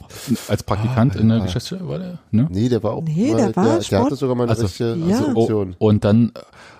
[0.48, 1.44] als Praktikant Ah, in der ja.
[1.46, 2.48] Geschäftsstelle war der, ne?
[2.52, 4.96] Nee, der war auch Nee, der war der, der hatte sogar mal eine Also, richtige
[5.10, 5.18] ja.
[5.18, 5.76] Funktion.
[5.80, 6.32] Oh, und dann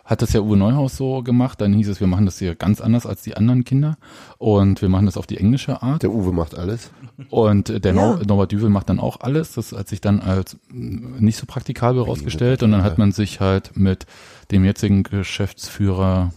[0.06, 2.82] hat das ja Uwe Neuhaus so gemacht, dann hieß es, wir machen das hier ganz
[2.82, 3.96] anders als die anderen Kinder
[4.38, 6.04] und wir machen das auf die englische Art.
[6.04, 6.92] Der Uwe macht alles.
[7.30, 8.02] Und äh, der Ja.
[8.16, 9.54] Nor Norbert Düvel macht dann auch alles.
[9.54, 12.64] Das hat sich dann als mh, nicht so praktikabel rausgestellt.
[12.64, 14.06] Und dann hat man sich halt mit
[14.52, 16.32] dem jetzigen Geschäftsführer,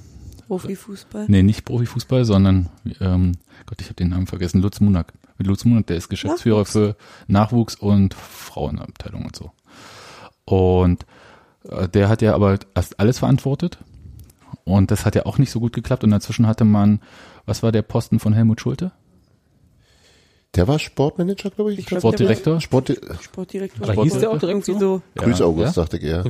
[0.47, 1.27] Profifußball.
[1.29, 2.69] nee, nicht Profifußball, sondern,
[3.01, 3.33] ähm,
[3.67, 5.13] Gott, ich habe den Namen vergessen, Lutz Munak.
[5.39, 6.73] Mit Lutz Munak, der ist Geschäftsführer Nachwuchs.
[6.73, 6.97] für
[7.27, 9.51] Nachwuchs und Frauenabteilung und so.
[10.45, 11.05] Und
[11.69, 13.79] äh, der hat ja aber erst alles verantwortet.
[14.65, 16.05] Und das hat ja auch nicht so gut geklappt.
[16.05, 17.01] Und dazwischen hatte man,
[17.45, 18.93] was war der Posten von Helmut Schulte?
[20.55, 21.81] Der war Sportmanager, glaube ich.
[21.81, 22.61] Ich glaub, Sportdirektor?
[22.61, 23.91] Sport, Sportdirektor.
[23.91, 24.79] Aber hieß der auch Irgendwie so?
[24.79, 25.03] so.
[25.17, 25.43] Grüß.
[25.43, 25.83] August, Ja?
[25.83, 26.25] dachte ich eher.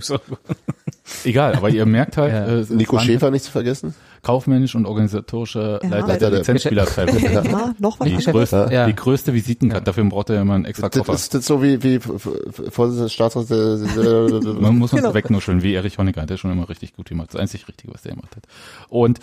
[1.24, 2.46] Egal, aber ihr merkt halt, Ja.
[2.46, 3.94] äh, Nico Schäfer nicht zu vergessen.
[4.22, 5.88] kaufmännisch und organisatorische Ja.
[5.88, 7.18] Leiter Leiter der Lizenzspielerabteilung.
[7.20, 8.86] Ja, noch was Die größte, Ja.
[8.86, 11.12] die größte Visitenkarte, dafür braucht er immer einen extra Das Koffer.
[11.14, 12.28] ist das so wie, wie F-
[12.70, 15.14] Vorsitzender des Staatsrats Man muss uns Genau.
[15.14, 17.28] wegnuscheln, wie Erich Honecker, hat der schon immer richtig gut gemacht.
[17.32, 18.42] Das einzig Richtige, was der gemacht hat.
[18.88, 19.20] Und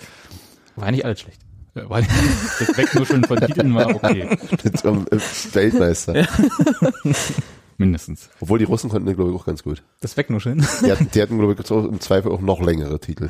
[0.78, 1.42] War nicht alles schlecht.
[1.76, 2.04] äh, weil
[2.60, 5.18] das Wegnuscheln von Titeln war okay, äh,
[5.54, 6.26] Weltmeister.
[7.86, 8.30] Mindestens.
[8.40, 9.84] Obwohl die Russen konnten, glaube ich, auch ganz gut.
[10.02, 10.66] Das Wegnuscheln.
[10.86, 13.30] Die hatten, die hatten glaube ich, im Zweifel auch noch längere Titel.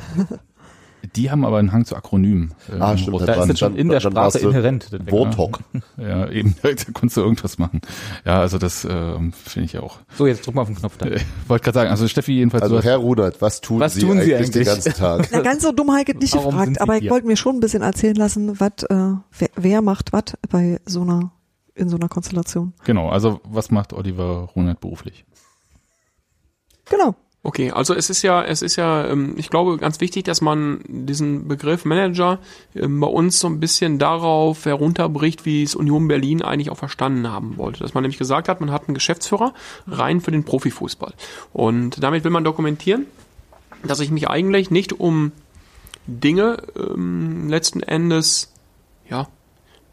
[1.16, 2.54] Die haben aber einen Hang zu Akronymen.
[2.72, 3.20] äh, Ah, im stimmt.
[3.20, 4.84] Da ist Dann- das schon in der dann Sprache du inhärent.
[4.84, 5.26] das Wegnuscheln.
[5.26, 5.60] Warthog.
[5.98, 7.82] Ja, eben, da konntest du irgendwas machen.
[8.24, 9.98] Ja, also das ähm, finde ich ja auch.
[10.16, 11.06] So, jetzt drück mal auf den Knopf da.
[11.06, 14.18] Äh, wollte gerade sagen, also Steffi jedenfalls, Also Herr Rudert, was tun Was Sie tun
[14.22, 14.66] Sie eigentlich den eigentlich?
[14.66, 15.28] ganzen Tag?
[15.30, 17.56] Na, ganz so dumm habe ich es nicht Warum gefragt, aber ich wollte mir schon
[17.56, 18.94] ein bisschen erzählen lassen, was, äh,
[19.38, 21.32] wer, wer macht was bei so einer,
[21.74, 22.72] in so einer Konstellation.
[22.84, 25.24] genau, also was macht Oliver Runert beruflich?
[26.86, 27.16] Genau.
[27.46, 30.80] Okay, also es ist ja, es ist ja, ähm, ich glaube, ganz wichtig, dass man
[30.88, 32.38] diesen Begriff Manager
[32.74, 37.28] ähm, bei uns so ein bisschen darauf herunterbricht, wie es Union Berlin eigentlich auch verstanden
[37.28, 37.80] haben wollte.
[37.80, 39.52] Dass man nämlich gesagt hat, man hat einen Geschäftsführer
[39.86, 41.12] rein für den Profifußball.
[41.52, 43.04] Und damit will man dokumentieren,
[43.82, 45.32] dass ich mich eigentlich nicht um
[46.06, 48.54] Dinge ähm, letzten Endes
[49.10, 49.28] ja,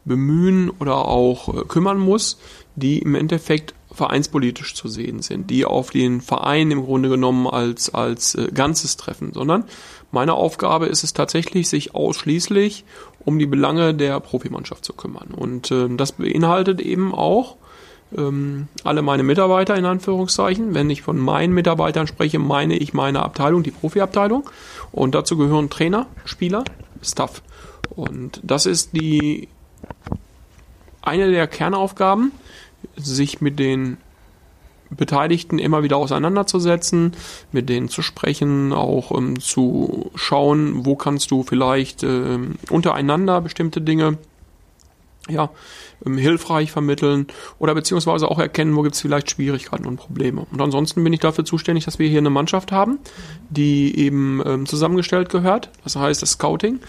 [0.04, 2.38] bemühen oder auch äh, kümmern muss,
[2.74, 7.92] die im Endeffekt vereinspolitisch zu sehen sind, die auf den Verein im Grunde genommen als,
[7.94, 9.64] als äh, Ganzes treffen, sondern
[10.10, 12.84] meine Aufgabe ist es tatsächlich, sich ausschließlich
[13.24, 15.28] um die Belange der Profimannschaft zu kümmern.
[15.34, 17.56] Und äh, das beinhaltet eben auch
[18.16, 20.74] ähm, alle meine Mitarbeiter in Anführungszeichen.
[20.74, 24.48] Wenn ich von meinen Mitarbeitern spreche, meine ich meine Abteilung, die Profiabteilung.
[24.90, 26.64] Und dazu gehören Trainer, Spieler,
[27.02, 27.42] Staff.
[27.90, 29.48] Und das ist die
[31.02, 32.32] eine der Kernaufgaben,
[32.96, 33.96] sich mit den
[34.90, 37.12] Beteiligten immer wieder auseinanderzusetzen,
[37.50, 43.80] mit denen zu sprechen, auch ähm, zu schauen, wo kannst du vielleicht ähm, untereinander bestimmte
[43.80, 44.18] Dinge
[45.28, 45.50] ja,
[46.04, 47.28] ähm, hilfreich vermitteln
[47.60, 50.44] oder beziehungsweise auch erkennen, wo gibt es vielleicht Schwierigkeiten und Probleme.
[50.50, 52.98] Und ansonsten bin ich dafür zuständig, dass wir hier eine Mannschaft haben,
[53.48, 55.70] die eben ähm, zusammengestellt gehört.
[55.84, 56.80] Das heißt, das Scouting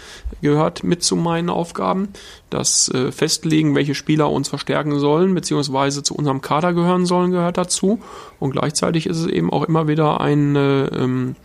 [0.41, 2.09] gehört mit zu meinen Aufgaben.
[2.49, 7.57] Das äh, Festlegen, welche Spieler uns verstärken sollen, beziehungsweise zu unserem Kader gehören sollen, gehört
[7.57, 7.99] dazu.
[8.39, 11.35] Und gleichzeitig ist es eben auch immer wieder eine, ähm,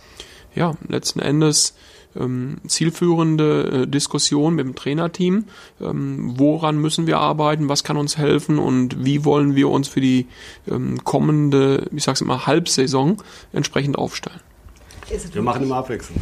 [0.55, 1.75] ja, letzten Endes
[2.17, 5.45] ähm, zielführende äh, Diskussion mit dem Trainerteam.
[5.81, 7.69] Ähm, woran müssen wir arbeiten?
[7.69, 8.59] Was kann uns helfen?
[8.59, 10.27] Und wie wollen wir uns für die
[10.71, 13.19] ähm, kommende, ich sag's immer, Halbsaison
[13.53, 14.41] entsprechend aufstellen?
[15.33, 16.21] Wir machen immer abwechselnd.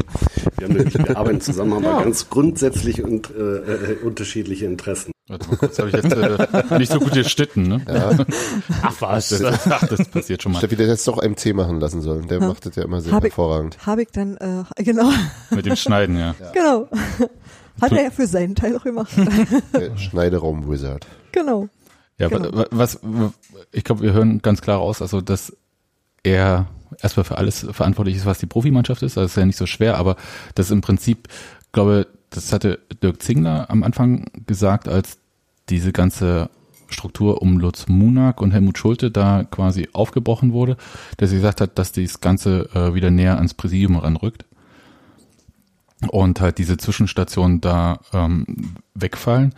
[0.57, 2.01] Wir, haben, wir arbeiten zusammen, haben ja.
[2.01, 5.11] ganz grundsätzlich und äh, äh, unterschiedliche Interessen.
[5.29, 7.81] Warte mal kurz, habe ich jetzt äh, nicht so gut geschnitten, ne?
[7.85, 8.11] Ja.
[8.81, 9.29] Ach was.
[9.29, 10.59] Das, ach, das passiert schon mal.
[10.59, 12.29] Steffi, der jetzt doch MC machen lassen sollen.
[12.29, 12.47] Der ja.
[12.47, 13.77] macht das ja immer sehr hab hervorragend.
[13.85, 15.11] Habe ich dann, äh, genau.
[15.49, 16.33] Mit dem Schneiden, ja.
[16.39, 16.51] ja.
[16.53, 16.89] Genau.
[17.81, 19.11] Hat er ja für seinen Teil auch gemacht.
[19.97, 21.05] Schneideraum-Wizard.
[21.33, 21.67] Genau.
[22.17, 22.65] Ja, genau.
[22.71, 22.99] was,
[23.71, 25.55] ich glaube, wir hören ganz klar raus, also, dass
[26.23, 26.67] er
[27.01, 29.17] erstmal für alles verantwortlich ist, was die Profimannschaft ist.
[29.17, 30.15] Das ist ja nicht so schwer, aber
[30.55, 31.27] das im Prinzip,
[31.73, 35.19] glaube das hatte Dirk Zingler am Anfang gesagt, als
[35.69, 36.49] diese ganze
[36.89, 40.77] Struktur um Lutz Munak und Helmut Schulte da quasi aufgebrochen wurde,
[41.17, 44.45] dass sie gesagt hat, dass das Ganze äh, wieder näher ans Präsidium ranrückt
[46.09, 49.53] und halt diese Zwischenstationen da ähm, wegfallen.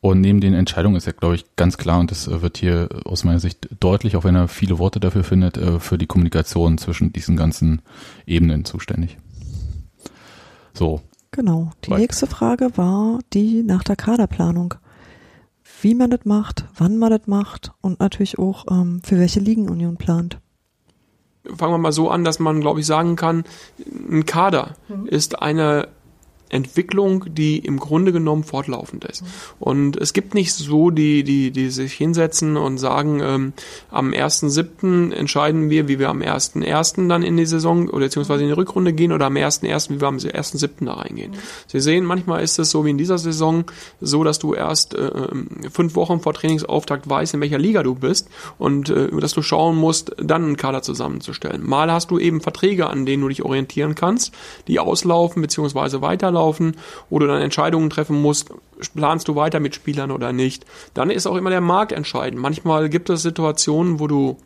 [0.00, 2.88] Und neben den Entscheidungen ist ja, glaube ich, ganz klar, und das äh, wird hier
[3.04, 6.78] aus meiner Sicht deutlich, auch wenn er viele Worte dafür findet, äh, für die Kommunikation
[6.78, 7.82] zwischen diesen ganzen
[8.26, 9.18] Ebenen zuständig.
[10.74, 11.02] So,
[11.36, 11.70] Genau.
[11.84, 12.00] Die Weiter.
[12.00, 14.74] nächste Frage war die nach der Kaderplanung.
[15.82, 19.68] Wie man das macht, wann man das macht und natürlich auch, ähm, für welche Ligen
[19.68, 20.40] Union plant.
[21.44, 23.44] Fangen wir mal so an, dass man, glaube ich, sagen kann,
[24.10, 25.06] ein Kader mhm.
[25.06, 25.88] ist eine
[26.48, 29.24] Entwicklung, die im Grunde genommen fortlaufend ist.
[29.58, 33.52] Und es gibt nicht so die, die, die sich hinsetzen und sagen, ähm,
[33.90, 35.12] am 1.7.
[35.12, 37.08] entscheiden wir, wie wir am 1.1.
[37.08, 40.06] dann in die Saison oder beziehungsweise in die Rückrunde gehen oder am 1.1., wie wir
[40.06, 40.84] am 1.7.
[40.84, 41.32] da reingehen.
[41.32, 41.36] Mhm.
[41.66, 43.64] Sie sehen, manchmal ist es so wie in dieser Saison
[44.00, 45.10] so, dass du erst äh,
[45.72, 48.28] fünf Wochen vor Trainingsauftakt weißt, in welcher Liga du bist
[48.58, 51.66] und äh, dass du schauen musst, dann einen Kader zusammenzustellen.
[51.66, 54.32] Mal hast du eben Verträge, an denen du dich orientieren kannst,
[54.68, 56.76] die auslaufen beziehungsweise weiterlaufen laufen,
[57.18, 58.50] du dann Entscheidungen treffen musst,
[58.94, 60.64] planst du weiter mit Spielern oder nicht.
[60.94, 62.40] Dann ist auch immer der Markt entscheidend.
[62.40, 64.36] Manchmal gibt es Situationen, wo du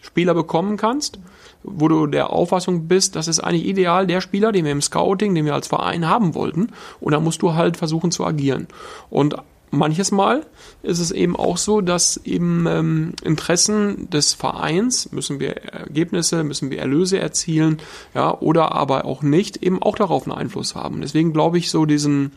[0.00, 1.18] Spieler bekommen kannst,
[1.62, 5.34] wo du der Auffassung bist, das ist eigentlich ideal der Spieler, den wir im Scouting,
[5.34, 6.70] den wir als Verein haben wollten.
[7.00, 8.66] Und da musst du halt versuchen zu agieren.
[9.10, 9.36] Und
[9.70, 10.46] manches Mal
[10.82, 16.70] ist es eben auch so, dass eben ähm, Interessen des Vereins, müssen wir Ergebnisse, müssen
[16.70, 17.78] wir Erlöse erzielen,
[18.14, 21.00] ja, oder aber auch nicht, eben auch darauf einen Einfluss haben.
[21.00, 22.32] Deswegen glaube ich so diesen,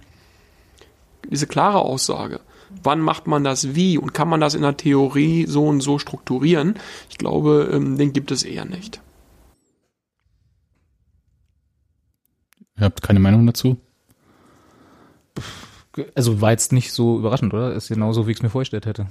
[1.29, 2.39] diese klare Aussage,
[2.81, 5.99] wann macht man das wie und kann man das in der Theorie so und so
[5.99, 6.75] strukturieren,
[7.09, 9.01] ich glaube, ähm, den gibt es eher nicht.
[12.77, 13.77] Ihr habt keine Meinung dazu?
[16.15, 17.73] Also war jetzt nicht so überraschend, oder?
[17.73, 19.07] Ist genauso, wie ich es mir vorgestellt hätte.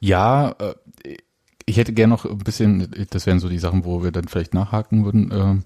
[0.00, 1.16] Ja, äh,
[1.66, 4.54] ich hätte gerne noch ein bisschen, das wären so die Sachen, wo wir dann vielleicht
[4.54, 5.30] nachhaken würden.
[5.32, 5.64] Ähm,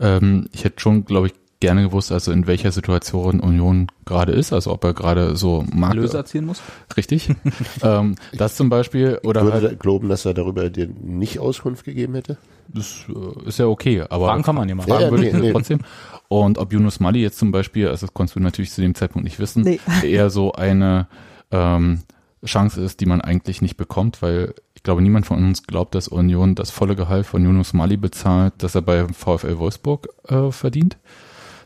[0.00, 1.34] ähm, ich hätte schon, glaube ich,
[1.64, 5.96] gerne gewusst, also in welcher Situation Union gerade ist, also ob er gerade so Marke
[5.96, 6.60] Löse erzielen muss.
[6.94, 7.30] Richtig.
[7.82, 11.84] ähm, das zum Beispiel oder ich würde halt, glauben, dass er darüber dir nicht Auskunft
[11.84, 12.36] gegeben hätte.
[12.68, 14.82] Das äh, ist ja okay, aber Fragen kann man ja mal.
[14.82, 15.52] Fragen ja, würde nee, ich nee.
[15.52, 15.80] trotzdem.
[16.28, 19.24] Und ob Yunus Mali jetzt zum Beispiel, also das konntest du natürlich zu dem Zeitpunkt
[19.24, 19.80] nicht wissen, nee.
[20.02, 21.06] eher so eine
[21.50, 22.00] ähm,
[22.44, 26.08] Chance ist, die man eigentlich nicht bekommt, weil ich glaube, niemand von uns glaubt, dass
[26.08, 30.98] Union das volle Gehalt von Yunus Mali bezahlt, das er bei VfL Wolfsburg äh, verdient,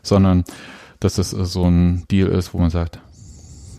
[0.01, 0.43] sondern
[0.99, 2.99] dass es äh, so ein Deal ist, wo man sagt,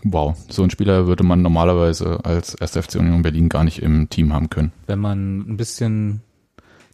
[0.03, 2.77] wow, so ein Spieler würde man normalerweise als 1.
[2.77, 4.71] FC Union Berlin gar nicht im Team haben können.
[4.87, 6.21] Wenn man ein bisschen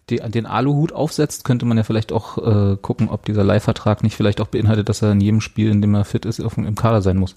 [0.10, 4.16] die, den Aluhut aufsetzt, könnte man ja vielleicht auch äh, gucken, ob dieser Leihvertrag nicht
[4.16, 6.76] vielleicht auch beinhaltet, dass er in jedem Spiel, in dem er fit ist, auf, im
[6.76, 7.34] Kader sein muss.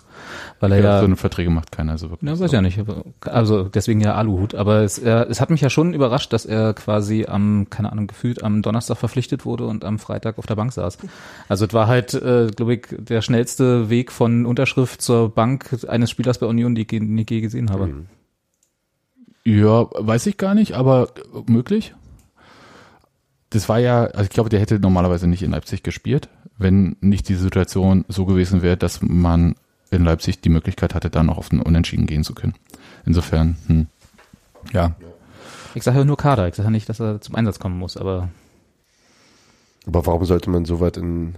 [0.60, 2.30] Weil er ja, ja so eine Verträge macht keiner so wirklich.
[2.30, 2.56] Ja, weiß so.
[2.56, 2.80] ja nicht.
[3.22, 4.54] Also deswegen ja Aluhut.
[4.54, 8.06] Aber es, er, es hat mich ja schon überrascht, dass er quasi am, keine Ahnung,
[8.06, 10.98] gefühlt am Donnerstag verpflichtet wurde und am Freitag auf der Bank saß.
[11.48, 16.10] Also es war halt, äh, glaube ich, der schnellste Weg von Unterschrift zur Bank eines
[16.10, 17.86] Spielers bei Union, die ich nie gesehen habe.
[17.86, 18.06] Mhm.
[19.42, 21.08] Ja, weiß ich gar nicht, aber
[21.46, 21.94] möglich
[23.50, 27.28] das war ja, also ich glaube, der hätte normalerweise nicht in Leipzig gespielt, wenn nicht
[27.28, 29.54] die Situation so gewesen wäre, dass man
[29.90, 32.54] in Leipzig die Möglichkeit hatte, dann noch auf den Unentschieden gehen zu können.
[33.04, 33.86] Insofern, hm,
[34.72, 34.94] ja.
[35.74, 37.96] Ich sage ja nur Kader, ich sage ja nicht, dass er zum Einsatz kommen muss,
[37.96, 38.28] aber.
[39.86, 41.34] Aber warum sollte man so weit in,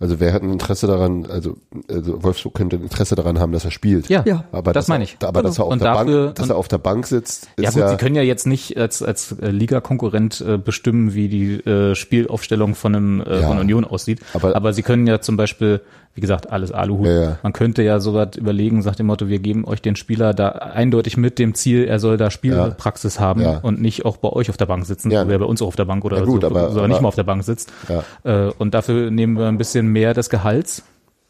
[0.00, 1.56] Also wer hat ein Interesse daran, also,
[1.88, 4.08] also Wolfsburg könnte ein Interesse daran haben, dass er spielt.
[4.08, 4.44] Ja, Ja.
[4.50, 5.16] aber das meine ich.
[5.22, 7.44] Aber dass er auf Und der dafür- Bank, dass und- er auf der Bank sitzt,
[7.56, 11.14] ist Ja ja, gut, sie können ja jetzt nicht als, als äh, Liga-Konkurrent äh, bestimmen,
[11.14, 13.48] wie die äh, Spielaufstellung von einem äh, Ja.
[13.48, 14.20] von Union aussieht.
[14.34, 15.80] Aber- Aber, sie können ja zum Beispiel,
[16.14, 17.06] wie gesagt, alles Aluhut.
[17.06, 17.38] Ja, ja.
[17.42, 21.16] Man könnte ja sowas überlegen, sagt dem Motto, wir geben euch den Spieler da eindeutig
[21.16, 23.58] mit dem Ziel, er soll da Spielpraxis haben Ja.
[23.58, 25.26] und nicht auch bei euch auf der Bank sitzen, Ja.
[25.26, 26.92] wo er bei uns auch auf der Bank oder Ja, gut, so, aber- so nicht
[26.92, 27.72] aber- mal auf der Bank sitzt.
[27.88, 28.04] Ja.
[28.48, 30.84] Äh, und dafür nehmen wir ein bisschen mehr des Gehalts,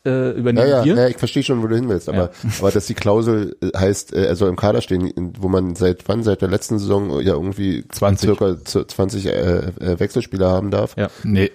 [0.07, 0.95] äh, ja, übernehmen ja, wir.
[0.97, 2.29] ja, ich verstehe schon, wo du hin willst, aber,
[2.59, 6.07] aber dass die Klausel äh, heißt, äh, er soll im Kader stehen, wo man seit
[6.09, 8.27] wann, seit der letzten Saison ja irgendwie 20.
[8.37, 10.95] circa zu- 20 äh, äh, Wechselspieler haben darf.
[10.99, 11.09] Ja.
[11.23, 11.51] Nee,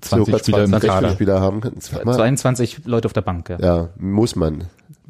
[0.00, 1.02] 20 circa Spieler im 20 Kader.
[1.02, 1.72] Wechselspieler haben kann.
[1.80, 3.58] Sag mal, 22 Leute auf der Bank, ja.
[3.60, 4.64] Ja, muss man.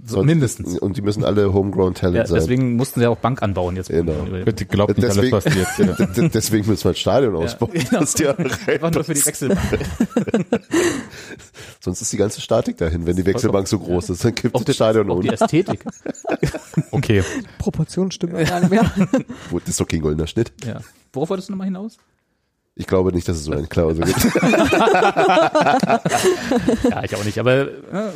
[0.04, 0.76] So, mindestens.
[0.80, 2.40] Und die müssen alle homegrown Talent Ja, sein.
[2.40, 3.88] deswegen mussten sie auch Bank anbauen jetzt.
[3.88, 4.14] Genau.
[4.44, 7.70] Bitte glaubt nicht Deswegen- alles, was jetzt d- Deswegen müssen wir ein Stadion ausbauen.
[7.72, 8.00] genau.
[8.00, 9.60] dass die alle rein- Einfach nur für die Wechselbank.
[11.80, 14.24] Sonst ist die ganze Statik dahin, wenn die Wechselbank so groß ist.
[14.24, 15.34] Dann kippt Auch, das das, Stadion auch die um.
[15.34, 15.84] Ästhetik.
[16.90, 17.22] Okay,
[17.58, 18.90] Proportionen stimmen ja gar nicht mehr.
[19.52, 20.52] Das ist doch kein goldener Schnitt.
[20.64, 20.80] Ja.
[21.12, 21.98] Worauf wolltest du nochmal hinaus?
[22.74, 24.18] Ich glaube nicht, dass es so eine Klausel gibt.
[26.90, 27.38] Ja, ich auch nicht.
[27.38, 27.68] Aber äh,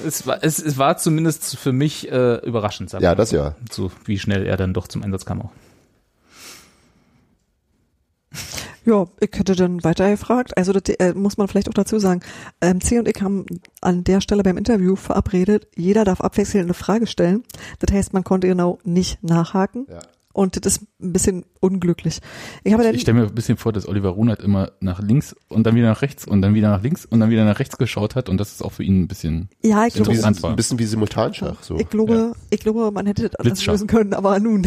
[0.06, 2.88] es, war, es, es war zumindest für mich äh, überraschend.
[2.90, 3.36] sagen Ja, wir mal das so.
[3.36, 3.54] ja.
[3.70, 5.50] So wie schnell er dann doch zum Einsatz kam auch.
[8.84, 10.56] Ja, ich hätte dann weiter gefragt.
[10.56, 12.20] Also das äh, muss man vielleicht auch dazu sagen.
[12.60, 13.44] Ähm, C und ich haben
[13.80, 17.42] an der Stelle beim Interview verabredet, jeder darf abwechselnd eine Frage stellen.
[17.80, 19.86] Das heißt, man konnte genau nicht nachhaken.
[19.90, 19.98] Ja.
[20.36, 22.20] Und das ist ein bisschen unglücklich.
[22.62, 25.34] Ich habe dann, ich stelle mir ein bisschen vor, dass Oliver Runert immer nach links
[25.48, 27.78] und dann wieder nach rechts und dann wieder nach links und dann wieder nach rechts
[27.78, 30.50] geschaut hat und das ist auch für ihn ein bisschen ja, ich glaube, war.
[30.50, 31.62] Ein bisschen wie Simultanschach.
[31.62, 31.78] So.
[31.78, 34.66] ich glaube, ich glaube, man hätte das anders lösen können, aber nun,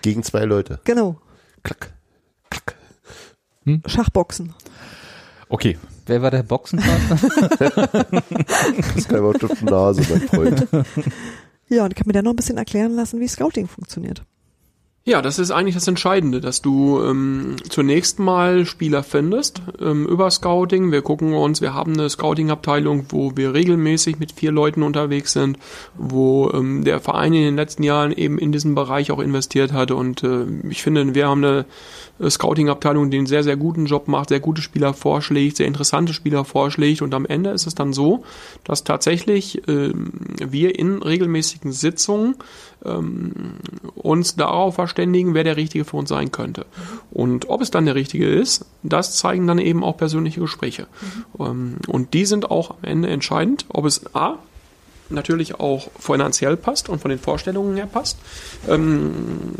[0.00, 0.80] Gegen zwei Leute.
[0.84, 1.20] genau,
[1.62, 1.92] Klack.
[2.48, 2.76] Klack.
[3.84, 4.54] Schachboxen.
[5.50, 5.76] Okay,
[6.06, 7.18] Wer war der Boxenpartner?
[8.76, 10.66] Das ist kein Wort auf die Nase, mein Freund.
[11.68, 14.22] Ja, und ich habe mir dann noch ein bisschen erklären lassen, wie Scouting funktioniert.
[15.06, 20.30] Ja, das ist eigentlich das Entscheidende, dass du ähm, zunächst mal Spieler findest ähm, über
[20.30, 20.92] Scouting.
[20.92, 25.58] Wir gucken uns, wir haben eine Scouting-Abteilung, wo wir regelmäßig mit vier Leuten unterwegs sind,
[25.94, 29.90] wo ähm, der Verein in den letzten Jahren eben in diesen Bereich auch investiert hat.
[29.90, 31.66] Und äh, ich finde, wir haben eine
[32.18, 36.14] äh, Scouting-Abteilung, die einen sehr, sehr guten Job macht, sehr gute Spieler vorschlägt, sehr interessante
[36.14, 37.02] Spieler vorschlägt.
[37.02, 38.24] Und am Ende ist es dann so,
[38.64, 40.12] dass tatsächlich ähm,
[40.42, 42.36] wir in regelmäßigen Sitzungen
[43.94, 46.66] uns darauf verständigen, wer der Richtige für uns sein könnte.
[47.10, 50.86] Und ob es dann der Richtige ist, das zeigen dann eben auch persönliche Gespräche.
[51.38, 54.38] Ähm, Und die sind auch am Ende entscheidend, ob es A,
[55.10, 58.18] natürlich auch finanziell passt und von den Vorstellungen her passt.
[58.68, 59.12] Ähm,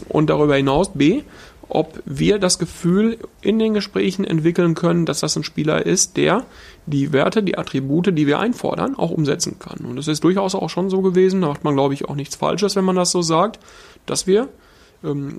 [0.08, 1.22] Und darüber hinaus B,
[1.68, 6.44] ob wir das Gefühl in den Gesprächen entwickeln können, dass das ein Spieler ist, der
[6.86, 9.84] die Werte, die Attribute, die wir einfordern, auch umsetzen kann.
[9.86, 12.36] Und es ist durchaus auch schon so gewesen, da macht man, glaube ich, auch nichts
[12.36, 13.58] Falsches, wenn man das so sagt,
[14.06, 14.48] dass wir
[15.02, 15.38] ähm,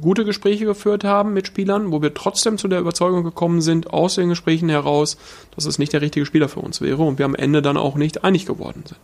[0.00, 4.14] gute Gespräche geführt haben mit Spielern, wo wir trotzdem zu der Überzeugung gekommen sind, aus
[4.14, 5.16] den Gesprächen heraus,
[5.54, 7.96] dass es nicht der richtige Spieler für uns wäre und wir am Ende dann auch
[7.96, 9.00] nicht einig geworden sind.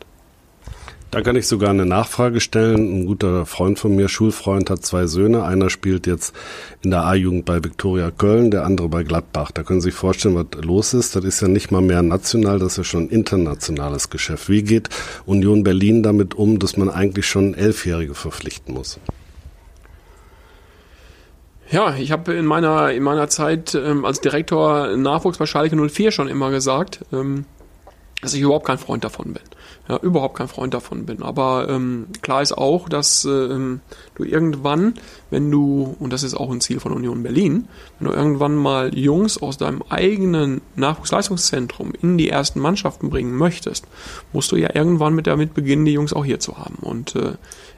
[1.13, 3.03] Da kann ich sogar eine Nachfrage stellen.
[3.03, 5.45] Ein guter Freund von mir, Schulfreund, hat zwei Söhne.
[5.45, 6.35] Einer spielt jetzt
[6.83, 9.53] in der A-Jugend bei Viktoria Köln, der andere bei Gladbach.
[9.53, 11.15] Da können Sie sich vorstellen, was los ist.
[11.15, 14.49] Das ist ja nicht mal mehr national, das ist ja schon ein internationales Geschäft.
[14.49, 14.89] Wie geht
[15.27, 18.99] Union Berlin damit um, dass man eigentlich schon Elfjährige verpflichten muss?
[21.71, 26.11] Ja, ich habe in meiner, in meiner Zeit ähm, als Direktor Nachwuchs bei Schalke 04
[26.11, 27.45] schon immer gesagt, ähm,
[28.23, 29.43] dass ich überhaupt kein Freund davon bin.
[29.89, 31.23] Ja, überhaupt kein Freund davon bin.
[31.23, 33.81] Aber ähm, klar ist auch, dass ähm,
[34.17, 34.95] du irgendwann,
[35.31, 37.69] wenn du, und das ist auch ein Ziel von Union Berlin,
[37.99, 43.87] wenn du irgendwann mal Jungs aus deinem eigenen Nachwuchsleistungszentrum in die ersten Mannschaften bringen möchtest,
[44.33, 46.79] musst du ja irgendwann mit damit beginnen, die Jungs auch hier zu haben.
[46.81, 47.35] Und äh,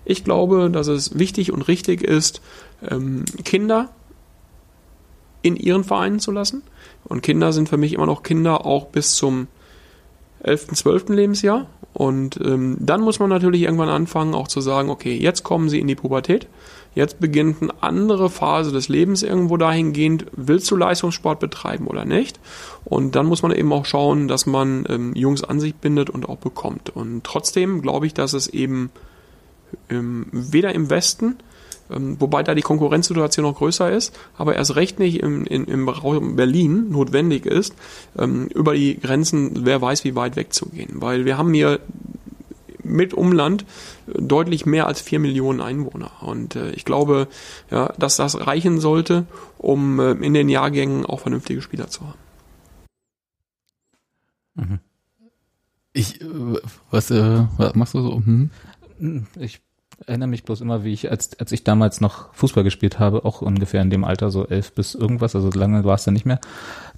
[0.07, 2.41] ich glaube, dass es wichtig und richtig ist,
[2.89, 3.91] ähm, Kinder
[5.43, 6.63] in ihren Vereinen zu lassen.
[7.05, 9.49] Und Kinder sind für mich immer noch Kinder auch bis zum
[10.43, 11.09] 11., 12.
[11.11, 11.67] Lebensjahr.
[11.95, 15.81] Und ähm, dann muss man natürlich irgendwann anfangen, auch zu sagen, okay, jetzt kommen sie
[15.81, 16.47] in die Pubertät.
[16.95, 22.41] Jetzt beginnt eine andere Phase des Lebens irgendwo dahingehend, willst du Leistungssport betreiben oder nicht?
[22.85, 26.29] Und dann muss man eben auch schauen, dass man ähm, Jungs an sich bindet und
[26.29, 26.91] auch bekommt.
[26.91, 28.91] Und trotzdem glaube ich, dass es eben
[29.91, 31.37] ähm, weder im Westen,
[31.89, 36.37] wobei da die Konkurrenzsituation noch größer ist, aber erst recht nicht im, in, im Raum
[36.37, 37.75] Berlin notwendig ist,
[38.19, 41.01] ähm, über die Grenzen, wer weiß wie weit wegzugehen.
[41.01, 41.81] Weil wir haben hier
[42.85, 43.65] mit Umland
[44.07, 46.11] deutlich mehr als vier Millionen Einwohner.
[46.23, 47.29] Und äh, ich glaube,
[47.71, 49.27] ja, dass das reichen sollte,
[49.59, 52.19] um äh, in den Jahrgängen auch vernünftige Spieler zu haben.
[55.93, 56.27] Ich, äh,
[56.91, 58.17] was, äh, was machst du so?
[58.17, 58.51] Hm?
[59.39, 59.61] Ich
[60.07, 63.43] erinnere mich bloß immer, wie ich, als, als ich damals noch Fußball gespielt habe, auch
[63.43, 66.41] ungefähr in dem Alter, so elf bis irgendwas, also lange war es ja nicht mehr.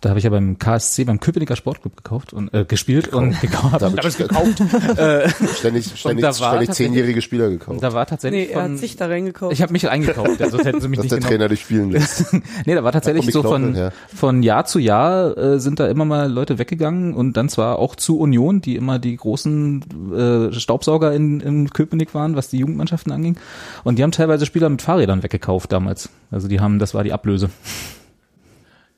[0.00, 3.80] Da habe ich ja beim KSC, beim Köpenicker Sportclub gekauft und äh, gespielt und gekauft.
[3.82, 4.60] Damit- Hab ich gekauft.
[4.98, 7.82] äh, Ständig, ständig, da war ständig tatsächlich- zehnjährige Spieler gekauft.
[7.82, 9.52] da war tatsächlich Nee, er von, hat sich da reingekauft.
[9.52, 11.30] ich habe mich eingekauft, also hätten sie mich dass nicht der genommen.
[11.38, 12.26] Trainer dich spielen lässt.
[12.66, 16.04] Nee, da war tatsächlich Da so von, von Jahr zu Jahr äh, sind da immer
[16.04, 21.12] mal Leute weggegangen und dann zwar auch zu Union, die immer die großen äh, Staubsauger
[21.12, 22.58] in, in Köpenick waren, was die
[22.90, 23.36] Jugendmannschaften anging.
[23.84, 26.08] Und die haben teilweise Spieler mit Fahrrädern weggekauft damals.
[26.30, 27.50] Also die haben, das war die Ablöse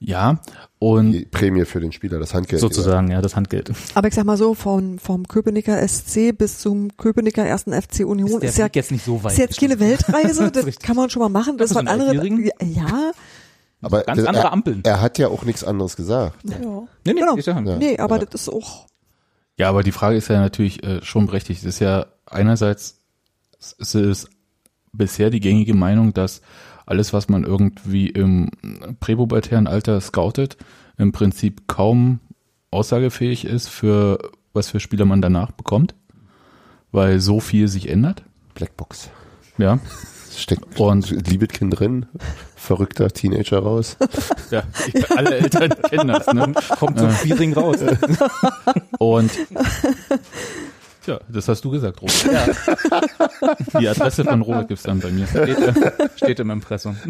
[0.01, 0.41] Ja,
[0.79, 2.61] und Die Prämie für den Spieler, das Handgeld.
[2.61, 3.71] sozusagen, ja, das Handgeld.
[3.95, 8.41] Aber ich sag mal so, vom, vom Köpenicker SC bis zum Köpenicker ersten FC Union
[8.41, 9.33] der ist, ja, jetzt nicht so weit.
[9.33, 11.57] ist jetzt keine Weltreise, das kann man schon mal machen.
[11.59, 12.51] Das Das waren ist Altjährigen.
[12.75, 13.13] ja,
[13.85, 14.81] Aber Ganz das- andere er, Ampeln.
[14.85, 16.37] Er hat ja auch nichts anderes gesagt.
[16.45, 16.57] ja.
[16.59, 17.35] Nee, nee, Genau.
[17.37, 17.61] ist ja.
[17.61, 18.25] Nee, aber Ja.
[18.27, 18.87] das ist auch,
[19.59, 21.61] Ja, aber die Frage ist ja natürlich äh, schon berechtigt.
[21.63, 22.99] Es ist ja einerseits
[23.79, 24.29] es ist
[24.93, 26.43] bisher die gängige Meinung, dass
[26.87, 28.51] alles, was man irgendwie im
[29.01, 30.57] präpubertären Alter scoutet,
[30.99, 32.21] im Prinzip kaum
[32.71, 34.19] aussagefähig ist für
[34.53, 35.95] was für Spieler man danach bekommt,
[36.91, 38.23] weil so viel sich ändert.
[38.55, 39.09] Blackbox.
[39.59, 39.79] Ja,
[40.37, 42.07] Steckt Und- Liebetkind drin,
[42.57, 43.97] verrückter Teenager raus.
[44.51, 44.63] ja
[45.15, 46.27] alle Eltern kennen das.
[46.33, 46.55] Ne?
[46.79, 47.77] kommt so ein Feeling raus.
[48.99, 49.31] Und
[51.07, 52.57] ja, das hast du gesagt, Robert.
[53.81, 55.27] Die Adresse von Robert gibt's dann bei mir.
[55.27, 56.97] Steht, äh, steht im Impressum.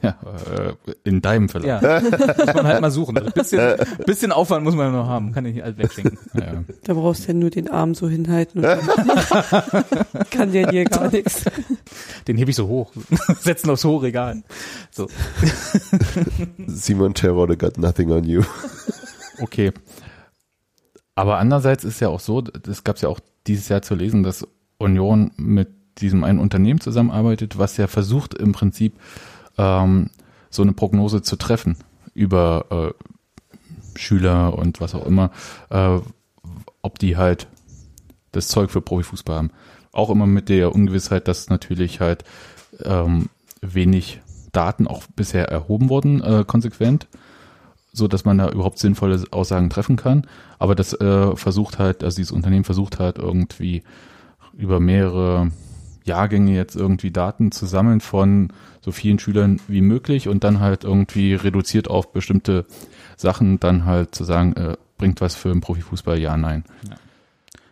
[0.00, 0.10] Ja,
[0.54, 1.82] äh, in deinem Verlag.
[1.82, 3.18] Ja, muss man halt mal suchen.
[3.18, 3.76] Ein bisschen,
[4.06, 5.32] bisschen Aufwand muss man noch haben.
[5.32, 6.16] Kann ich nicht alles wegschenken.
[6.34, 6.62] Ja.
[6.84, 8.80] Da brauchst du ja nur den Arm so hinhalten und dann
[10.30, 11.42] kann der dir gar nichts.
[12.28, 12.92] Den hebe ich so hoch.
[13.40, 14.44] Setzen aufs hohe Regal.
[14.92, 15.08] So.
[16.68, 18.44] Simon Terror, got nothing on you.
[19.40, 19.72] Okay.
[21.18, 23.18] Aber andererseits ist ja auch so, das gab es ja auch
[23.48, 24.46] dieses Jahr zu lesen, dass
[24.78, 25.66] Union mit
[25.98, 28.94] diesem einen Unternehmen zusammenarbeitet, was ja versucht im Prinzip
[29.56, 30.10] ähm,
[30.48, 31.76] so eine Prognose zu treffen
[32.14, 35.32] über äh, Schüler und was auch immer,
[35.70, 35.98] äh,
[36.82, 37.48] ob die halt
[38.30, 39.50] das Zeug für Profifußball haben.
[39.90, 42.22] Auch immer mit der Ungewissheit, dass natürlich halt
[42.84, 43.28] ähm,
[43.60, 44.20] wenig
[44.52, 47.08] Daten auch bisher erhoben wurden, äh, konsequent
[47.98, 50.26] so dass man da überhaupt sinnvolle Aussagen treffen kann.
[50.58, 53.82] Aber das äh, versucht halt, also dieses Unternehmen versucht halt irgendwie
[54.56, 55.50] über mehrere
[56.04, 60.84] Jahrgänge jetzt irgendwie Daten zu sammeln von so vielen Schülern wie möglich und dann halt
[60.84, 62.64] irgendwie reduziert auf bestimmte
[63.16, 66.64] Sachen dann halt zu sagen, äh, bringt was für den Profifußball, ja, nein.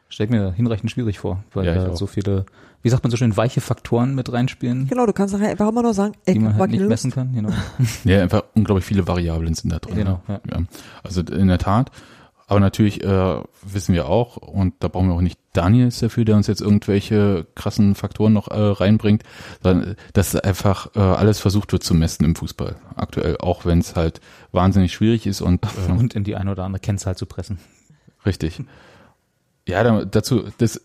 [0.08, 2.46] Stellt mir hinreichend schwierig vor, weil Ja, da so viele,
[2.86, 5.82] wie sagt man so schön, weiche Faktoren mit reinspielen, genau, du kannst nachher einfach immer
[5.82, 7.34] nur sagen, ey, die man halt nicht messen kann.
[7.34, 7.48] Genau.
[8.04, 9.96] Ja, einfach unglaublich viele Variablen sind da drin.
[9.96, 10.40] Genau, ja.
[10.48, 10.62] Ja.
[11.02, 11.90] Also in der Tat.
[12.46, 16.36] Aber natürlich äh, wissen wir auch, und da brauchen wir auch nicht Daniels dafür, der
[16.36, 19.24] uns jetzt irgendwelche krassen Faktoren noch äh, reinbringt,
[19.64, 23.80] sondern äh, dass einfach äh, alles versucht wird zu messen im Fußball aktuell, auch wenn
[23.80, 24.20] es halt
[24.52, 27.58] wahnsinnig schwierig ist und äh, Und in die eine oder andere Kennzahl zu pressen.
[28.24, 28.62] Richtig.
[29.66, 30.80] Ja, da, dazu, das,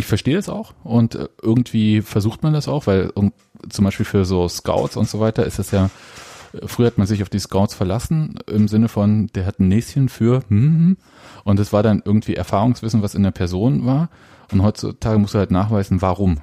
[0.00, 3.32] ich verstehe das auch und äh, irgendwie versucht man das auch, weil um,
[3.68, 5.90] zum Beispiel für so Scouts und so weiter ist das ja,
[6.52, 9.68] äh, früher hat man sich auf die Scouts verlassen im Sinne von, der hat ein
[9.68, 10.96] Näschen für hm, hm,
[11.44, 14.08] und das war dann irgendwie Erfahrungswissen, was in der Person war
[14.50, 16.38] und heutzutage musst du halt nachweisen, warum.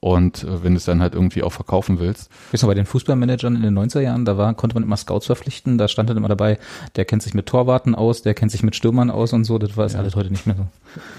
[0.00, 2.86] Und äh, wenn du es dann halt irgendwie auch verkaufen willst, Weißt du, bei den
[2.86, 6.16] Fußballmanagern in den 90er Jahren, da war, konnte man immer Scouts verpflichten, da stand dann
[6.16, 6.58] immer dabei,
[6.96, 9.76] der kennt sich mit Torwarten aus, der kennt sich mit Stürmern aus und so, das
[9.76, 10.66] war es alles heute nicht mehr so.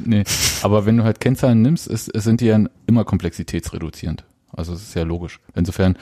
[0.03, 0.23] Nee,
[0.63, 4.23] aber wenn du halt Kennzahlen nimmst, ist, es sind die ja immer komplexitätsreduzierend.
[4.51, 5.39] Also es ist ja logisch.
[5.55, 5.95] Insofern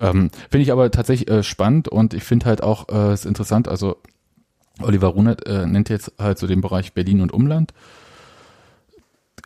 [0.00, 3.26] ähm, finde ich aber tatsächlich äh, spannend und ich finde halt auch äh, es ist
[3.26, 3.96] interessant, also
[4.82, 7.72] Oliver Runert äh, nennt jetzt halt so den Bereich Berlin und Umland.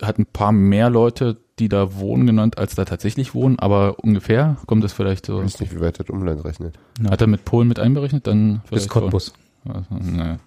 [0.03, 4.57] Hat ein paar mehr Leute, die da wohnen genannt, als da tatsächlich wohnen, aber ungefähr
[4.67, 5.39] kommt es vielleicht so.
[5.39, 6.79] Ich weiß nicht, wie weit das Umland rechnet.
[7.09, 8.27] Hat er mit Polen mit einberechnet?
[8.27, 9.33] Dann Bis Cottbus.
[9.67, 10.39] Also, naja.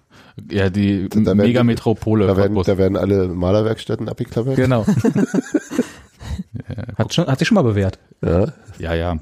[0.50, 4.56] Ja, die Da Megametropole Da werden, da werden alle Malerwerkstätten abgeklappert.
[4.56, 4.86] Genau.
[6.96, 7.98] hat, schon, hat sich schon mal bewährt.
[8.22, 8.46] Ja,
[8.78, 9.18] Ja, ja.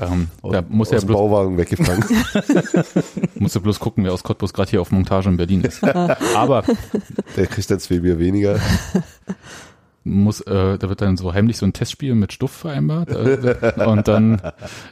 [0.00, 2.02] Ähm, da muss aus ja bloß, Bauwagen weggefangen.
[3.34, 5.84] musst du bloß gucken, wer aus Cottbus gerade hier auf Montage in Berlin ist.
[6.34, 6.64] Aber
[7.36, 8.58] Der kriegt dann zwei Bier weniger.
[10.04, 14.08] Muss, äh, da wird dann so heimlich so ein Testspiel mit Stuff vereinbart äh, und
[14.08, 14.40] dann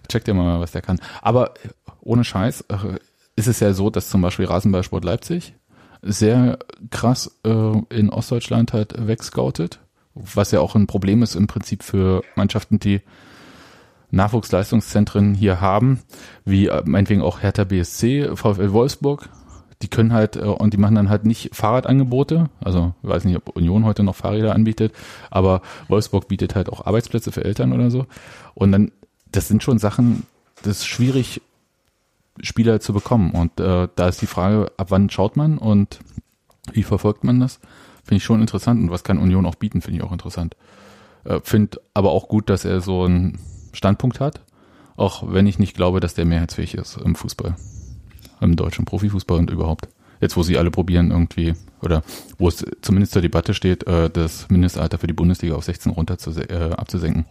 [0.08, 1.00] checkt ihr mal, was der kann.
[1.22, 1.54] Aber
[2.00, 2.98] ohne Scheiß äh,
[3.36, 5.54] ist es ja so, dass zum Beispiel Rasenballsport Leipzig
[6.02, 6.58] sehr
[6.90, 9.80] krass äh, in Ostdeutschland halt wegscoutet,
[10.14, 13.00] was ja auch ein Problem ist im Prinzip für Mannschaften, die
[14.10, 16.00] Nachwuchsleistungszentren hier haben,
[16.44, 19.28] wie äh, meinetwegen auch Hertha BSC, VfL Wolfsburg,
[19.82, 23.36] die können halt, äh, und die machen dann halt nicht Fahrradangebote, also ich weiß nicht,
[23.36, 24.92] ob Union heute noch Fahrräder anbietet,
[25.30, 28.06] aber Wolfsburg bietet halt auch Arbeitsplätze für Eltern oder so.
[28.54, 28.92] Und dann,
[29.32, 30.24] das sind schon Sachen,
[30.62, 31.40] das ist schwierig,
[32.42, 33.32] Spieler zu bekommen.
[33.32, 36.00] Und äh, da ist die Frage, ab wann schaut man und
[36.72, 37.60] wie verfolgt man das?
[38.04, 38.80] Finde ich schon interessant.
[38.82, 40.56] Und was kann Union auch bieten, finde ich auch interessant.
[41.24, 43.38] Äh, Finde aber auch gut, dass er so einen
[43.72, 44.40] Standpunkt hat,
[44.96, 47.56] auch wenn ich nicht glaube, dass der mehrheitsfähig ist im Fußball,
[48.40, 49.88] im deutschen Profifußball und überhaupt.
[50.20, 52.02] Jetzt, wo sie alle probieren irgendwie, oder
[52.38, 56.18] wo es zumindest zur Debatte steht, äh, das Mindestalter für die Bundesliga auf 16 runter
[56.18, 57.24] zu, äh, abzusenken.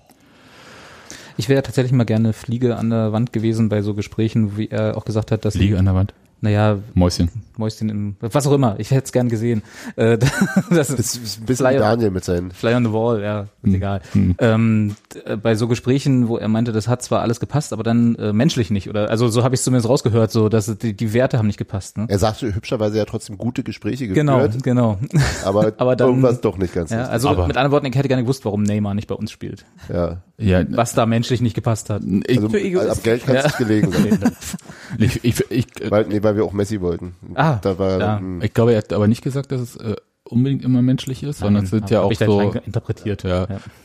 [1.37, 4.97] Ich wäre tatsächlich mal gerne Fliege an der Wand gewesen bei so Gesprächen, wie er
[4.97, 6.13] auch gesagt hat, dass Liege an der Wand.
[6.41, 7.29] Naja, Mäuschen.
[7.57, 9.61] Mäuschen im, was auch immer, ich hätte es gern gesehen.
[9.97, 10.17] Äh,
[10.69, 12.51] das ist ein bisschen Fly- wie Daniel mit seinen.
[12.51, 13.75] Fly on the Wall, ja, ist Hm.
[13.75, 14.01] egal.
[14.13, 14.35] Hm.
[14.39, 14.95] Ähm,
[15.25, 18.31] äh, bei so Gesprächen, wo er meinte, das hat zwar alles gepasst, aber dann äh,
[18.31, 18.89] menschlich nicht.
[18.89, 21.57] Oder also so habe ich zumindest rausgehört, so dass es die, die Werte haben nicht
[21.59, 21.97] gepasst.
[21.97, 22.05] Ne?
[22.07, 24.97] Er sagte hübscherweise ja trotzdem gute Gespräche Genau, geführt, genau.
[25.43, 27.13] aber, Aber dann- irgendwas doch nicht ganz Ja, richtig.
[27.13, 29.65] also Aber- mit anderen Worten, ich hätte gerne gewusst, warum Neymar nicht bei uns spielt.
[29.91, 30.21] Ja.
[30.37, 32.01] Ja, Was da menschlich nicht gepasst hat.
[32.25, 32.91] ich, Also Für Egoisten.
[32.91, 33.47] am Geld kann es Ja.
[33.49, 34.31] nicht gelegen sein.
[34.97, 37.15] ich, ich, ich, Weil, nee, weil wir auch Messi wollten.
[37.35, 38.19] Ah, da war, ja.
[38.19, 41.39] hm, ich glaube, er hat aber nicht gesagt, dass es äh, unbedingt immer menschlich ist,
[41.39, 43.23] sondern es sind ja auch so, interpretiert.
[43.23, 43.43] ja,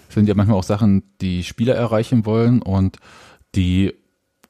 [0.08, 2.98] es sind ja manchmal auch Sachen, die Spieler erreichen wollen und
[3.54, 3.94] die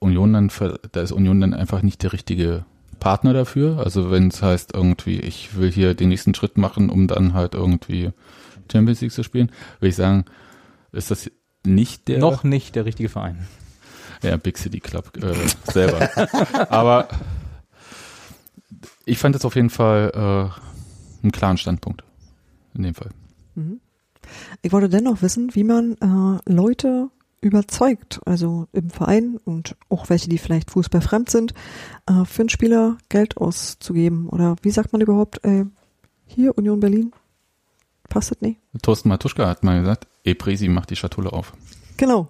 [0.01, 2.65] Union dann, ver- da ist Union dann einfach nicht der richtige
[3.01, 3.79] Partner dafür.
[3.79, 7.55] Also wenn es heißt irgendwie, ich will hier den nächsten Schritt machen, um dann halt
[7.55, 8.11] irgendwie
[8.71, 10.25] Champions League zu spielen, würde ich sagen,
[10.93, 11.31] ist das
[11.65, 13.47] nicht der Noch nicht der richtige Verein.
[14.23, 15.35] Ja, Big City Club äh,
[15.71, 16.09] selber.
[16.71, 17.09] Aber
[19.05, 22.05] ich fand das auf jeden Fall äh, einen klaren Standpunkt.
[22.75, 23.11] In dem Fall.
[24.63, 27.11] Ich wollte dennoch wissen, wie man äh, Leute
[27.41, 31.55] überzeugt, also im Verein und auch welche, die vielleicht fußballfremd sind,
[32.07, 34.29] äh, für einen Spieler Geld auszugeben.
[34.29, 35.65] Oder wie sagt man überhaupt, äh,
[36.27, 37.13] hier Union Berlin?
[38.09, 38.59] Passt das nicht?
[38.83, 41.53] Thorsten Matuschka hat mal gesagt, E Presi macht die Schatulle auf.
[41.97, 42.29] Genau.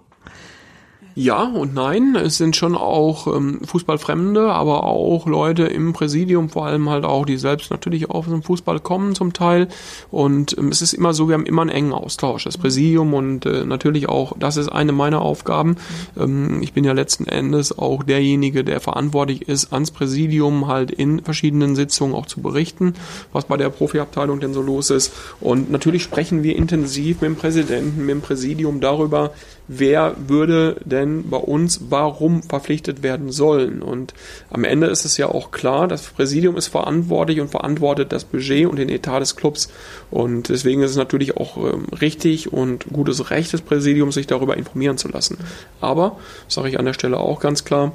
[1.16, 6.66] Ja und nein, es sind schon auch ähm, Fußballfremde, aber auch Leute im Präsidium, vor
[6.66, 9.68] allem halt auch, die selbst natürlich auch aus dem Fußball kommen zum Teil.
[10.10, 13.46] Und ähm, es ist immer so, wir haben immer einen engen Austausch, das Präsidium und
[13.46, 15.76] äh, natürlich auch, das ist eine meiner Aufgaben.
[16.18, 21.22] Ähm, ich bin ja letzten Endes auch derjenige, der verantwortlich ist, ans Präsidium halt in
[21.22, 22.94] verschiedenen Sitzungen auch zu berichten,
[23.32, 25.12] was bei der Profiabteilung denn so los ist.
[25.40, 29.30] Und natürlich sprechen wir intensiv mit dem Präsidenten, mit dem Präsidium darüber,
[29.66, 33.82] wer würde denn bei uns warum verpflichtet werden sollen.
[33.82, 34.14] Und
[34.50, 38.66] am Ende ist es ja auch klar, das Präsidium ist verantwortlich und verantwortet das Budget
[38.66, 39.70] und den Etat des Clubs.
[40.10, 44.56] Und deswegen ist es natürlich auch ähm, richtig und gutes Recht des Präsidiums, sich darüber
[44.56, 45.38] informieren zu lassen.
[45.80, 46.18] Aber,
[46.48, 47.92] sage ich an der Stelle auch ganz klar,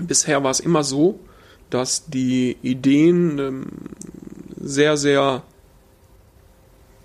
[0.00, 1.18] bisher war es immer so,
[1.70, 3.66] dass die Ideen ähm,
[4.60, 5.42] sehr, sehr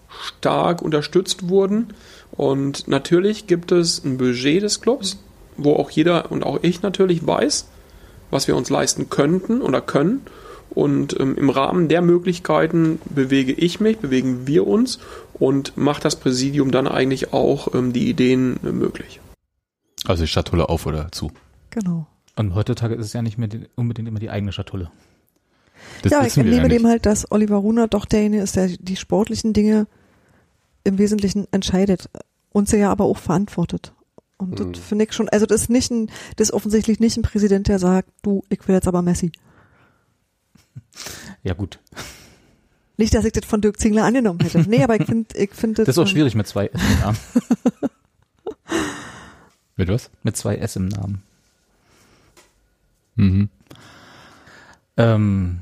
[0.09, 1.93] stark unterstützt wurden.
[2.37, 5.17] Und natürlich gibt es ein Budget des Clubs,
[5.57, 7.67] wo auch jeder und auch ich natürlich weiß,
[8.29, 10.21] was wir uns leisten könnten oder können.
[10.69, 14.99] Und ähm, im Rahmen der Möglichkeiten bewege ich mich, bewegen wir uns
[15.33, 19.19] und macht das Präsidium dann eigentlich auch ähm, die Ideen äh, möglich.
[20.05, 21.31] Also die Schatulle auf oder zu.
[21.71, 22.05] Genau.
[22.35, 24.91] Und heutzutage ist es ja nicht mehr die, unbedingt immer die eigene Schatulle.
[26.03, 26.71] Das ja, ich ja nicht.
[26.71, 29.87] dem halt, dass Oliver Runert doch derjenige ist, der die sportlichen Dinge
[30.87, 32.09] im Wesentlichen entscheidet
[32.51, 33.93] und sie ja aber auch verantwortet.
[34.37, 34.73] Und Mhm.
[34.73, 37.67] das finde ich schon, also das ist nicht ein, das ist offensichtlich nicht ein Präsident,
[37.67, 39.31] der sagt, du, ich will jetzt aber Messi.
[41.43, 41.79] Ja gut,
[42.97, 44.59] Nicht, dass ich das von Dirk Zingler angenommen hätte.
[44.67, 47.17] Nee, aber ich finde, ich finde das ist auch schwierig mit zwei S im Namen.
[49.75, 50.09] Mit was?
[50.23, 51.21] mit zwei S im Namen.
[53.15, 53.49] Mhm.
[54.97, 55.59] Ähm,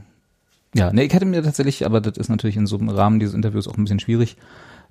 [0.73, 3.35] ja, nee, ich hätte mir tatsächlich, aber das ist natürlich in so einem Rahmen dieses
[3.35, 4.37] Interviews auch ein bisschen schwierig,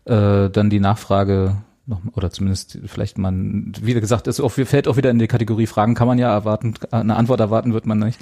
[0.05, 1.57] äh, dann die Nachfrage
[1.87, 5.67] noch, oder zumindest vielleicht man, wie gesagt, ist auch, fällt auch wieder in die Kategorie
[5.67, 8.19] Fragen kann man ja erwarten, eine Antwort erwarten wird man nicht,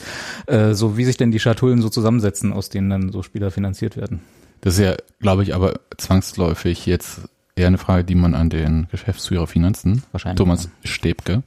[0.47, 3.97] äh, so wie sich denn die Schatullen so zusammensetzen, aus denen dann so Spieler finanziert
[3.97, 4.21] werden.
[4.63, 7.23] Das ist ja, glaube ich, aber zwangsläufig jetzt
[7.55, 11.43] eher eine Frage, die man an den Geschäftsführer Finanzen, Wahrscheinlich, Thomas Stäbke,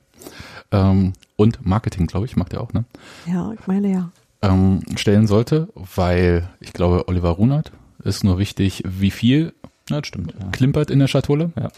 [0.71, 2.85] ähm, und Marketing, glaube ich, macht er auch, ne?
[3.25, 4.11] Ja, ich meine ja.
[4.41, 7.71] ähm, stellen sollte, weil ich glaube, Oliver Runert
[8.03, 9.53] ist nur wichtig, wie viel
[9.89, 10.33] Ja, das stimmt.
[10.39, 10.47] Ja.
[10.51, 11.51] klimpert in der Schatulle.
[11.55, 11.69] Ja.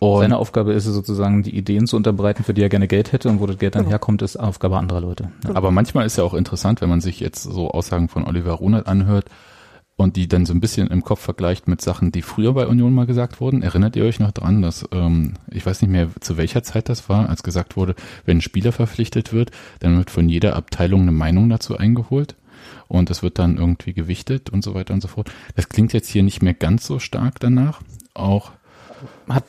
[0.00, 3.12] Und Seine Aufgabe ist es sozusagen, die Ideen zu unterbreiten, für die er gerne Geld
[3.12, 3.92] hätte und wo das Geld dann Genau.
[3.92, 5.30] herkommt, ist Aufgabe anderer Leute.
[5.46, 5.54] Ja.
[5.54, 8.86] aber manchmal ist ja auch interessant, wenn man sich jetzt so Aussagen von Oliver Runert
[8.88, 9.26] anhört
[9.96, 12.92] und die dann so ein bisschen im Kopf vergleicht mit Sachen, die früher bei Union
[12.92, 13.62] mal gesagt wurden.
[13.62, 17.08] Erinnert ihr euch noch dran, dass, ähm, ich weiß nicht mehr, zu welcher Zeit das
[17.08, 17.94] war, als gesagt wurde,
[18.26, 22.34] wenn ein Spieler verpflichtet wird, dann wird von jeder Abteilung eine Meinung dazu eingeholt.
[22.88, 25.30] Und es wird dann irgendwie gewichtet und so weiter und so fort.
[25.56, 27.80] Das klingt jetzt hier nicht mehr ganz so stark danach.
[28.14, 28.52] Auch
[29.28, 29.44] Hat,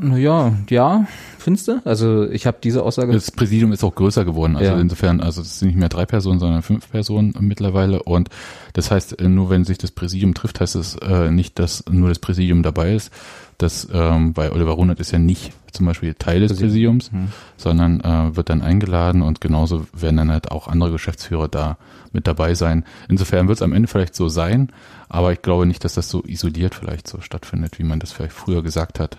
[0.00, 1.06] ja, ja,
[1.38, 1.80] findest du?
[1.84, 3.12] Also ich habe diese Aussage.
[3.12, 4.54] das Präsidium ist auch größer geworden.
[4.56, 4.80] Also Ja.
[4.80, 8.02] insofern, also es sind nicht mehr drei Personen, sondern fünf Personen mittlerweile.
[8.04, 8.28] Und
[8.74, 12.08] das heißt, äh, nur wenn sich das Präsidium trifft, heißt es äh, nicht, dass nur
[12.10, 13.12] das Präsidium dabei ist.
[13.58, 16.98] Das ähm, bei Oliver Runert ist ja nicht zum Beispiel Teil des Präsidium.
[16.98, 17.32] Präsidiums, Hm.
[17.56, 21.76] sondern äh, wird dann eingeladen und genauso werden dann halt auch andere Geschäftsführer da
[22.12, 22.84] mit dabei sein.
[23.08, 24.70] Insofern wird es am Ende vielleicht so sein,
[25.08, 28.32] aber ich glaube nicht, dass das so isoliert vielleicht so stattfindet, wie man das vielleicht
[28.32, 29.18] früher gesagt hat.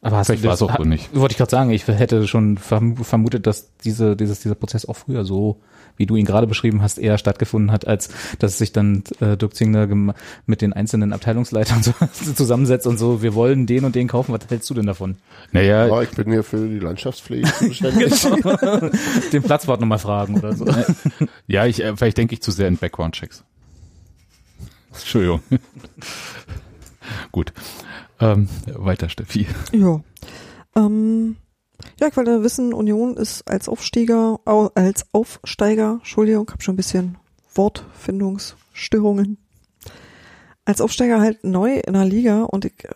[0.00, 1.14] Aber hast Vielleicht du war es auch wohl nicht.
[1.14, 4.96] Wollte ich gerade sagen, ich hätte schon verm vermutet, dass diese, dieses, dieser Prozess auch
[4.96, 5.60] früher so,
[5.98, 8.08] wie du ihn gerade beschrieben hast, eher stattgefunden hat, als
[8.38, 9.86] dass sich dann äh, Dirk Zingler
[10.46, 11.92] mit den einzelnen Abteilungsleitern so
[12.32, 15.16] zusammensetzt und so, wir wollen den und den kaufen, was hältst du denn davon?
[15.52, 18.14] Naja, Ja, ich bin hier für die Landschaftspflege zuständig.
[19.32, 20.66] den Platzwart nochmal fragen oder so.
[21.46, 23.42] Ja, ich, äh, vielleicht denke ich zu sehr in Background-Checks.
[24.92, 25.40] Entschuldigung.
[27.32, 27.52] Gut.
[28.20, 29.46] Ähm, weiter, Steffi.
[29.72, 30.00] Ja.
[30.76, 31.36] Ähm,
[32.00, 36.76] ja, ich wollte wissen, Union ist als Aufsteiger, au, als Aufsteiger, Entschuldigung, habe schon ein
[36.76, 37.18] bisschen
[37.54, 39.38] Wortfindungsstörungen.
[40.64, 42.88] Als Aufsteiger halt neu in der Liga und ich, äh,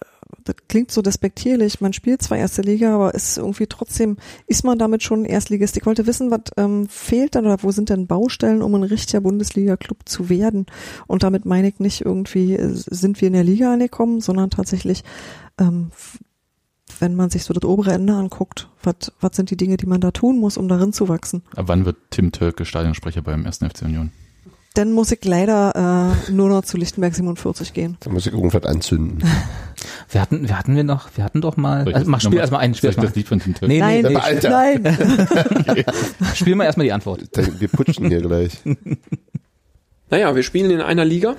[0.45, 1.81] das klingt so despektierlich.
[1.81, 5.77] Man spielt zwar erste Liga, aber ist irgendwie trotzdem, ist man damit schon Erstligist?
[5.77, 9.21] Ich wollte wissen, was ähm, fehlt dann oder wo sind denn Baustellen, um ein richtiger
[9.21, 10.67] Bundesliga-Club zu werden?
[11.07, 15.05] Und damit meine ich nicht irgendwie, äh, sind wir in der Liga angekommen, sondern tatsächlich,
[15.59, 15.91] ähm,
[17.01, 20.01] wenn man sich so das obere Ende anguckt, was was sind die Dinge, die man
[20.01, 21.43] da tun muss, um darin zu wachsen?
[21.57, 23.59] Ab wann wird Tim Tölke Stadionsprecher beim 1.
[23.59, 24.11] FC Union?
[24.75, 27.99] Dann muss ich leider äh, nur noch zu Lichtenberg 47 gehen.
[28.01, 29.23] Da muss ich irgendwas anzünden.
[30.09, 32.61] Wir hatten, wir hatten wir noch, wir hatten doch mal, also das mach, spiel erstmal
[32.63, 33.75] ein, spiel Soll ich erstmal das Lied von Tim Tölke?
[33.75, 34.13] Nee, nee, Nein.
[34.13, 35.85] nee, Alter, Nein!
[36.35, 37.25] spiel mal erstmal die Antwort.
[37.33, 38.59] dann- wir putschen hier gleich.
[40.11, 41.37] Naja, wir spielen in einer Liga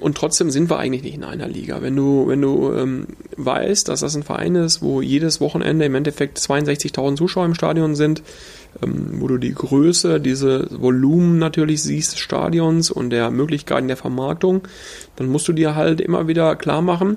[0.00, 1.80] und trotzdem sind wir eigentlich nicht in einer Liga.
[1.80, 3.06] Wenn du, wenn du ähm,
[3.36, 7.94] weißt, dass das ein Verein ist, wo jedes Wochenende im Endeffekt 62.000 Zuschauer im Stadion
[7.94, 8.22] sind,
[8.82, 13.96] ähm, wo du die Größe, diese Volumen natürlich siehst des Stadions und der Möglichkeiten der
[13.96, 14.62] Vermarktung,
[15.16, 17.16] dann musst du dir halt immer wieder klar machen,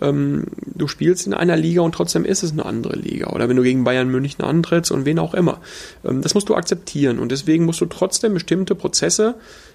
[0.00, 3.30] ähm, du spielst in einer Liga und trotzdem ist es eine andere Liga.
[3.30, 5.60] Oder wenn du gegen Bayern München antrittst und wen auch immer.
[6.04, 7.18] Ähm, das musst du akzeptieren.
[7.18, 9.34] Und deswegen musst du trotzdem bestimmte Prozesse,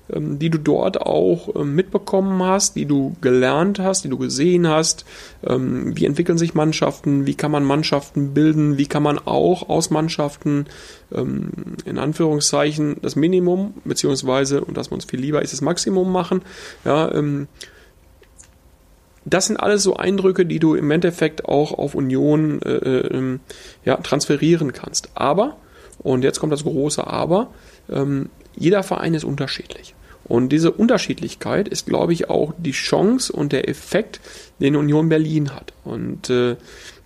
[0.10, 5.06] die du dort auch ähm, mitbekommen hast, die du gelernt hast, die du gesehen hast.
[5.46, 7.26] Ähm, wie entwickeln sich Mannschaften?
[7.26, 8.78] Wie kann man Mannschaften bilden?
[8.78, 10.66] Wie kann man auch aus Mannschaften
[11.14, 11.52] ähm,
[11.86, 16.42] in Anführungszeichen das Minimum, beziehungsweise, und das uns viel lieber ist, das Maximum machen?
[16.84, 17.48] Ja, ähm,
[19.26, 23.40] das sind alles so Eindrücke, die du im Endeffekt auch auf Union äh, ähm,
[23.86, 25.12] ja, transferieren kannst.
[25.16, 25.56] Aber,
[26.00, 27.52] und jetzt kommt das große Aber,
[27.90, 29.96] ähm, jeder Verein ist unterschiedlich.
[30.26, 34.22] Und diese Unterschiedlichkeit ist, glaube ich, auch die Chance und der Effekt,
[34.60, 35.74] den Union Berlin hat.
[35.84, 36.56] Und äh,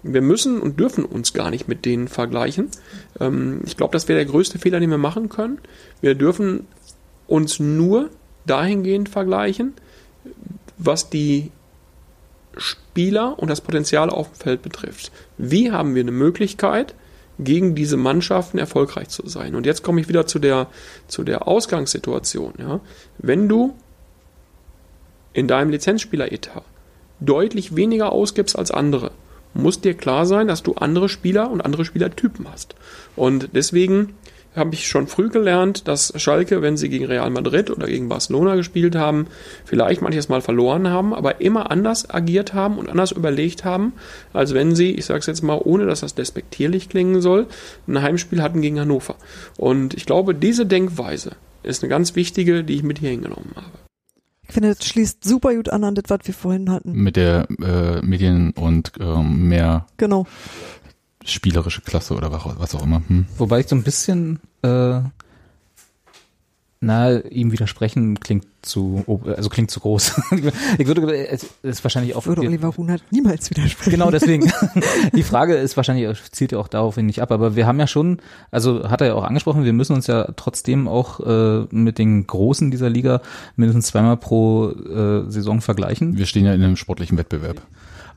[0.04, 2.70] wir müssen und dürfen uns gar nicht mit denen vergleichen.
[3.20, 5.60] Ähm, ich glaube, das wäre der größte Fehler, den wir machen können.
[6.02, 6.68] Wir dürfen
[7.26, 8.10] uns nur
[8.46, 9.74] dahingehend vergleichen,
[10.78, 11.52] was die
[12.56, 15.12] Spieler und das Potenzial auf dem Feld betrifft.
[15.38, 16.94] Wie haben wir eine Möglichkeit,
[17.40, 19.56] gegen diese Mannschaften erfolgreich zu sein?
[19.56, 20.68] Und jetzt komme ich wieder zu der,
[21.08, 22.54] zu der Ausgangssituation.
[22.58, 22.80] Ja?
[23.18, 23.76] Wenn du
[25.34, 26.64] in deinem Lizenzspieler-Etat
[27.20, 29.12] deutlich weniger ausgibst als andere,
[29.54, 32.76] muss dir klar sein, dass du andere Spieler und andere Spielertypen hast.
[33.16, 34.16] Und deswegen
[34.56, 38.56] habe ich schon früh gelernt, dass Schalke, wenn sie gegen Real Madrid oder gegen Barcelona
[38.56, 39.28] gespielt haben,
[39.66, 43.94] vielleicht manches Mal verloren haben, aber immer anders agiert haben und anders überlegt haben,
[44.34, 47.48] als wenn sie, ich sage es jetzt mal, ohne dass das despektierlich klingen soll,
[47.88, 49.16] ein Heimspiel hatten gegen Hannover.
[49.58, 51.32] Und ich glaube, diese Denkweise
[51.64, 53.88] ist eine ganz wichtige, die ich mit hier hingenommen habe.
[54.48, 56.94] Ich finde, das schließt super gut an an das, was wir vorhin hatten.
[56.94, 60.26] Mit der äh, Medien- und ähm, mehr Genau.
[61.32, 63.02] Spielerische Klasse oder was, auch immer.
[63.08, 63.26] Hm.
[63.38, 65.02] Wobei ich so ein bisschen, äh,
[66.80, 70.22] na, ihm widersprechen klingt zu, also klingt zu groß.
[70.78, 73.92] ich würde, es ist wahrscheinlich auch, Würde Oliver Runert niemals widersprechen.
[73.92, 74.52] Genau, deswegen.
[75.16, 78.20] Die Frage ist wahrscheinlich, zielt ja auch daraufhin nicht ab, aber wir haben ja schon,
[78.52, 82.28] also hat er ja auch angesprochen, wir müssen uns ja trotzdem auch äh, mit den
[82.28, 83.22] Großen dieser Liga
[83.56, 86.18] mindestens zweimal pro äh, Saison vergleichen.
[86.18, 87.62] Wir stehen ja in einem sportlichen Wettbewerb.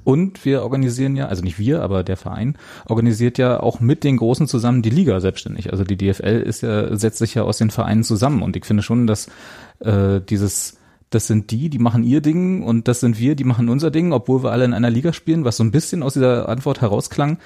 [0.05, 2.57] Und wir organisieren ja, also nicht wir, aber der Verein
[2.89, 5.71] organisiert ja auch mit den Großen zusammen die Liga selbstständig.
[5.71, 8.43] Also die DFL ist ja, setzt sich ja aus den Vereinen zusammen.
[8.43, 9.29] Und ich finde schon, dass
[9.81, 10.79] äh, dieses,
[11.11, 14.13] das sind die, die machen ihr Ding und das sind wir, die machen unser Ding,
[14.13, 17.39] obwohl wir alle in einer Liga spielen, was so ein bisschen aus dieser Antwort herausklang,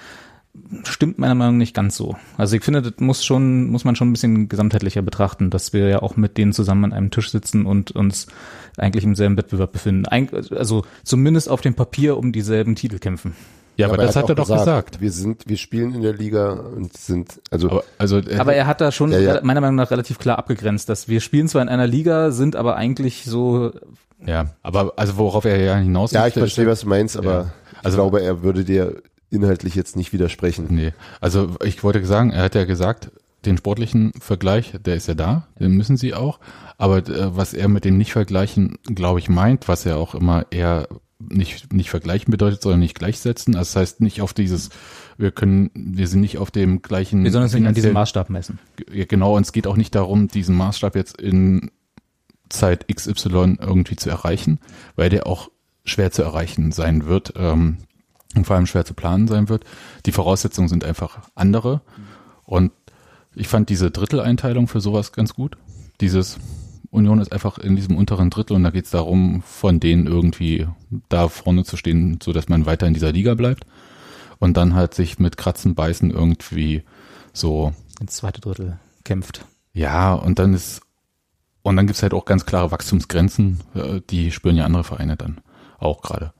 [0.85, 2.16] stimmt meiner Meinung nach nicht ganz so.
[2.36, 5.89] Also ich finde, das muss schon, muss man schon ein bisschen gesamtheitlicher betrachten, dass wir
[5.89, 8.26] ja auch mit denen zusammen an einem Tisch sitzen und uns
[8.76, 10.06] eigentlich im selben Wettbewerb befinden.
[10.06, 13.35] Eig also zumindest auf dem Papier um dieselben Titel kämpfen.
[13.76, 15.01] Ja, aber, das hat er doch gesagt.
[15.01, 18.68] Wir sind, wir spielen in der Liga und sind, also, Aber, also, äh, Aber er
[18.68, 19.40] hat da schon Ja, ja.
[19.43, 22.76] meiner Meinung nach relativ klar abgegrenzt, dass wir spielen zwar in einer Liga, sind aber
[22.76, 23.72] eigentlich so
[24.24, 27.52] ja, aber also worauf er ja hinaus ja, ich verstehe, was du meinst, aber Ja.
[27.72, 29.02] ich Also- glaube, er würde dir
[29.35, 30.66] inhaltlich jetzt nicht widersprechen.
[30.70, 33.11] Nee, also ich wollte sagen, er hat ja gesagt,
[33.44, 36.40] den sportlichen Vergleich, der ist ja da, den müssen sie auch.
[36.78, 40.89] Aber äh, was er mit dem Nicht-Vergleichen, glaube ich, meint, was er auch immer eher
[41.19, 43.55] nicht, nicht vergleichen bedeutet, sondern nicht gleichsetzen.
[43.55, 44.70] Also das heißt nicht auf dieses,
[45.16, 47.24] wir können, wir sind nicht auf dem gleichen.
[47.24, 48.59] wir sollen uns nicht an diesem Maßstab messen.
[48.93, 51.70] Ja, genau, und es geht auch nicht darum, diesen Maßstab jetzt in
[52.48, 54.59] Zeit XY irgendwie zu erreichen,
[54.97, 55.51] weil der auch
[55.85, 57.78] schwer zu erreichen sein wird ähm,
[58.35, 59.65] und vor allem schwer zu planen sein wird.
[60.06, 61.81] Die Voraussetzungen sind einfach andere
[62.44, 62.73] und
[63.35, 65.56] ich fand diese Dritteleinteilung für sowas ganz gut.
[66.01, 66.39] Dieses
[66.90, 70.69] Union ist einfach in diesem unteren Drittel und da geht es darum, von denen irgendwie
[71.09, 73.66] da vorne zu stehen, so dass man weiter in dieser Liga bleibt
[74.39, 76.85] und dann halt sich mit Kratzen, Beißen irgendwie
[77.32, 79.44] so Ins zweite Drittel kämpft.
[79.73, 80.82] ja, und dann ist,
[81.62, 85.40] und dann gibt's halt auch ganz klare Wachstumsgrenzen, äh, die spüren ja andere Vereine dann
[85.78, 86.34] auch gerade.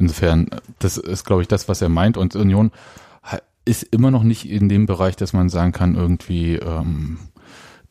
[0.00, 0.48] Insofern,
[0.80, 2.16] das ist, glaube ich, das, was er meint.
[2.16, 2.72] Und Union
[3.66, 7.18] ist immer noch nicht in dem Bereich, dass man sagen kann, irgendwie, ähm,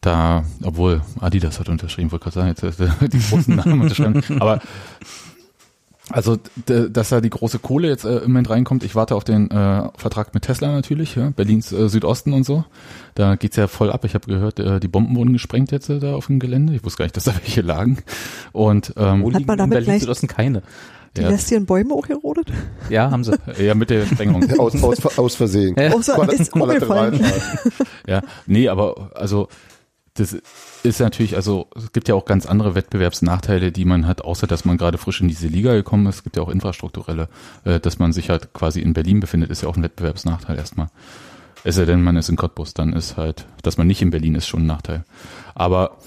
[0.01, 4.59] da, obwohl Adidas hat unterschrieben, wollte gerade sagen, jetzt äh, die großen Namen unterschreiben, aber
[6.11, 8.83] also, dass da die große Kohle jetzt äh, im Moment reinkommt.
[8.83, 12.65] Ich warte auf den äh, Vertrag mit Tesla natürlich, ja, Berlins äh, Südosten und so.
[13.13, 14.03] Da geht's ja voll ab.
[14.05, 16.73] Ich habe gehört, äh, die Bomben wurden gesprengt jetzt äh, da auf dem Gelände.
[16.73, 17.99] Ich wusste gar nicht, dass da welche lagen.
[18.53, 20.63] Und ähm, Wo Hat liegen man in damit Berlin gleich- Südosten keine?
[21.17, 22.51] Die ja, lässt hier in Bäume auch gerodet?
[22.89, 23.33] Ja, haben sie.
[23.59, 24.49] ja, mit der Sprengung.
[24.59, 25.75] Aus, aus, aus Versehen.
[25.77, 25.93] Ja.
[25.93, 27.19] Außer ist umgefallen.
[27.19, 27.21] Kollateralschaden.
[28.07, 29.47] Ja, nee, aber also
[30.19, 30.37] das
[30.83, 34.65] ist natürlich, also es gibt ja auch ganz andere Wettbewerbsnachteile, die man hat, außer dass
[34.65, 36.17] man gerade frisch in diese Liga gekommen ist.
[36.17, 37.29] Es gibt ja auch infrastrukturelle,
[37.63, 40.87] äh, dass man sich halt quasi in Berlin befindet, ist ja auch ein Wettbewerbsnachteil erstmal.
[41.63, 44.35] Es sei denn, man ist in Cottbus, dann ist halt, dass man nicht in Berlin
[44.35, 45.03] ist, schon ein Nachteil.
[45.55, 45.97] Aber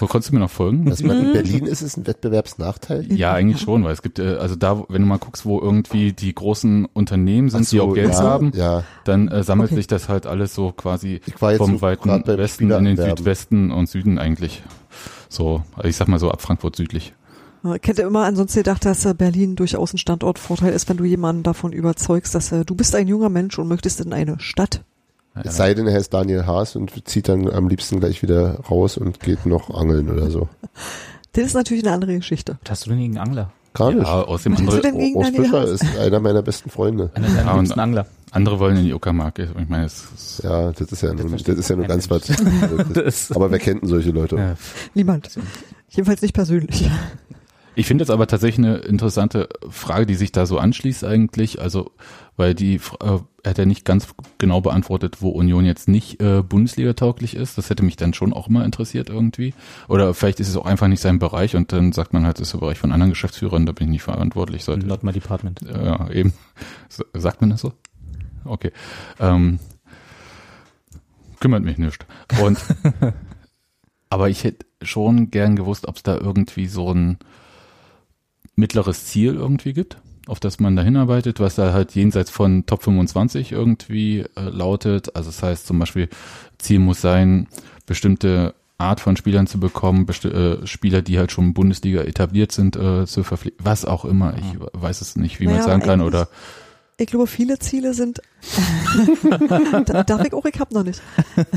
[0.00, 0.84] wo konntest du mir noch folgen?
[0.86, 3.12] Dass man in Berlin ist, ist ein Wettbewerbsnachteil.
[3.12, 6.12] Ja, eigentlich schon, weil es gibt, äh, also da, wenn du mal guckst, wo irgendwie
[6.12, 9.70] die großen Unternehmen sind, Ach die so, auch Geld ja, haben, Ja, dann äh, sammelt
[9.70, 9.76] Okay.
[9.76, 12.96] sich das halt alles so quasi vom so weiten Westen in den.
[12.96, 14.62] Südwesten und Süden eigentlich.
[15.28, 17.14] So, also ich sag mal so ab Frankfurt südlich.
[17.62, 21.42] Ich hätte immer ansonsten gedacht, dass äh, Berlin durchaus ein Standortvorteil ist, wenn du jemanden
[21.42, 24.82] davon überzeugst, dass äh, du bist ein junger Mensch und möchtest in eine Stadt.
[25.44, 28.96] Es sei denn, er ist Daniel Haas und zieht dann am liebsten gleich wieder raus
[28.98, 30.48] und geht noch angeln oder so.
[31.32, 32.58] Das ist natürlich eine andere Geschichte.
[32.64, 33.52] Was hast du denn gegen Angler?
[33.72, 34.02] Gar nicht.
[34.04, 36.70] Ja, aus dem Was hast du andere, denn gegen Urs Fischer ist einer meiner besten
[36.70, 37.10] Freunde.
[37.14, 38.06] Einer deiner Ja, liebsten Angler.
[38.32, 39.38] andere wollen in die Uckermark.
[39.38, 42.22] Ich meine, es ist, Ja, das ist ja nun, das ist ja nur ganz was.
[42.92, 44.34] Das- Aber wer kennt denn solche Leute?
[44.34, 44.56] Ja.
[44.94, 45.30] Niemand.
[45.88, 46.90] Jedenfalls nicht persönlich.
[47.76, 51.60] Ich finde es aber tatsächlich eine interessante Frage, die sich da so anschließt eigentlich.
[51.62, 51.92] Also,
[52.40, 54.08] weil die, äh, er hat ja nicht ganz
[54.38, 57.58] genau beantwortet, wo Union jetzt nicht äh, Bundesliga-tauglich ist.
[57.58, 59.52] Das hätte mich dann schon auch immer interessiert irgendwie.
[59.88, 62.48] Oder vielleicht ist es auch einfach nicht sein Bereich und dann sagt man halt, das
[62.48, 64.64] ist der Bereich von anderen Geschäftsführern, da bin ich nicht verantwortlich.
[64.64, 65.60] Sollte, Not my department.
[65.60, 66.32] Ja, eben.
[67.12, 67.74] Sagt man das so?
[68.46, 68.72] Okay.
[69.18, 69.58] Ähm,
[71.40, 72.06] kümmert mich nicht.
[72.42, 72.58] Und
[74.08, 77.18] aber ich hätte schon gern gewusst, ob es da irgendwie so ein
[78.56, 79.98] mittleres Ziel irgendwie gibt,
[80.30, 85.16] auf das man da hinarbeitet, was da halt jenseits von Top 25 irgendwie äh, lautet.
[85.16, 86.08] Also das heißt zum Beispiel,
[86.58, 87.48] Ziel muss sein,
[87.86, 93.04] bestimmte Art von Spielern zu bekommen, äh, Spieler, die halt schon Bundesliga etabliert sind, äh,
[93.06, 94.34] zu verpflichten, was auch immer.
[94.38, 96.00] Ich weiß es nicht, wie man es sagen kann.
[96.00, 96.28] Oder
[97.00, 98.20] Ich glaube, viele Ziele sind.
[99.86, 100.44] Da- Darf ich auch?
[100.44, 101.00] Ich hab noch nicht.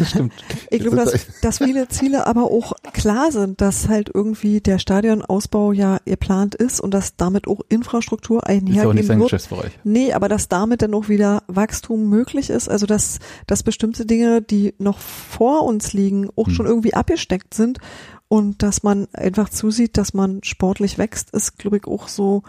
[0.05, 0.33] Stimmt.
[0.69, 4.61] Ich glaube, Das dass, ist dass viele Ziele aber auch klar sind, dass halt irgendwie
[4.61, 9.05] der Stadionausbau ja geplant ist und dass damit auch Infrastruktur ist ja auch nicht einhergehen
[9.05, 9.29] sein wird.
[9.31, 9.71] Geschäftsbereich.
[9.83, 14.41] Nee, aber dass damit dann auch wieder Wachstum möglich ist, also dass, dass bestimmte Dinge,
[14.41, 16.53] die noch vor uns liegen, auch Hm.
[16.53, 17.79] schon irgendwie abgesteckt sind
[18.27, 22.43] und dass man einfach zusieht, dass man sportlich wächst, ist, glaube ich, auch so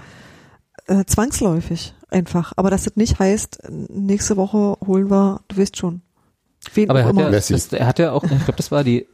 [0.87, 2.53] äh, zwangsläufig einfach.
[2.57, 6.03] Aber dass das nicht heißt, nächste Woche holen wir, du weißt schon.
[6.75, 7.23] Wen Aber er hat, immer.
[7.23, 9.07] ja, das, er hat ja auch, ich glaube, das war die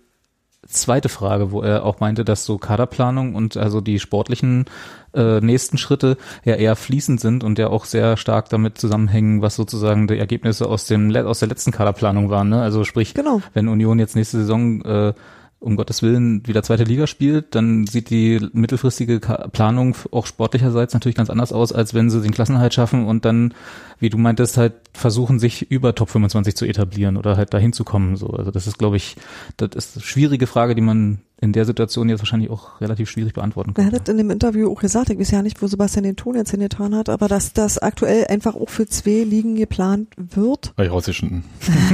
[0.69, 4.67] zweite Frage, wo er auch meinte, dass so Kaderplanung und also die sportlichen
[5.15, 9.57] äh, nächsten Schritte ja eher fließend sind und ja auch sehr stark damit zusammenhängen, was
[9.57, 12.51] sozusagen die Ergebnisse aus dem aus der letzten Kaderplanung waren.
[12.51, 12.61] Ne?
[12.63, 13.41] Also sprich, Genau.
[13.55, 15.15] wenn Union jetzt nächste Saison äh,
[15.61, 21.17] um Gottes Willen wieder zweite Liga spielt, dann sieht die mittelfristige Planung auch sportlicherseits natürlich
[21.17, 23.53] ganz anders aus, als wenn sie den Klassenhalt schaffen und dann,
[23.99, 27.85] wie du meintest, halt versuchen, sich über Top 25 zu etablieren oder halt dahin zu
[27.85, 28.17] kommen.
[28.17, 29.17] So, also das ist, glaube ich,
[29.59, 33.33] das ist eine schwierige Frage, die man in der Situation jetzt wahrscheinlich auch relativ schwierig
[33.33, 33.95] beantworten Wer kann.
[33.95, 36.51] hat in dem Interview auch gesagt, ich weiß ja nicht, wo Sebastian den Ton jetzt
[36.51, 41.45] hingetan hat, aber dass das aktuell einfach auch für zwei Ligen geplant wird, Bei russischen.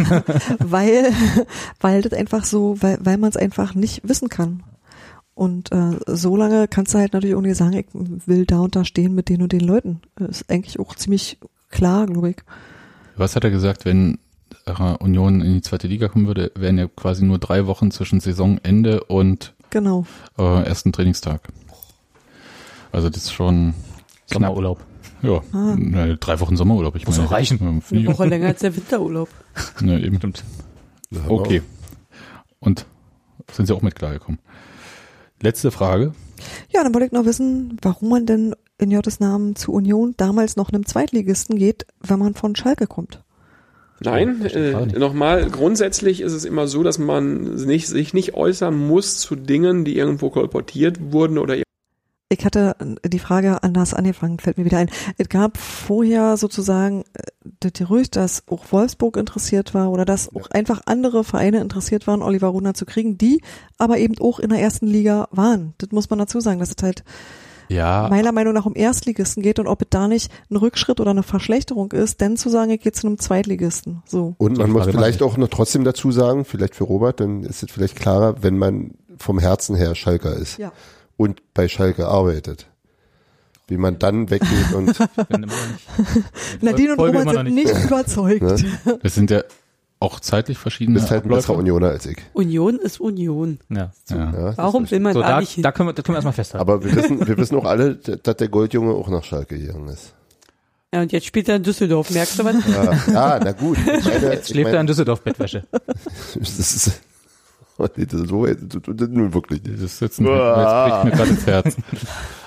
[0.59, 1.13] weil,
[1.81, 4.65] weil das einfach so, weil, weil man es einfach nicht wissen kann.
[5.35, 8.75] Und äh, so lange kannst du halt natürlich auch nicht sagen, ich will da und
[8.75, 10.01] da stehen mit den und den Leuten.
[10.17, 11.39] Das ist eigentlich auch ziemlich
[11.71, 12.37] klar, glaube ich.
[13.17, 14.19] Was hat er gesagt, wenn
[14.99, 19.05] Union in die zweite Liga kommen würde, wären ja quasi nur drei Wochen zwischen Saisonende
[19.05, 20.07] und Genau.
[20.39, 21.41] äh, ersten Trainingstag.
[22.93, 23.75] Also das ist schon
[24.27, 24.81] Sommerurlaub.
[25.23, 26.97] ja, ne, drei Wochen Sommerurlaub.
[26.97, 27.83] Ich Muss meine, reichen.
[27.91, 28.15] Eine auch.
[28.15, 29.29] Woche länger als der Winterurlaub.
[29.81, 30.17] Ne, eben.
[30.17, 30.45] Stimmt.
[31.29, 31.63] Okay.
[32.59, 32.87] Und
[33.53, 34.41] sind Sie auch mit klargekommen?
[35.41, 36.13] Letzte Frage.
[36.71, 40.57] Ja, dann wollte ich noch wissen, warum man denn in Jottes Namen zu Union damals
[40.57, 43.23] noch einem Zweitligisten geht, wenn man von Schalke kommt.
[44.01, 49.17] Nein, äh, nochmal, grundsätzlich ist es immer so, dass man nicht, sich nicht äußern muss
[49.17, 51.57] zu Dingen, die irgendwo kolportiert wurden oder
[52.29, 54.91] Ich hatte die Frage anders angefangen, fällt mir wieder ein.
[55.17, 57.23] Es gab vorher sozusagen äh,
[57.61, 62.21] das Gerücht, dass auch Wolfsburg interessiert war oder dass auch einfach andere Vereine interessiert waren,
[62.21, 63.41] Oliver Runa zu kriegen, die
[63.79, 65.73] aber eben auch in der ersten Liga waren.
[65.79, 67.03] Das muss man dazu sagen, dass es halt
[67.69, 71.11] Ja, meiner Meinung nach um Erstligisten geht und ob es da nicht ein Rückschritt oder
[71.11, 74.03] eine Verschlechterung ist, denn zu sagen, ich gehe zu einem Zweitligisten.
[74.07, 74.35] So.
[74.39, 77.71] Und man muss vielleicht auch noch trotzdem dazu sagen, vielleicht für Robert, dann ist es
[77.71, 80.73] vielleicht klarer, wenn man vom Herzen her Schalker ist Ja.
[81.17, 82.67] und bei Schalke arbeitet.
[83.69, 84.97] Wie man dann weggeht und
[85.29, 86.25] Bin immer noch nicht.
[86.63, 88.43] Nadine und Folge Robert sind nicht überzeugt.
[88.43, 88.99] Ne?
[89.03, 89.43] das sind ja
[89.99, 92.19] auch zeitlich verschiedene bist halt ein besserer Unioner als ich.
[92.35, 93.59] Union ist Union.
[93.71, 93.93] Ja.
[94.11, 94.17] Ja.
[94.17, 95.63] Ja, das Warum ist will man So, da da, nicht hin?
[95.63, 96.61] da, können wir, da können wir erstmal festhalten.
[96.61, 100.13] Aber wir wissen, wir wissen auch alle, dass der Goldjunge auch nach Schalke gegangen ist.
[100.93, 102.11] Ja, und jetzt spielt er in Düsseldorf.
[102.11, 102.55] Merkst du was?
[102.67, 103.79] Ja, ja na gut.
[103.87, 105.65] Meine, Jetzt schläft er in meine, Düsseldorf Bettwäsche.
[105.71, 107.01] das ist,
[107.79, 109.83] oh nee, das ist so, das ist nun wirklich nicht.
[109.83, 111.77] Das sitzen, jetzt bricht mir gerade das Herz.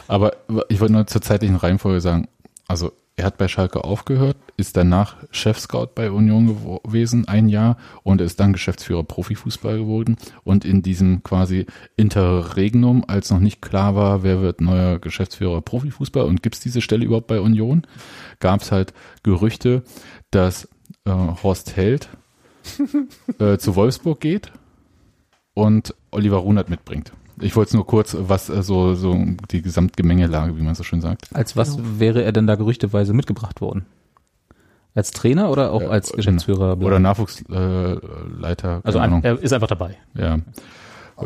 [0.07, 0.33] Aber
[0.69, 2.27] ich wollte nur zur zeitlichen Reihenfolge sagen,
[2.67, 8.21] also er hat bei Schalke aufgehört, ist danach Chefscout bei Union gewesen, ein Jahr, und
[8.21, 10.15] ist dann Geschäftsführer Profifußball geworden.
[10.45, 11.65] Und in diesem quasi
[11.97, 16.81] Interregnum, als noch nicht klar war, wer wird neuer Geschäftsführer Profifußball und gibt es diese
[16.81, 17.85] Stelle überhaupt bei Union,
[18.39, 19.83] gab es halt Gerüchte,
[20.31, 20.69] dass
[21.05, 22.09] äh, Horst Held
[23.39, 24.53] äh, zu Wolfsburg geht
[25.53, 27.11] und Oliver Runert mitbringt.
[27.41, 29.17] Ich wollte es nur kurz, was äh, so, so
[29.51, 31.27] die Gesamtgemengelage, wie man so schön sagt.
[31.33, 33.85] Als was wäre er denn da gerüchteweise mitgebracht worden?
[34.95, 36.77] Als Trainer oder auch als Geschäftsführer?
[36.81, 38.01] Oder Nachwuchsleiter.
[38.01, 39.97] Äh, Leiter, also ein, er ist einfach dabei.
[40.15, 40.39] ja,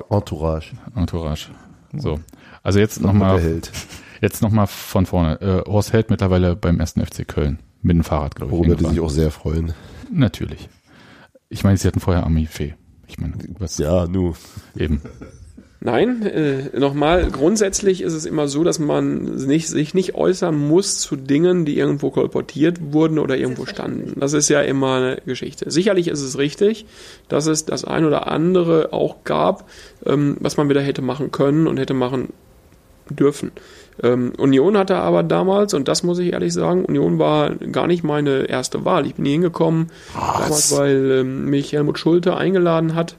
[0.10, 0.74] Entourage.
[0.96, 1.50] Entourage.
[1.96, 2.20] So.
[2.64, 3.72] Also jetzt Der nochmal, Held.
[4.22, 5.40] jetzt noch mal von vorne.
[5.42, 7.60] Äh, Horst Held mittlerweile beim ersten FC Köln.
[7.82, 8.58] Mit dem Fahrrad, glaube ich.
[8.58, 9.74] Worüber die sich auch sehr freuen.
[10.12, 10.70] Natürlich.
[11.50, 12.74] Ich meine, sie hatten vorher Army Fee.
[13.08, 14.34] Ich meine, was Ja, nu.
[14.76, 15.02] eben.
[15.86, 21.00] Nein, äh, nochmal, grundsätzlich ist es immer so, dass man nicht, sich nicht äußern muss
[21.00, 24.18] zu Dingen, die irgendwo kolportiert wurden oder irgendwo standen.
[24.18, 25.70] Das ist ja immer eine Geschichte.
[25.70, 26.86] Sicherlich ist es richtig,
[27.28, 29.70] dass es das ein oder andere auch gab,
[30.06, 32.32] ähm, was man wieder hätte machen können und hätte machen
[33.10, 33.52] dürfen.
[34.02, 38.06] Ähm, Union hatte aber damals, und das muss ich ehrlich sagen, Union war gar nicht
[38.06, 39.06] meine erste Wahl.
[39.06, 43.18] Ich bin hier hingekommen, damals, weil ähm, mich Helmut Schulte eingeladen hat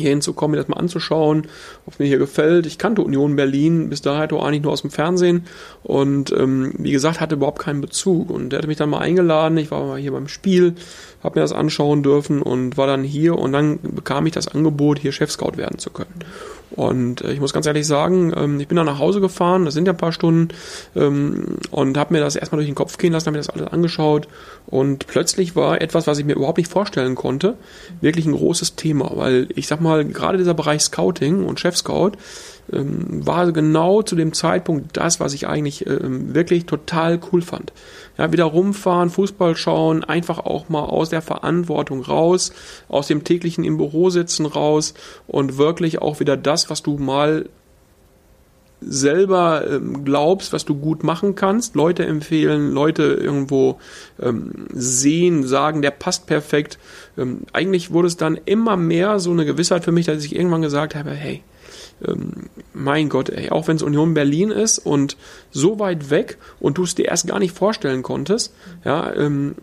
[0.00, 1.46] hier hinzukommen, mir das mal anzuschauen,
[1.86, 2.66] ob mir hier gefällt.
[2.66, 5.44] Ich kannte Union Berlin bis dahin auch eigentlich nur aus dem Fernsehen
[5.82, 8.30] und ähm, wie gesagt, hatte überhaupt keinen Bezug.
[8.30, 10.74] Und er hatte mich dann mal eingeladen, ich war mal hier beim Spiel,
[11.22, 14.98] habe mir das anschauen dürfen und war dann hier und dann bekam ich das Angebot,
[14.98, 16.24] hier Chefscout werden zu können.
[16.70, 19.74] Und äh, ich muss ganz ehrlich sagen, ähm, ich bin dann nach Hause gefahren, das
[19.74, 20.48] sind ja ein paar Stunden,
[20.94, 23.72] ähm, und habe mir das erstmal durch den Kopf gehen lassen, habe mir das alles
[23.72, 24.28] angeschaut
[24.66, 27.56] und plötzlich war etwas, was ich mir überhaupt nicht vorstellen konnte,
[28.00, 32.12] wirklich ein großes Thema, weil ich sag mal, gerade dieser Bereich Scouting und Chef-Scout
[32.72, 37.72] ähm, war genau zu dem Zeitpunkt das, was ich eigentlich ähm, wirklich total cool fand.
[38.18, 42.52] Ja, wieder rumfahren, Fußball schauen, einfach auch mal aus der Verantwortung raus,
[42.88, 44.94] aus dem täglichen im Büro sitzen raus
[45.26, 47.46] und wirklich auch wieder das, was du mal
[48.80, 53.78] selber ähm, glaubst, was du gut machen kannst, Leute empfehlen, Leute irgendwo
[54.20, 56.78] ähm, sehen, sagen, der passt perfekt.
[57.18, 60.62] Ähm, eigentlich wurde es dann immer mehr so eine Gewissheit für mich, dass ich irgendwann
[60.62, 61.42] gesagt habe, hey,
[62.06, 65.16] ähm, mein Gott, ey, auch wenn es Union Berlin ist und
[65.50, 68.54] so weit weg und du es dir erst gar nicht vorstellen konntest,
[68.84, 69.54] ja, ähm,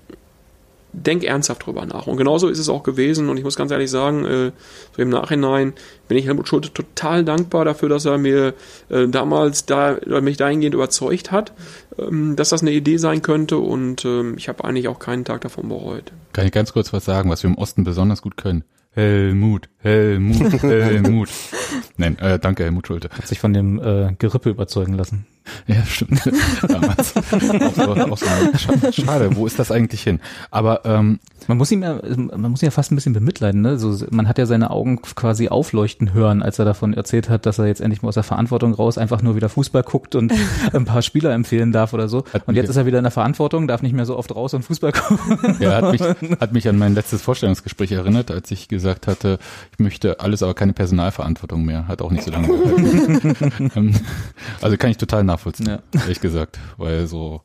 [0.94, 2.08] denk ernsthaft drüber nach.
[2.08, 3.30] Und genauso ist es auch gewesen.
[3.30, 4.52] Und ich muss ganz ehrlich sagen, äh,
[4.96, 5.74] so im Nachhinein
[6.08, 8.54] bin ich Helmut Schulte total dankbar dafür, dass er mir
[8.90, 11.54] äh, damals da mich dahingehend überzeugt hat,
[12.00, 13.58] ähm, dass das eine Idee sein könnte.
[13.58, 16.12] Und ähm, ich habe eigentlich auch keinen Tag davon bereut.
[16.34, 18.64] Kann ich ganz kurz was sagen, was wir im Osten besonders gut können?
[18.98, 21.30] Helmut, Helmut, Helmut.
[21.98, 23.10] Nein, äh, danke, Helmut Schulte.
[23.12, 25.28] Hat sich von dem äh, Gerippe überzeugen lassen.
[25.68, 26.22] Ja, stimmt.
[26.68, 27.16] Damals.
[27.16, 28.26] auch so, auch so,
[28.58, 30.20] schade, schade, wo ist das eigentlich hin?
[30.52, 33.78] Aber ähm, Man muss ihm ja, man muss ihn ja fast ein bisschen bemitleiden, ne?
[33.78, 37.60] So, man hat ja seine Augen quasi aufleuchten hören, als er davon erzählt hat, dass
[37.60, 40.34] er jetzt endlich mal aus der Verantwortung raus einfach nur wieder Fußball guckt und
[40.74, 42.24] ein paar Spieler empfehlen darf oder so.
[42.34, 44.54] Hat Und jetzt ist er wieder in der Verantwortung, darf nicht mehr so oft raus
[44.54, 45.58] und Fußball gucken.
[45.60, 46.02] ja, hat mich,
[46.40, 49.40] hat mich an mein letztes Vorstellungsgespräch erinnert, als ich gesagt hatte,
[49.72, 51.88] ich möchte alles, aber keine Personalverantwortung mehr.
[51.88, 53.72] Hat auch nicht so lange gehalten.
[53.76, 53.94] Ähm,
[54.62, 55.80] also kann ich total nachvollziehen, Ja.
[55.94, 56.60] ehrlich gesagt.
[56.78, 57.42] Weil so,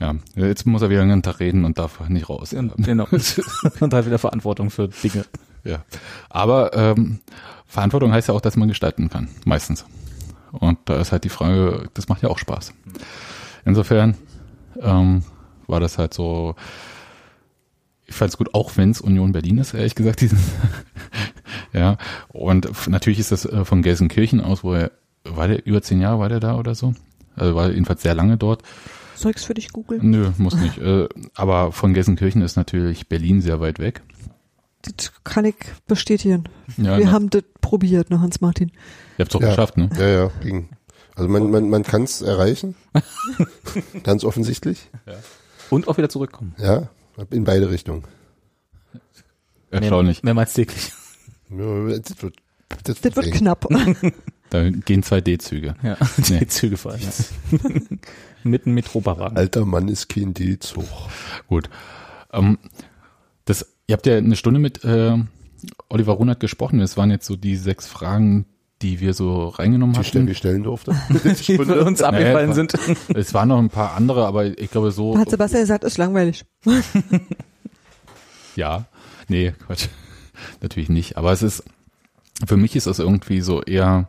[0.00, 2.50] ja, jetzt muss er wieder einen Tag reden und darf nicht raus.
[2.50, 3.06] genau.
[3.80, 5.24] und hat wieder Verantwortung für Dinge.
[5.64, 5.84] Ja.
[6.28, 7.20] Aber ähm,
[7.66, 9.84] Verantwortung heißt ja auch, dass man gestalten kann, meistens.
[10.52, 12.72] Und da ist halt die Frage, das macht ja auch Spaß.
[13.64, 14.16] Insofern
[14.80, 15.24] ähm,
[15.66, 16.54] war das halt so,
[18.06, 20.20] ich fand es gut, auch wenn es Union Berlin ist, ehrlich gesagt.
[20.20, 20.38] Diesen
[21.72, 21.96] ja,
[22.28, 24.92] und natürlich ist das äh, von Gelsenkirchen aus, wo er,
[25.24, 26.94] war der über zehn Jahre, war der da oder so?
[27.36, 28.62] Also war jedenfalls sehr lange dort.
[29.16, 30.10] Zeugs für dich googeln?
[30.10, 30.78] Nö, muss nicht.
[30.78, 34.02] Äh, aber von Gelsenkirchen ist natürlich Berlin sehr weit weg.
[34.82, 35.54] Das kann ich
[35.86, 36.44] bestätigen.
[36.76, 37.12] Ja, Wir ne?
[37.12, 38.70] haben das probiert, ne, Hans-Martin.
[39.16, 39.48] Ihr habt's doch Ja.
[39.48, 39.88] geschafft, ne?
[39.98, 40.68] Ja, ja, ging.
[41.16, 42.74] Also man, man, man kann es erreichen.
[44.02, 44.90] Ganz offensichtlich.
[45.70, 46.54] Und auch wieder zurückkommen.
[46.58, 46.88] Ja,
[47.30, 48.04] in beide Richtungen.
[49.70, 50.22] Erstaunlich.
[50.22, 50.92] Mehr, mehrmals täglich.
[51.50, 52.36] Ja, das wird,
[52.84, 53.32] das Das wird eng.
[53.32, 53.66] knapp.
[54.50, 55.74] Da gehen zwei D-Züge.
[55.82, 55.96] Ja,
[56.28, 56.40] Nee.
[56.40, 57.00] die Züge fahren.
[57.00, 57.58] Ja.
[58.44, 59.36] Mit einem Metrobarwagen.
[59.36, 60.84] Alter Mann ist kein D-Zug.
[61.48, 61.70] Gut.
[62.32, 62.58] Ähm,
[63.46, 65.16] das, ihr habt ja eine Stunde mit äh,
[65.88, 66.78] Oliver Runert gesprochen.
[66.78, 68.44] Das waren jetzt so die sechs Fragen,
[68.82, 70.32] die wir so reingenommen Die Stellen, hatten.
[70.32, 70.94] die stellen durfte.
[71.10, 72.74] die für uns abgefallen Naja, sind.
[73.14, 75.16] Es waren noch ein paar andere, aber ich glaube so.
[75.18, 76.44] Hat Sebastian gesagt, ist langweilig.
[78.56, 78.84] Ja,
[79.28, 79.88] nee, Quatsch.
[80.60, 81.16] Natürlich nicht.
[81.16, 81.64] Aber es ist,
[82.46, 84.08] für mich ist das irgendwie so eher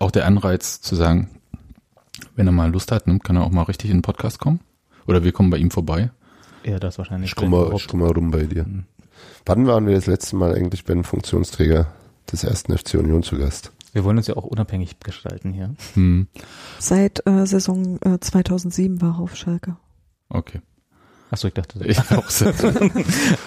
[0.00, 1.30] auch der Anreiz zu sagen,
[2.36, 4.60] wenn er mal Lust hat, ne, kann er auch mal richtig in den Podcast kommen.
[5.06, 6.10] Oder wir kommen bei ihm vorbei.
[6.64, 7.30] Ja, das wahrscheinlich.
[7.30, 8.66] Ich komm mal, rum bei dir.
[9.46, 11.86] Wann waren wir das letzte Mal eigentlich bei einem Funktionsträger
[12.30, 13.72] des ersten FC Union zu Gast?
[13.92, 15.74] Wir wollen uns ja auch unabhängig gestalten hier.
[15.94, 16.28] Hm,
[16.78, 19.76] Seit äh, Saison äh, 2007 war er auf Schalke.
[20.28, 20.60] okay.
[21.30, 21.78] Achso, ich dachte.
[21.84, 22.52] Ich auch sehr.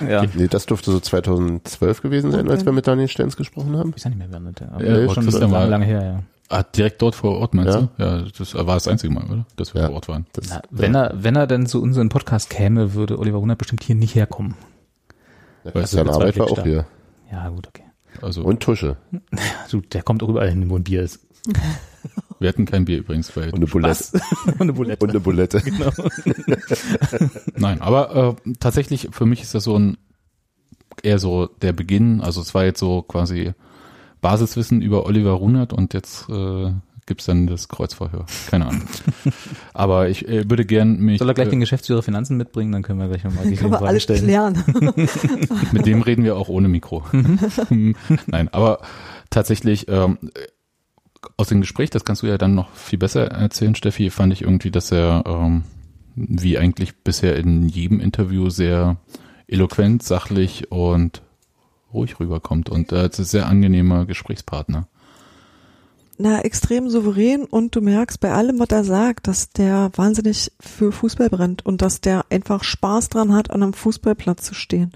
[0.10, 0.24] ja.
[0.34, 3.90] Nee, das dürfte so 2012 gewesen sein, als wir mit Daniel Stenz gesprochen haben.
[3.90, 6.04] Ich weiß ja nicht mehr, wann das aber Ja, schon Christian lange, war- lange her,
[6.04, 6.24] ja.
[6.50, 7.82] Ah, direkt dort vor Ort, meinst Ja.
[7.82, 7.90] du?
[8.04, 9.46] Ja, das war das einzige Mal, oder?
[9.56, 9.88] Dass wir Ja.
[9.88, 10.28] vor Ort waren.
[10.34, 13.84] Das, Na, wenn er, wenn er denn zu unserem Podcast käme, würde Oliver Runert bestimmt
[13.84, 14.56] hier nicht herkommen.
[15.64, 16.86] ja, weißt du, Arbeit war auch hier.
[17.32, 17.84] Ja, gut, okay.
[18.22, 18.98] Also, Und Tusche.
[19.72, 21.20] Du, der kommt auch überall hin, wo ein Bier ist.
[22.44, 23.46] wir hatten kein Bier übrigens bei.
[23.52, 24.22] Und eine Bulette.
[24.46, 25.04] Und eine Bulette.
[25.04, 25.62] Und eine Bulette.
[25.62, 25.92] genau.
[27.56, 29.98] Nein, aber äh, tatsächlich für mich ist das so ein
[31.02, 32.22] eher so der Beginn.
[32.22, 33.54] Also es war jetzt so quasi
[34.22, 36.72] Basiswissen über Oliver Runert und jetzt äh,
[37.06, 38.26] gibt's dann das Kreuzverhör.
[38.50, 38.84] Keine Ahnung.
[39.74, 42.84] aber ich äh, würde gern mich Soll er gleich äh, den Geschäftsführer Finanzen mitbringen, dann
[42.84, 44.24] können wir gleich nochmal die Frage alles stellen.
[44.24, 44.64] klären.
[45.72, 47.04] mit dem reden wir auch ohne Mikro.
[48.28, 48.82] Nein, aber
[49.30, 50.18] tatsächlich ähm,
[51.38, 54.42] aus dem Gespräch, das kannst du ja dann noch viel besser erzählen, Steffi, fand ich
[54.42, 55.64] irgendwie, dass er ähm,
[56.16, 58.98] wie eigentlich bisher in jedem Interview sehr
[59.48, 61.22] eloquent, sachlich und
[61.94, 64.88] ruhig rüberkommt und äh, als ein sehr angenehmer Gesprächspartner.
[66.18, 70.92] Na, extrem souverän und du merkst bei allem, was er sagt, dass der wahnsinnig für
[70.92, 74.92] Fußball brennt und dass der einfach Spaß dran hat, an einem Fußballplatz zu stehen.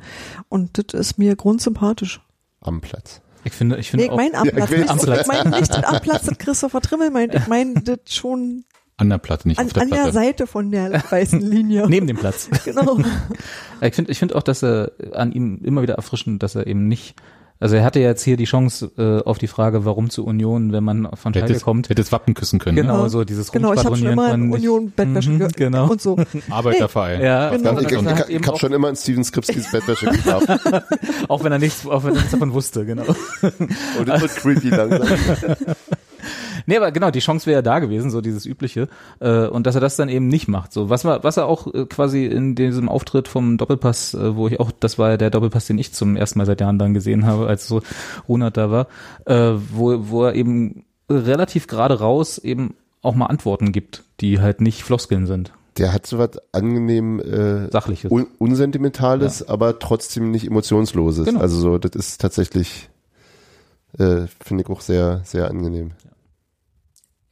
[0.48, 2.22] Und das ist mir grundsympathisch.
[2.62, 3.22] Am Platz.
[3.48, 5.86] Ich finde, ich Nee, finde ich auch, meine am Ja, ich nicht, ich meine nicht
[5.86, 8.66] am Platz, das Christopher Trimmel meint, ich meine das schon
[8.98, 10.12] An der Platte, nicht an, auf der an der Platte.
[10.12, 11.86] Seite von der weißen Linie.
[11.90, 12.50] neben dem Platz.
[12.66, 13.00] Genau.
[13.82, 16.88] Ich finde ich finde auch, dass er an ihm immer wieder erfrischend, dass er eben
[16.88, 17.16] nicht,
[17.60, 20.84] also er hatte jetzt hier die Chance äh, auf die Frage, warum zur Union, wenn
[20.84, 21.90] man von Schalke Hätte, kommt.
[21.90, 22.76] hätte das Wappen küssen können.
[22.76, 23.10] Genau, Ja.
[23.10, 25.90] so dieses Genau, ich habe schon immer in Union Bettwäsche Mhm, ge- genau.
[25.92, 26.16] und so.
[26.16, 26.26] Ne?
[26.50, 27.22] Arbeiterverein.
[27.22, 27.80] Ja, Genau.
[27.80, 30.48] Ich, ich, ich, habe schon immer in Steven Skripskis Bettwäsche gehabt.
[31.30, 33.04] auch wenn er nichts, auch wenn er nichts davon wusste, genau.
[34.00, 35.08] Und es wird creepy langsam.
[36.68, 38.90] Nee, aber genau, die Chance wäre ja da gewesen, so dieses übliche.
[39.20, 40.74] Äh, und dass er das dann eben nicht macht.
[40.74, 44.50] So, was war, was er auch äh, quasi in diesem Auftritt vom Doppelpass, äh, wo
[44.50, 46.94] ich auch, das war ja der Doppelpass, den ich zum ersten Mal seit Jahren dann
[46.94, 47.82] gesehen habe, als so
[48.28, 48.88] Runert da war,
[49.26, 54.60] äh, wo, wo er eben relativ gerade raus eben auch mal Antworten gibt, die halt
[54.60, 55.54] nicht Floskeln sind.
[55.78, 58.12] Der hat so was angenehm äh, Sachliches.
[58.12, 61.28] un unsentimentales, aber trotzdem nicht emotionsloses.
[61.28, 61.40] Genau.
[61.40, 62.90] Also so, das ist tatsächlich,
[63.98, 65.92] äh, finde ich auch sehr, sehr angenehm.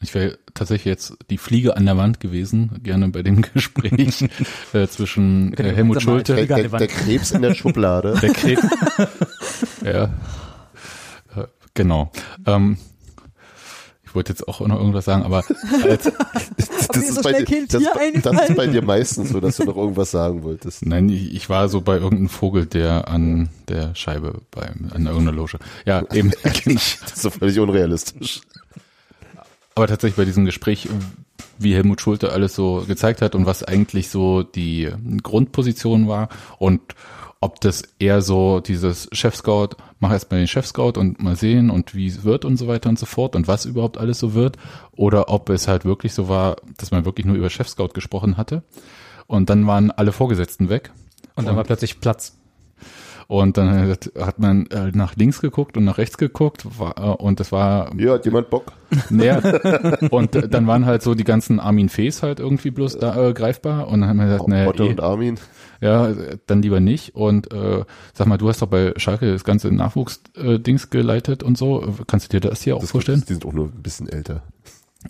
[0.05, 4.25] Ich wäre tatsächlich jetzt die Fliege an der Wand gewesen, gerne bei dem Gespräch
[4.71, 8.15] äh, zwischen äh, wir Helmut Schulte, Der, der, der Krebs in der Schublade.
[8.21, 8.63] der Krebs.
[9.83, 10.03] ja.
[11.35, 12.11] Äh, Genau.
[12.45, 12.77] Ähm,
[14.05, 15.43] ich wollte jetzt auch noch irgendwas sagen, aber
[15.83, 16.05] als,
[16.87, 17.83] Das, mir so schnell kein das,
[18.23, 20.85] das ist bei dir meistens so, dass du noch irgendwas sagen wolltest.
[20.85, 25.33] nein, ich, ich war so bei irgendeinem Vogel, der an der Scheibe beim an irgendeiner
[25.33, 25.57] Loge.
[25.85, 26.31] Ja, eben.
[26.43, 28.41] Das ist so völlig unrealistisch.
[29.75, 30.87] Aber tatsächlich bei diesem Gespräch,
[31.57, 34.89] wie Helmut Schulte alles so gezeigt hat und was eigentlich so die
[35.21, 36.81] Grundposition war und
[37.41, 42.07] ob das eher so dieses Chef-Scout, mach erstmal den Chef-Scout und mal sehen und wie
[42.07, 44.57] es wird und so weiter und so fort und was überhaupt alles so wird
[44.93, 48.63] oder ob es halt wirklich so war, dass man wirklich nur über Chef-Scout gesprochen hatte
[49.27, 50.91] und dann waren alle Vorgesetzten weg
[51.35, 52.37] Und dann war plötzlich Platz.
[53.27, 57.21] Und dann hat- hat man äh, nach links geguckt und nach rechts geguckt war, äh,
[57.23, 58.71] und das war Ja, hat jemand Bock?
[59.09, 59.39] Naja,
[60.11, 63.33] und äh, dann waren halt so die ganzen Armin Fees halt irgendwie bloß da äh,
[63.33, 65.39] greifbar und dann haben wir gesagt, naja, Otto eh, und Armin.
[65.81, 67.15] ja, äh, dann lieber nicht.
[67.15, 67.83] Und äh,
[68.13, 71.83] sag mal, du hast doch bei Schalke das ganze Nachwuchsdings geleitet und so.
[72.07, 73.23] Kannst du dir das hier auch Das vorstellen?
[73.27, 74.43] Die sind auch nur ein bisschen älter.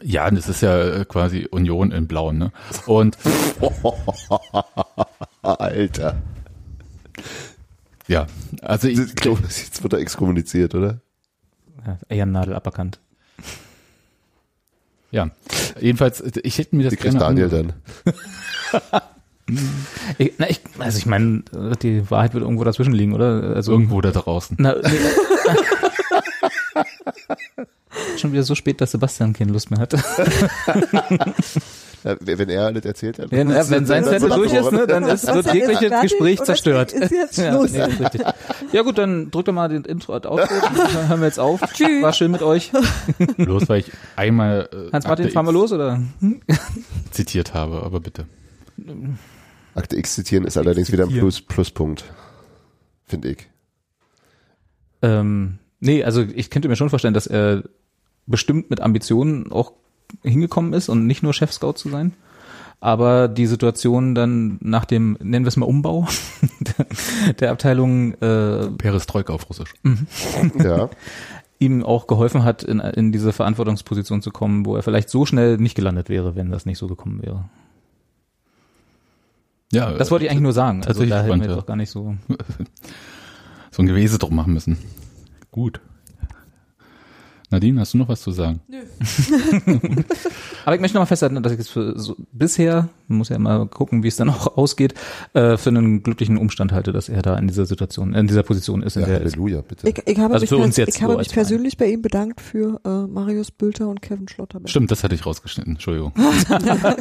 [0.01, 2.51] Ja, das ist ja äh, quasi Union in Blau, ne?
[2.85, 3.17] Und
[5.41, 6.15] Alter.
[8.07, 8.27] Ja,
[8.61, 10.99] also ich, Ich glaube, jetzt wird er exkommuniziert, oder?
[11.85, 12.99] Ja, Ehrennadel aberkannt.
[15.11, 15.29] ja,
[15.79, 17.73] jedenfalls, ich hätte mir das Die gerne Daniel dann.
[20.17, 21.43] Ich, na, ich, also ich meine,
[21.83, 23.53] die Wahrheit wird irgendwo dazwischen liegen, oder?
[23.55, 24.57] Also irgendwo da draußen.
[24.59, 24.89] Na, nee.
[28.17, 30.03] Schon wieder so spät, dass Sebastian keine Lust mehr hatte.
[32.05, 33.31] Ja, wenn er alles erzählt hat.
[33.31, 36.93] Ja, na, wenn sein Zettel durch ist, ne, dann ist, wird jegliches Gespräch zerstört.
[36.93, 37.71] Ist jetzt Ja, Schluss?
[37.71, 38.21] nee, ist richtig.
[38.71, 40.45] ja gut, dann drückt doch mal den Intro und Outro,
[40.93, 41.61] dann hören wir jetzt auf.
[41.73, 42.03] Tschüss.
[42.03, 42.71] War schön mit euch.
[43.37, 45.99] Bloß weil ich einmal äh, Hans-Martin, fahren wir los, oder?
[47.09, 48.25] zitiert habe, aber bitte.
[49.73, 51.09] Akte X zitieren ist allerdings wieder ein.
[51.09, 52.03] Plus, Pluspunkt.
[53.07, 53.49] Finde ich.
[55.01, 57.63] Ähm, nee, also ich könnte mir schon vorstellen, dass er
[58.27, 59.73] bestimmt mit Ambitionen auch
[60.23, 62.13] hingekommen ist und nicht nur Chef-Scout zu sein.
[62.81, 66.07] Aber die Situation dann nach dem, nennen wir es mal Umbau
[67.39, 69.73] der, Abteilung äh, Perestroika auf Russisch.
[70.63, 70.89] Ja.
[71.59, 75.57] ihm auch geholfen hat, in, in diese Verantwortungsposition zu kommen, wo er vielleicht so schnell
[75.57, 77.45] nicht gelandet wäre, wenn das nicht so gekommen wäre.
[79.71, 80.83] Ja, Das wollte ich eigentlich nur sagen.
[80.85, 81.55] Also da hätten wir ja.
[81.55, 82.15] doch gar nicht so.
[83.71, 84.77] so ein Gewese drum machen müssen.
[85.51, 85.81] Gut.
[87.55, 88.59] Nadine, hast du noch was zu sagen?
[90.65, 93.65] Aber ich möchte nochmal festhalten, dass ich es für so bisher, man muss ja immer
[93.67, 94.93] gucken, wie es dann auch ausgeht,
[95.33, 98.83] äh, für einen glücklichen Umstand halte, dass er da in dieser Situation, in dieser Position
[98.83, 99.33] ist, in ja der er ist.
[99.33, 99.87] Halleluja, bitte.
[99.87, 102.01] Ich, ich habe Also mich, für uns jetzt ich habe so mich persönlich bei ihm
[102.01, 104.69] bedankt für äh, Marius Bülter und Kevin Schlotterbeck.
[104.69, 105.73] Stimmt, das hatte ich rausgeschnitten.
[105.73, 106.13] Entschuldigung.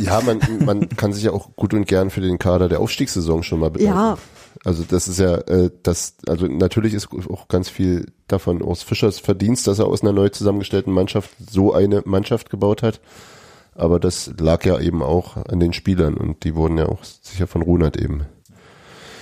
[0.00, 3.42] Ja, man, man kann sich ja auch gut und gern für den Kader der Aufstiegssaison
[3.42, 3.94] schon mal bedanken.
[3.96, 4.18] Ja.
[4.64, 9.18] Also das ist ja, äh, das, also natürlich ist auch ganz viel davon aus Fischers
[9.18, 13.00] Verdienst, dass er aus einer neu zusammengestellten Mannschaft so eine Mannschaft gebaut hat.
[13.74, 17.46] Aber das lag ja eben auch an den Spielern und die wurden ja auch sicher
[17.46, 18.24] von Runert eben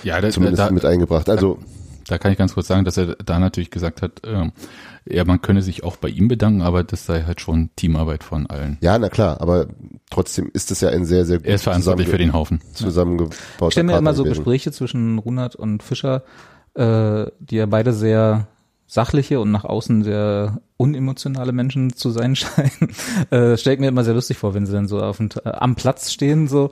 [0.03, 1.27] Ja, da, zumindest da, mit eingebracht.
[1.29, 1.59] Also
[2.07, 4.51] da kann ich ganz kurz sagen, dass er da natürlich gesagt hat, ähm,
[5.05, 8.47] ja, man könne sich auch bei ihm bedanken, aber das sei halt schon Teamarbeit von
[8.47, 8.77] allen.
[8.81, 9.67] ja, na klar, aber
[10.09, 12.61] trotzdem ist es ja ein sehr, sehr gut Er ist verantwortlich für den Haufen.
[12.73, 14.39] zusammengebauter Ich stelle mir immer so gewesen.
[14.39, 16.23] Gespräche zwischen Runert und Fischer,
[16.75, 18.47] äh, die ja beide sehr
[18.87, 22.93] sachliche und nach außen sehr unemotionale Menschen zu sein scheinen,
[23.31, 25.49] äh, stelle ich mir immer sehr lustig vor, wenn sie dann so auf dem, äh,
[25.49, 26.69] am Platz stehen so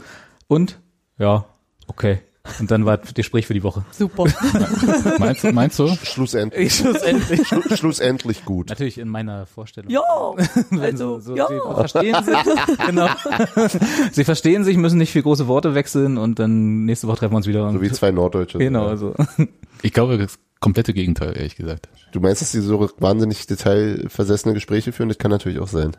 [0.48, 0.80] und
[1.18, 1.46] ja,
[1.88, 2.20] okay.
[2.60, 3.86] Und dann war das Gespräch für die Woche.
[3.92, 4.24] Super.
[5.20, 5.88] Meinst, du- meinst du?
[6.04, 7.42] Schlussendlich, Schlussendlich.
[7.42, 8.70] Schlu- schlussendlich gut.
[8.70, 9.92] Natürlich in meiner Vorstellung.
[9.92, 10.02] Ja,
[10.82, 11.48] also, so, so, ja.
[11.48, 13.08] Sie verstehen sich, genau.
[14.12, 17.38] Sie verstehen sich, müssen nicht viel große Worte wechseln und dann nächste Woche treffen wir
[17.38, 17.72] uns wieder.
[17.72, 18.58] So wie zwei Norddeutsche.
[18.58, 19.14] genau, also.
[19.84, 21.90] Ich glaube, das komplette Gegenteil, ehrlich gesagt.
[22.12, 25.10] Du meinst, dass die so wahnsinnig detailversessene Gespräche führen?
[25.10, 25.92] Das kann natürlich auch sein.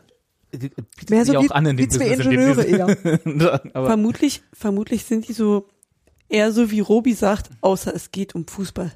[1.09, 3.61] Mehr so wie, auch an in wie zwei in Ingenieure sie eher.
[3.73, 5.67] vermutlich, vermutlich sind die so
[6.33, 8.91] eher so wie Robi sagt, außer es geht um Fußball.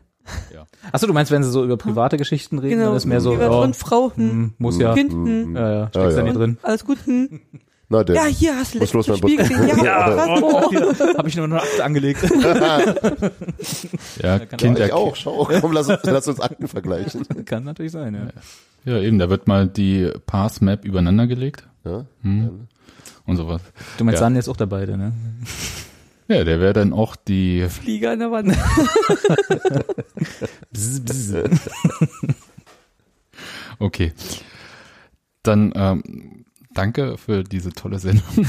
[0.91, 2.88] Achso, du meinst, wenn sie so über private Geschichten reden, Genau.
[2.89, 5.55] dann ist mehr so, ja, und Frau, hm, hm, muss ja, Kind, hm.
[5.55, 6.23] ja, ja, steckst Ja, da ja.
[6.23, 6.57] nicht drin.
[6.64, 7.39] Alles gut, hm.
[7.89, 9.65] Na, der, Ja, hier hast du Was los, Spiel gesehen.
[9.81, 10.41] Ja, krass.
[10.43, 10.73] Oh.
[11.18, 12.19] Habe ich nur eine Akte angelegt.
[14.22, 15.15] Ja, kann Kind ich auch.
[15.15, 17.26] Schau, komm, lass uns, lass uns Akten vergleichen.
[17.45, 18.93] Kann natürlich sein, ja.
[18.93, 21.65] Ja, eben, da wird mal die Pass-Map übereinander gelegt.
[21.85, 22.05] Ja?
[22.23, 22.68] Hm.
[23.26, 23.61] und sowas.
[23.97, 24.26] Du meinst Ja.
[24.26, 25.14] Sahne ist auch dabei, ne?
[26.28, 28.49] Ja, der wäre dann auch die, Flieger an der Wand.
[30.72, 31.34] Bzz, bzz.
[33.80, 34.14] okay.
[35.44, 38.24] Dann ähm, danke für diese tolle Sendung.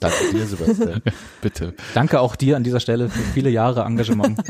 [0.00, 1.02] Danke dir, Sebastian.
[1.40, 1.74] Bitte.
[1.94, 4.40] Danke auch dir an dieser Stelle für viele Jahre Engagement.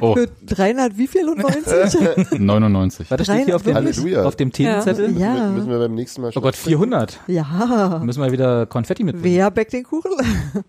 [0.00, 2.38] Oh, Für 300 wie viel und 90?
[2.38, 3.10] 99.
[3.10, 4.24] War das steht hier auf dem, Halleluja.
[4.24, 5.16] auf dem Themenzettel?
[5.18, 5.32] Ja.
[5.32, 7.20] Müssen, müssen wir beim nächsten Mal Oh Gott, 400.
[7.26, 8.00] ja.
[8.04, 9.34] Müssen wir wieder Konfetti mitbringen.
[9.34, 10.10] Wer backt den Kuchen?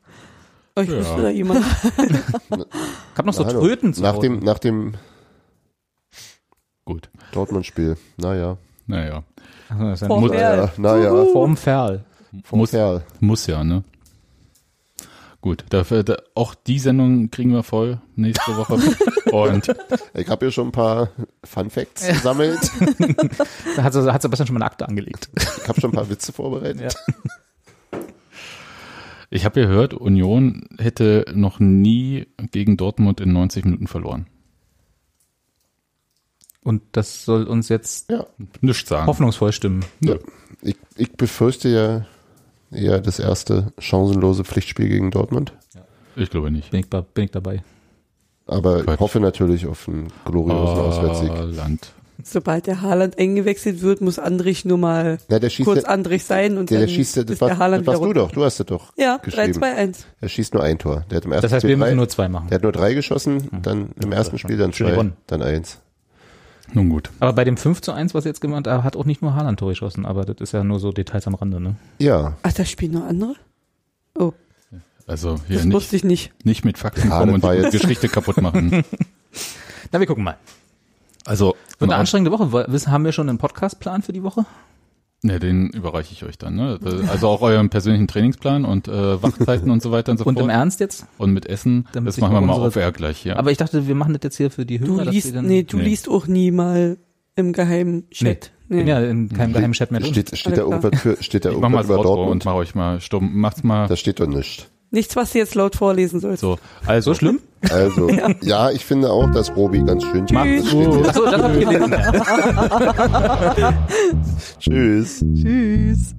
[0.80, 0.98] Ich Ja.
[1.00, 1.66] wusste da jemand.
[1.98, 2.58] Ich
[3.18, 3.60] hab noch so Na, hallo.
[3.62, 4.22] Tröten zu nach Hause.
[4.22, 4.94] dem, nach dem
[6.86, 7.10] Gut.
[7.34, 7.98] Dortmund-Spiel.
[8.18, 8.58] Naja.
[8.88, 9.24] Naja.
[9.70, 10.72] Das ist ja Vorm Ferl.
[10.78, 11.12] Naja.
[11.12, 11.26] Naja.
[11.32, 12.04] Vorm Ferl.
[12.52, 13.04] Muss, Kerl.
[13.20, 13.84] muss ja, ne?
[15.42, 18.76] Gut, dafür, da, auch die Sendung kriegen wir voll nächste Woche.
[19.32, 19.76] Und
[20.14, 21.10] Ich habe hier schon ein paar
[21.44, 22.60] Fun Facts gesammelt.
[23.76, 25.30] Da hat, hat Sebastian schon mal eine Akte angelegt.
[25.36, 26.96] Ich habe schon ein paar Witze vorbereitet.
[29.32, 34.28] Ich habe gehört, Union hätte noch nie gegen Dortmund in 90 Minuten verloren.
[36.64, 38.28] Und das soll uns jetzt Ja.
[38.62, 39.08] Nichts sagen.
[39.08, 39.84] hoffnungsvoll stimmen.
[40.02, 40.16] ja.
[40.62, 42.06] Ich, ich befürchte ja
[42.78, 45.54] eher das erste chancenlose Pflichtspiel gegen Dortmund.
[46.16, 46.70] Ich glaube nicht.
[46.70, 47.64] Bin ich, bin ich dabei.
[48.46, 48.94] Aber Quatsch.
[48.96, 51.32] ich hoffe natürlich auf einen gloriosen Auswärtssieg.
[51.32, 51.94] Oh, Land.
[52.28, 56.70] Sobald der Haaland eingewechselt wird, muss Andrich nur mal schießt, kurz der, Andrich sein und
[56.70, 58.32] der, dann der schießt, der, das, ist war, der Haaland das warst wieder du doch,
[58.32, 59.60] du hast es doch Ja, geschrieben.
[59.64, 59.96] 3-2-1.
[60.22, 61.06] Er schießt nur ein Tor.
[61.10, 62.48] Der hat im ersten Das heißt, Spiel wir drei, müssen nur zwei machen.
[62.50, 65.80] der hat nur drei geschossen, dann im ersten Spiel dann zwei, dann eins.
[66.74, 67.10] Nun gut.
[67.20, 69.60] Aber bei dem 5 zu 1, was jetzt gemacht er hat auch nicht nur Haaland
[69.60, 71.76] Tor geschossen, aber das ist ja nur so Details am Rande, ne?
[72.00, 73.36] Ja, Ach, da spielen noch andere?
[74.18, 74.32] Oh,
[75.06, 76.32] Also hier das nicht, wusste ich nicht.
[76.46, 78.84] nicht mit Fakten Ja, kommen und die Geschichte kaputt machen.
[79.92, 80.38] Na, wir gucken mal.
[81.26, 82.52] Also, Wird eine anstrengende Woche.
[82.52, 84.46] Wo- Wissen, haben wir schon einen Podcastplan für die Woche?
[85.24, 86.56] ne, den überreiche ich euch dann.
[86.56, 86.80] Ne?
[87.08, 90.46] Also auch euren persönlichen Trainingsplan und äh, Wachzeiten und so weiter und so Und fort.
[90.46, 91.06] im Ernst jetzt?
[91.20, 93.38] Und mit Essen, Damit das machen wir mal auf Air gleich hier.
[93.38, 95.06] Aber ich dachte, wir machen das jetzt hier für die Du Hörer.
[95.06, 95.84] dass liest, nee, du nee.
[95.84, 96.98] liest auch nie mal
[97.36, 98.52] im geheimen Chat.
[98.64, 100.12] Ich bin ja in keinem geheimen Chat mehr drin.
[100.14, 102.32] steht, steht da irgendwas für, steht da ich mach mal irgendwas über Outro Dortmund?
[102.32, 103.38] und mache euch mal stumm.
[103.40, 104.66] Macht's mal Da steht doch nichts.
[104.90, 106.42] Nichts, was du jetzt laut vorlesen sollst.
[106.42, 106.58] so.
[106.88, 107.40] Also So schlimm?
[107.70, 108.10] Also,
[108.42, 108.72] ja.
[108.72, 111.06] ich finde auch, dass Robi ganz schön steht hier.
[111.06, 111.94] Achso, das hab ich gelesen.
[114.60, 115.24] Tschüss.
[115.36, 116.16] Tschüss.